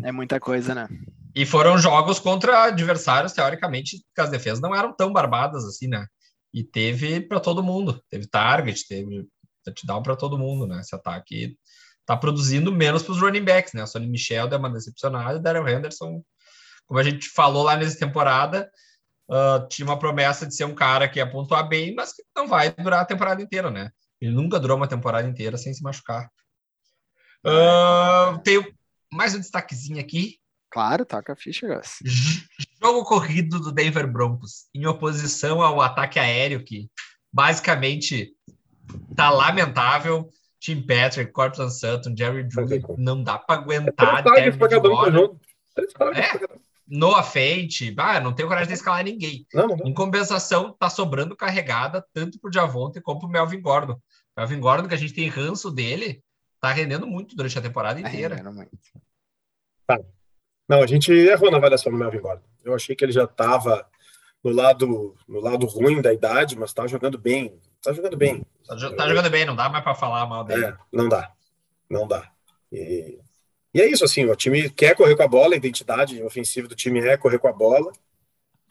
É 0.02 0.10
muita 0.10 0.40
coisa, 0.40 0.74
né? 0.74 0.88
E 1.34 1.44
foram 1.44 1.76
jogos 1.76 2.18
contra 2.18 2.64
adversários, 2.64 3.34
teoricamente, 3.34 3.98
que 4.14 4.20
as 4.20 4.30
defesas 4.30 4.60
não 4.60 4.74
eram 4.74 4.92
tão 4.96 5.12
barbadas 5.12 5.64
assim, 5.66 5.86
né? 5.86 6.06
E 6.52 6.64
teve 6.64 7.20
para 7.20 7.38
todo 7.38 7.62
mundo. 7.62 8.02
Teve 8.08 8.26
target, 8.26 8.88
teve 8.88 9.26
touchdown 9.62 10.02
para 10.02 10.16
todo 10.16 10.38
mundo, 10.38 10.66
né? 10.66 10.80
Esse 10.80 10.94
ataque 10.94 11.54
tá 12.06 12.16
produzindo 12.16 12.72
menos 12.72 13.02
para 13.02 13.12
os 13.12 13.20
running 13.20 13.44
backs, 13.44 13.74
né? 13.74 13.82
A 13.82 13.86
Sonny 13.86 14.06
Michel 14.06 14.48
deu 14.48 14.58
uma 14.58 14.70
decepcionada 14.70 15.34
e 15.34 15.40
o 15.40 15.42
Daryl 15.42 15.68
Henderson, 15.68 16.22
como 16.86 16.98
a 17.00 17.02
gente 17.02 17.28
falou 17.30 17.62
lá 17.64 17.76
nessa 17.76 17.98
temporada, 17.98 18.70
ah, 19.30 19.66
tinha 19.70 19.86
uma 19.86 19.98
promessa 19.98 20.46
de 20.46 20.54
ser 20.54 20.64
um 20.64 20.74
cara 20.74 21.08
que 21.08 21.18
ia 21.18 21.28
pontuar 21.30 21.68
bem, 21.68 21.94
mas 21.94 22.12
que 22.12 22.22
não 22.34 22.46
vai 22.46 22.70
durar 22.70 23.00
a 23.00 23.04
temporada 23.06 23.42
inteira, 23.42 23.70
né? 23.70 23.90
Ele 24.20 24.32
nunca 24.32 24.58
durou 24.58 24.76
uma 24.76 24.88
temporada 24.88 25.28
inteira 25.28 25.58
sem 25.58 25.72
se 25.74 25.82
machucar. 25.82 26.30
Ah, 27.44 28.40
tenho 28.44 28.64
mais 29.12 29.34
um 29.34 29.38
destaquezinho 29.40 30.00
aqui. 30.00 30.38
Claro, 30.70 31.04
toca 31.06 31.32
a 31.32 31.36
ficha, 31.36 31.66
Gus. 31.66 31.98
Jogo 32.82 33.04
corrido 33.04 33.60
do 33.60 33.72
Denver 33.72 34.10
Broncos, 34.10 34.66
em 34.74 34.84
oposição 34.86 35.62
ao 35.62 35.80
ataque 35.80 36.18
aéreo, 36.18 36.64
que 36.64 36.90
basicamente 37.32 38.32
tá 39.14 39.30
lamentável. 39.30 40.30
Tim 40.58 40.80
Patrick, 40.84 41.30
Cortland 41.32 41.72
Sutton, 41.72 42.14
Jerry 42.16 42.48
como. 42.82 42.98
não 42.98 43.22
dá 43.22 43.38
para 43.38 43.62
Três 43.62 43.78
aguentar. 43.80 44.22
para 44.58 44.68
cada 44.68 44.88
um 44.90 45.12
jogo. 45.12 45.40
Três 45.74 45.92
É. 46.16 46.38
cada 46.38 46.54
um. 46.54 46.58
Noah 46.88 47.22
Fate, 47.22 47.94
ah, 47.98 48.20
não 48.20 48.32
tenho 48.32 48.48
coragem 48.48 48.68
de 48.68 48.74
escalar 48.74 49.02
ninguém. 49.04 49.46
Não, 49.52 49.66
não, 49.66 49.76
não. 49.76 49.86
Em 49.86 49.92
compensação, 49.94 50.72
tá 50.78 50.88
sobrando 50.88 51.34
carregada 51.36 52.04
tanto 52.12 52.38
pro 52.38 52.52
Javonte 52.52 53.00
como 53.00 53.20
pro 53.20 53.28
Melvin 53.28 53.60
Gordon. 53.60 54.00
Melvin 54.36 54.60
Gordon, 54.60 54.88
que 54.88 54.94
a 54.94 54.98
gente 54.98 55.12
tem 55.14 55.28
ranço 55.28 55.70
dele, 55.70 56.22
tá 56.60 56.70
rendendo 56.72 57.06
muito 57.06 57.34
durante 57.34 57.58
a 57.58 57.62
temporada 57.62 58.00
Tá 58.00 58.08
inteira. 58.08 58.40
muito. 58.52 58.78
Não, 60.68 60.82
a 60.82 60.86
gente 60.86 61.12
errou 61.12 61.50
na 61.50 61.58
avaliação 61.58 61.90
do 61.92 61.98
Melvin 61.98 62.20
Gordon. 62.20 62.44
Eu 62.64 62.74
achei 62.74 62.94
que 62.96 63.04
ele 63.04 63.12
já 63.12 63.24
estava 63.24 63.88
no 64.42 64.50
lado, 64.50 65.16
no 65.26 65.40
lado 65.40 65.66
ruim 65.66 66.00
da 66.02 66.12
idade, 66.12 66.56
mas 66.56 66.70
estava 66.70 66.88
jogando 66.88 67.18
bem. 67.18 67.58
Tá 67.82 67.92
jogando 67.92 68.16
bem. 68.16 68.44
Tá, 68.66 68.76
tá 68.76 69.08
jogando 69.08 69.30
bem, 69.30 69.44
não 69.44 69.54
dá 69.56 69.68
mais 69.68 69.82
para 69.84 69.94
falar 69.94 70.26
mal 70.26 70.44
dele. 70.44 70.66
É, 70.66 70.76
não 70.92 71.08
dá. 71.08 71.32
Não 71.88 72.06
dá. 72.06 72.30
E, 72.72 73.18
e 73.76 73.80
é 73.82 73.86
isso, 73.90 74.04
assim, 74.04 74.24
o 74.24 74.34
time 74.36 74.70
quer 74.70 74.94
correr 74.96 75.14
com 75.16 75.22
a 75.22 75.28
bola, 75.28 75.54
a 75.54 75.56
identidade 75.56 76.22
ofensiva 76.22 76.66
do 76.68 76.74
time 76.74 77.00
é 77.00 77.16
correr 77.16 77.38
com 77.38 77.48
a 77.48 77.52
bola. 77.52 77.92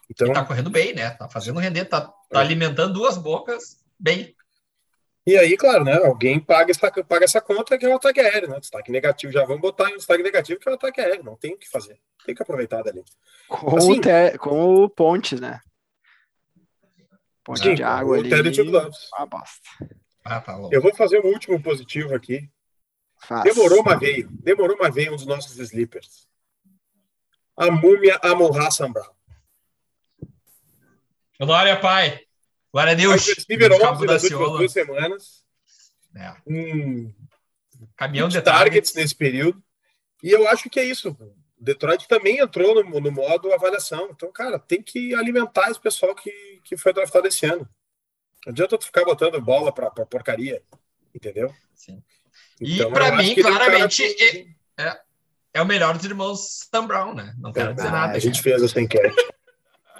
Então, 0.09 0.27
E 0.27 0.33
tá 0.33 0.45
correndo 0.45 0.69
bem, 0.69 0.93
né? 0.93 1.11
Tá 1.11 1.27
fazendo 1.29 1.59
render, 1.59 1.85
tá, 1.85 2.01
tá 2.01 2.39
É. 2.39 2.43
alimentando 2.43 2.93
duas 2.93 3.17
bocas 3.17 3.77
bem. 3.99 4.35
e 5.27 5.35
aí, 5.37 5.57
claro, 5.57 5.83
né? 5.83 5.95
Alguém 6.05 6.39
paga 6.39 6.69
essa, 6.71 6.91
paga 7.03 7.25
essa 7.25 7.41
conta 7.41 7.77
que 7.77 7.85
é 7.85 7.89
o 7.89 7.95
ataque 7.95 8.19
aéreo, 8.19 8.49
né? 8.49 8.59
Destaque 8.59 8.91
negativo, 8.91 9.33
já 9.33 9.43
vamos 9.43 9.61
botar 9.61 9.89
em 9.89 9.93
um 9.93 9.97
destaque 9.97 10.21
negativo 10.21 10.59
que 10.59 10.69
é 10.69 10.71
o 10.71 10.75
ataque 10.75 11.01
aéreo. 11.01 11.23
Não 11.23 11.35
tem 11.35 11.53
o 11.53 11.57
que 11.57 11.67
fazer. 11.69 11.97
Tem 12.25 12.35
que 12.35 12.43
aproveitar 12.43 12.83
dali. 12.83 13.03
Com, 13.47 13.75
Assim- 13.77 13.97
o, 13.97 14.01
Te- 14.01 14.37
com 14.37 14.83
o 14.83 14.89
Pontes, 14.89 15.39
né? 15.39 15.59
Ponte 17.43 17.61
Sim, 17.61 17.75
de 17.75 17.83
água 17.83 18.17
o 18.17 18.19
ali. 18.19 18.29
Gloves. 18.63 18.97
Uma 19.17 19.25
bosta. 19.25 19.69
Ah, 20.23 20.41
tá 20.41 20.55
louco. 20.55 20.73
Eu 20.73 20.81
vou 20.81 20.93
fazer 20.95 21.19
o 21.19 21.27
último 21.27 21.61
positivo 21.61 22.13
aqui. 22.15 22.49
Faz. 23.27 23.43
Demorou, 23.43 23.83
mas 23.83 23.99
veio. 23.99 24.29
Demorou, 24.31 24.77
mas 24.79 24.93
veio 24.93 25.13
um 25.13 25.15
dos 25.15 25.25
nossos 25.25 25.57
sleepers. 25.57 26.27
A 27.57 27.71
múmia 27.71 28.19
Amon 28.21 28.55
Hassan 28.55 28.91
Brown. 28.91 29.13
Glória, 31.39 31.79
pai. 31.79 32.21
Glória 32.71 32.91
a 32.91 32.95
Deus. 32.95 33.27
11 33.27 33.57
da 33.57 34.05
das 34.05 34.23
últimas 34.23 34.51
duas 34.51 34.71
semanas. 34.71 35.45
É. 36.15 36.35
Um 36.45 37.13
Caminhão 37.95 38.27
de 38.27 38.41
targets 38.41 38.91
targets. 38.91 38.93
nesse 38.93 39.15
período. 39.15 39.61
E 40.23 40.31
eu 40.31 40.47
acho 40.47 40.69
que 40.69 40.79
é 40.79 40.83
isso. 40.83 41.15
Detroit 41.57 42.07
também 42.07 42.39
entrou 42.39 42.83
no, 42.83 42.99
no, 42.99 43.11
modo 43.11 43.53
avaliação. 43.53 44.09
Então, 44.11 44.31
cara, 44.31 44.59
tem 44.59 44.81
que 44.81 45.13
alimentar 45.15 45.69
esse 45.69 45.79
pessoal 45.79 46.13
que, 46.15 46.31
que 46.63 46.77
foi 46.77 46.93
draftado 46.93 47.27
esse 47.27 47.45
ano. 47.45 47.67
Não 48.45 48.51
adianta 48.51 48.77
tu 48.77 48.85
ficar 48.85 49.03
botando 49.03 49.41
bola 49.41 49.73
pra, 49.73 49.89
pra 49.89 50.05
porcaria. 50.05 50.61
Entendeu? 51.13 51.53
Sim. 51.73 52.03
Então, 52.59 52.89
e 52.89 52.93
para 52.93 53.15
mim, 53.15 53.35
claramente, 53.35 54.03
é, 54.77 54.99
é, 55.53 55.61
o 55.61 55.65
melhor 55.65 55.95
dos 55.95 56.05
irmãos 56.05 56.67
Sam 56.71 56.87
Brown, 56.87 57.13
né? 57.13 57.33
Não 57.37 57.51
quero 57.51 57.71
é, 57.71 57.73
dizer 57.73 57.91
nada. 57.91 58.13
A 58.13 58.19
gente 58.19 58.41
fez 58.41 58.61
essa 58.61 58.79
enquete. 58.79 59.15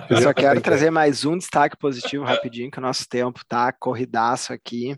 Eu 0.10 0.22
só 0.22 0.34
quero 0.34 0.60
trazer 0.60 0.92
mais 0.92 1.24
um 1.24 1.38
destaque 1.38 1.78
positivo 1.78 2.26
rapidinho, 2.26 2.70
que 2.70 2.78
o 2.78 2.82
nosso 2.82 3.08
tempo 3.08 3.42
tá 3.48 3.72
corridaço 3.72 4.52
aqui. 4.52 4.94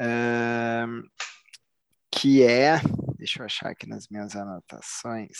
Uh, 0.00 1.06
que 2.10 2.42
é. 2.42 2.80
Deixa 3.18 3.40
eu 3.40 3.46
achar 3.46 3.68
aqui 3.68 3.86
nas 3.86 4.08
minhas 4.08 4.34
anotações. 4.34 5.36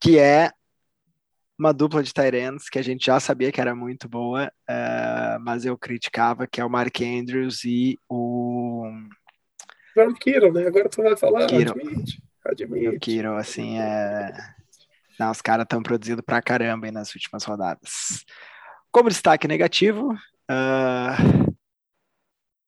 Que 0.00 0.18
é 0.18 0.52
uma 1.58 1.72
dupla 1.72 2.02
de 2.02 2.12
Tyrants 2.12 2.68
que 2.68 2.78
a 2.78 2.82
gente 2.82 3.06
já 3.06 3.18
sabia 3.18 3.50
que 3.50 3.60
era 3.60 3.74
muito 3.74 4.08
boa, 4.08 4.52
uh, 4.68 5.40
mas 5.40 5.64
eu 5.64 5.76
criticava, 5.76 6.46
que 6.46 6.60
é 6.60 6.64
o 6.64 6.70
Mark 6.70 7.00
Andrews 7.00 7.64
e 7.64 7.98
o. 8.08 8.84
Agora 9.92 10.10
o 10.10 10.14
Kiro, 10.14 10.52
né? 10.52 10.66
Agora 10.66 10.88
tu 10.88 11.02
vai 11.02 11.16
falar, 11.16 11.46
Kiro. 11.46 11.72
admite. 11.72 12.22
admite. 12.44 12.88
O 12.88 13.00
Kiro, 13.00 13.36
assim, 13.36 13.78
é. 13.78 14.32
Não, 15.18 15.30
os 15.30 15.40
caras 15.40 15.64
estão 15.64 15.82
produzindo 15.82 16.22
pra 16.22 16.42
caramba 16.42 16.86
aí 16.86 16.92
nas 16.92 17.14
últimas 17.14 17.42
rodadas. 17.44 18.24
Como 18.92 19.08
destaque 19.08 19.48
negativo, 19.48 20.12
uh, 20.12 21.56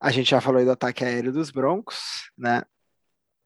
a 0.00 0.10
gente 0.10 0.30
já 0.30 0.40
falou 0.40 0.58
aí 0.58 0.64
do 0.64 0.72
ataque 0.72 1.04
aéreo 1.04 1.32
dos 1.32 1.50
Broncos, 1.50 2.30
né? 2.36 2.62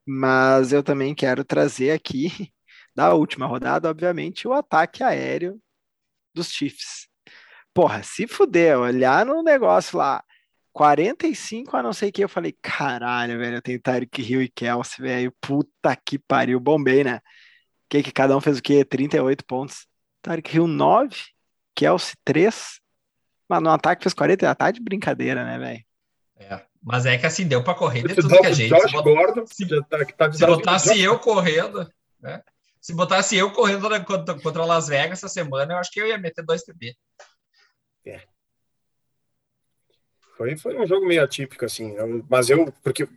Mas 0.07 0.73
eu 0.73 0.83
também 0.83 1.15
quero 1.15 1.45
trazer 1.45 1.91
aqui 1.91 2.53
da 2.95 3.15
última 3.15 3.47
rodada, 3.47 3.89
obviamente, 3.89 4.47
o 4.47 4.53
ataque 4.53 5.03
aéreo 5.03 5.61
dos 6.35 6.49
Chiefs. 6.49 7.09
Porra, 7.75 8.03
se 8.03 8.27
fuder, 8.27 8.79
olhar 8.79 9.25
no 9.25 9.43
negócio 9.43 9.99
lá, 9.99 10.23
45 10.73 11.77
a 11.77 11.83
não 11.83 11.93
sei 11.93 12.11
o 12.11 12.13
que, 12.13 12.25
eu 12.25 12.29
falei, 12.29 12.57
caralho, 12.61 13.39
velho, 13.39 13.57
eu 13.57 13.63
tenho 13.63 13.81
Tyreek 13.81 14.23
Hill 14.23 14.43
e 14.43 14.49
Kelsey, 14.49 15.05
velho, 15.05 15.35
puta 15.41 15.97
que 15.97 16.19
pariu, 16.19 16.61
bombei, 16.61 17.05
né? 17.05 17.21
Que 17.89 18.03
que 18.03 18.13
cada 18.13 18.37
um 18.37 18.41
fez 18.41 18.59
o 18.59 18.63
quê? 18.63 18.85
38 18.85 19.45
pontos. 19.45 19.87
Tyreek 20.23 20.57
Hill 20.57 20.67
9, 20.67 21.17
Kelsey 21.75 22.15
3, 22.25 22.81
mas 23.49 23.63
no 23.63 23.71
ataque 23.71 24.03
fez 24.03 24.15
40, 24.15 24.55
tá 24.55 24.71
de 24.71 24.81
brincadeira, 24.81 25.45
né, 25.45 25.59
velho? 25.59 25.85
É. 26.39 26.67
Mas 26.83 27.07
é 27.07 27.17
que 27.17 27.27
assim, 27.27 27.47
deu 27.47 27.63
para 27.63 27.75
correr 27.75 28.03
de 28.03 28.15
tudo 28.15 28.29
que 28.29 28.47
a 28.47 28.53
gente. 28.53 28.69
Se, 28.89 29.03
bot... 29.03 29.55
se, 29.55 29.69
tá, 29.83 30.05
tá 30.17 30.33
se 30.33 30.45
botasse 30.45 31.01
eu 31.01 31.19
correndo, 31.19 31.89
né? 32.21 32.43
Se 32.83 32.93
botasse 32.93 33.37
eu 33.37 33.53
correndo 33.53 33.89
contra, 34.05 34.35
contra 34.41 34.65
Las 34.65 34.89
Vegas 34.89 35.21
essa 35.21 35.29
semana, 35.29 35.75
eu 35.75 35.79
acho 35.79 35.93
que 35.93 36.01
eu 36.01 36.07
ia 36.09 36.19
meter 36.19 36.45
dois 36.45 36.65
TB. 36.65 36.97
É. 38.05 38.23
Foi, 40.37 40.57
foi 40.57 40.77
um 40.77 40.85
jogo 40.85 41.07
meio 41.07 41.23
atípico, 41.23 41.65
assim. 41.65 41.95
mas 42.29 42.51
eu, 42.51 42.73
porque 42.83 43.09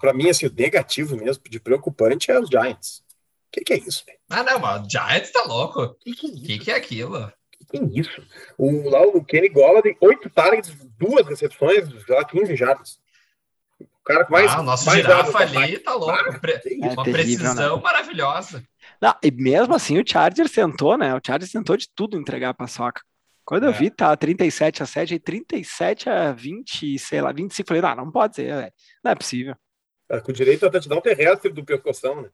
para 0.00 0.14
mim, 0.14 0.30
assim, 0.30 0.46
o 0.46 0.52
negativo 0.52 1.14
mesmo, 1.14 1.42
de 1.46 1.60
preocupante 1.60 2.30
é 2.30 2.40
os 2.40 2.48
Giants. 2.48 3.00
O 3.48 3.52
que, 3.52 3.60
que, 3.60 3.74
é 3.74 3.78
isso? 3.80 4.02
Ah, 4.30 4.42
não, 4.42 4.58
mas 4.58 4.86
o 4.86 4.88
Giants 4.88 5.30
tá 5.30 5.44
louco. 5.44 5.82
O 5.82 5.94
que, 5.96 6.14
que, 6.14 6.26
é 6.26 6.30
que, 6.30 6.58
que, 6.58 6.70
é 6.70 6.74
aquilo? 6.74 7.30
Que, 7.50 7.66
que 7.66 7.76
é 7.76 8.00
isso? 8.00 8.26
O, 8.56 8.88
lá 8.88 9.02
o 9.02 9.22
Kenny 9.22 9.50
Golladay, 9.50 9.94
oito 10.00 10.30
targets, 10.30 10.74
duas 10.96 11.26
recepções, 11.26 11.86
lá 12.08 12.24
15 12.24 12.56
jardas. 12.56 12.98
O 14.02 14.04
cara 14.04 14.26
mais. 14.28 14.50
Ah, 14.50 14.60
o 14.60 14.62
nosso 14.64 14.84
mais 14.86 14.98
girafa 15.00 15.38
ali 15.38 15.78
tá 15.78 15.94
louco. 15.94 16.40
Pre 16.40 16.52
é 16.52 16.56
uma 16.88 17.04
terrível, 17.04 17.12
precisão 17.12 17.76
né? 17.76 17.82
maravilhosa. 17.82 18.64
Não, 19.00 19.14
e 19.22 19.30
mesmo 19.30 19.74
assim 19.74 20.00
o 20.00 20.04
Chargers 20.04 20.50
tentou, 20.50 20.98
né? 20.98 21.14
O 21.14 21.20
Chargers 21.24 21.52
tentou 21.52 21.76
de 21.76 21.88
tudo 21.94 22.18
entregar 22.18 22.50
a 22.50 22.54
paçoca. 22.54 23.00
Quando 23.44 23.66
é. 23.66 23.68
eu 23.68 23.72
vi, 23.72 23.90
tá 23.90 24.16
37 24.16 24.82
a 24.82 24.86
7, 24.86 25.14
e 25.14 25.18
37 25.20 26.08
a 26.08 26.32
20, 26.32 26.98
sei 26.98 27.20
lá, 27.20 27.32
25. 27.32 27.66
Falei, 27.66 27.82
não, 27.82 27.96
não 27.96 28.10
pode 28.10 28.36
ser, 28.36 28.54
velho. 28.54 28.72
Não 29.04 29.12
é 29.12 29.14
possível. 29.14 29.56
É, 30.10 30.20
com 30.20 30.32
direito 30.32 30.66
até 30.66 30.80
te 30.80 30.88
dar 30.88 30.96
um 30.96 31.00
terrestre 31.00 31.52
do 31.52 31.64
pescoção, 31.64 32.22
né? 32.22 32.30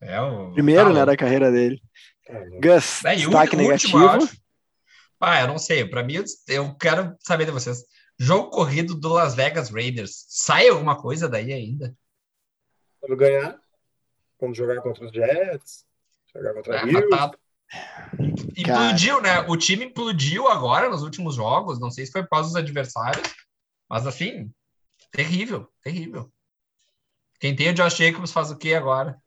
É. 0.00 0.14
é 0.14 0.20
o... 0.20 0.52
Primeiro, 0.52 0.88
tá 0.88 0.92
né, 0.92 1.06
da 1.06 1.16
carreira 1.16 1.50
dele. 1.50 1.80
É, 2.28 2.60
Gus, 2.60 3.04
é, 3.04 3.16
destaque 3.16 3.56
negativo. 3.56 3.98
Último, 3.98 4.30
ah, 5.20 5.40
eu 5.40 5.48
não 5.48 5.58
sei. 5.58 5.84
Para 5.84 6.02
mim, 6.02 6.22
eu 6.48 6.74
quero 6.74 7.16
saber 7.20 7.46
de 7.46 7.50
vocês. 7.50 7.84
Jogo 8.18 8.50
corrido 8.50 8.94
do 8.94 9.08
Las 9.08 9.34
Vegas 9.34 9.70
Raiders. 9.70 10.24
Sai 10.28 10.68
alguma 10.68 11.00
coisa 11.00 11.28
daí 11.28 11.52
ainda? 11.52 11.96
Quando 13.00 13.16
ganhar, 13.16 13.60
quando 14.38 14.54
jogar 14.54 14.80
contra 14.80 15.04
os 15.04 15.12
Jets, 15.12 15.84
jogar 16.34 16.54
contra 16.54 16.76
é, 16.76 16.84
Bills. 16.84 17.08
Tá... 17.10 17.30
Implodiu, 18.56 19.20
né? 19.20 19.40
O 19.48 19.56
time 19.56 19.86
implodiu 19.86 20.48
agora 20.48 20.88
nos 20.88 21.02
últimos 21.02 21.34
jogos. 21.34 21.80
Não 21.80 21.90
sei 21.90 22.06
se 22.06 22.12
foi 22.12 22.20
após 22.20 22.46
os 22.46 22.56
adversários, 22.56 23.34
mas 23.88 24.06
assim, 24.06 24.50
terrível, 25.10 25.68
terrível. 25.82 26.32
Quem 27.40 27.54
tem 27.54 27.70
o 27.70 27.74
Josh 27.74 27.96
Jacobs 27.96 28.32
faz 28.32 28.50
o 28.50 28.56
que 28.56 28.74
agora? 28.74 29.20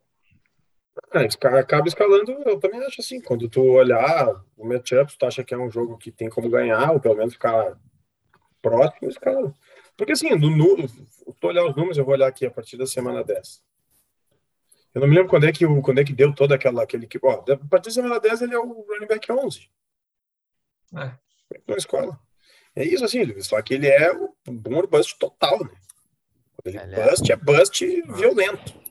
É, 1.13 1.25
acaba 1.59 1.87
escalando, 1.87 2.31
eu 2.45 2.59
também 2.59 2.83
acho 2.83 3.01
assim, 3.01 3.21
quando 3.21 3.47
tu 3.47 3.61
olhar 3.61 4.43
o 4.55 4.67
matchup, 4.67 5.15
tu 5.15 5.25
acha 5.25 5.43
que 5.43 5.53
é 5.53 5.57
um 5.57 5.69
jogo 5.69 5.97
que 5.97 6.11
tem 6.11 6.27
como 6.27 6.49
ganhar, 6.49 6.91
ou 6.91 6.99
pelo 6.99 7.15
menos 7.15 7.33
ficar 7.33 7.77
próximo, 8.61 9.09
escala. 9.09 9.53
Porque 9.95 10.11
assim, 10.11 10.29
no, 10.35 10.55
no, 10.55 10.87
tu 11.39 11.47
olhar 11.47 11.65
os 11.65 11.75
números, 11.75 11.97
eu 11.97 12.05
vou 12.05 12.13
olhar 12.13 12.27
aqui 12.27 12.45
a 12.45 12.51
partir 12.51 12.77
da 12.77 12.85
semana 12.85 13.23
10. 13.23 13.61
Eu 14.93 15.01
não 15.01 15.07
me 15.07 15.15
lembro 15.15 15.29
quando 15.29 15.45
é 15.45 15.51
que, 15.51 15.65
o, 15.65 15.81
quando 15.81 15.99
é 15.99 16.03
que 16.03 16.13
deu 16.13 16.33
toda 16.33 16.55
aquela 16.55 16.83
aquele 16.83 17.07
que. 17.07 17.19
Ó, 17.21 17.31
a 17.31 17.57
partir 17.69 17.89
da 17.89 17.91
semana 17.91 18.19
10 18.19 18.41
ele 18.43 18.55
é 18.55 18.59
o 18.59 18.85
running 18.87 19.07
back 19.07 19.31
11. 19.31 19.69
É. 20.95 21.11
Na 21.67 21.75
escola. 21.75 22.19
É 22.75 22.83
isso 22.83 23.03
assim, 23.03 23.39
só 23.41 23.59
que 23.61 23.73
ele 23.73 23.87
é 23.87 24.11
o 24.11 24.33
bom 24.47 24.85
bust 24.85 25.17
total, 25.17 25.59
né? 25.63 25.71
Quando 26.55 26.67
ele, 26.67 26.77
ele 26.77 26.95
é 26.95 27.09
bust, 27.09 27.31
é, 27.31 27.33
é 27.33 27.37
bust 27.37 28.01
violento. 28.13 28.86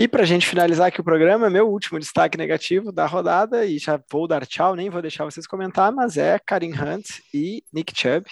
E 0.00 0.08
para 0.08 0.22
a 0.22 0.26
gente 0.26 0.46
finalizar 0.46 0.86
aqui 0.86 0.98
o 0.98 1.04
programa, 1.04 1.50
meu 1.50 1.68
último 1.68 1.98
destaque 1.98 2.38
negativo 2.38 2.90
da 2.90 3.04
rodada, 3.04 3.66
e 3.66 3.78
já 3.78 4.00
vou 4.10 4.26
dar 4.26 4.46
tchau, 4.46 4.74
nem 4.74 4.88
vou 4.88 5.02
deixar 5.02 5.26
vocês 5.26 5.46
comentar, 5.46 5.92
mas 5.92 6.16
é 6.16 6.38
Karim 6.38 6.72
Hunt 6.72 7.20
e 7.34 7.62
Nick 7.70 7.92
Chubb. 7.94 8.24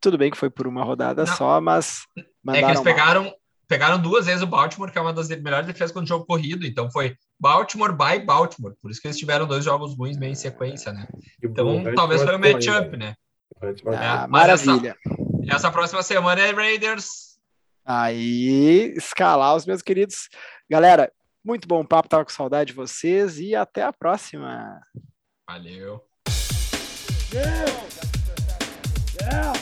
Tudo 0.00 0.16
bem 0.16 0.30
que 0.30 0.36
foi 0.38 0.48
por 0.48 0.66
uma 0.66 0.82
rodada 0.82 1.26
Não. 1.26 1.36
só, 1.36 1.60
mas. 1.60 2.06
É 2.48 2.62
que 2.62 2.64
eles 2.64 2.80
pegaram, 2.80 3.30
pegaram 3.68 3.98
duas 3.98 4.24
vezes 4.24 4.40
o 4.40 4.46
Baltimore, 4.46 4.90
que 4.90 4.96
é 4.96 5.00
uma 5.02 5.12
das 5.12 5.28
melhores 5.28 5.66
defesas 5.66 5.92
quando 5.92 6.08
jogo 6.08 6.24
corrido, 6.24 6.64
então 6.64 6.90
foi 6.90 7.14
Baltimore 7.38 7.92
by 7.92 8.24
Baltimore, 8.24 8.72
por 8.80 8.90
isso 8.90 8.98
que 8.98 9.06
eles 9.06 9.18
tiveram 9.18 9.46
dois 9.46 9.62
jogos 9.62 9.94
ruins 9.94 10.16
meio 10.16 10.32
em 10.32 10.34
sequência, 10.34 10.90
né? 10.90 11.06
Então 11.42 11.84
talvez 11.94 12.22
foi 12.22 12.34
o 12.34 12.40
matchup, 12.40 12.96
né? 12.96 13.14
Ah, 13.88 14.24
é, 14.24 14.26
maravilha. 14.26 14.96
Essa, 15.44 15.56
essa 15.56 15.70
próxima 15.70 16.02
semana 16.02 16.40
é 16.40 16.50
Raiders. 16.50 17.33
Aí, 17.84 18.94
escalar 18.96 19.54
os 19.54 19.66
meus 19.66 19.82
queridos 19.82 20.28
Galera, 20.68 21.12
muito 21.44 21.68
bom 21.68 21.84
papo, 21.84 22.08
tava 22.08 22.24
com 22.24 22.30
saudade 22.30 22.70
de 22.70 22.76
vocês 22.76 23.38
e 23.38 23.54
até 23.54 23.82
a 23.82 23.92
próxima. 23.92 24.80
Valeu. 25.46 26.02
Yeah. 27.32 27.64
Yeah. 29.20 29.52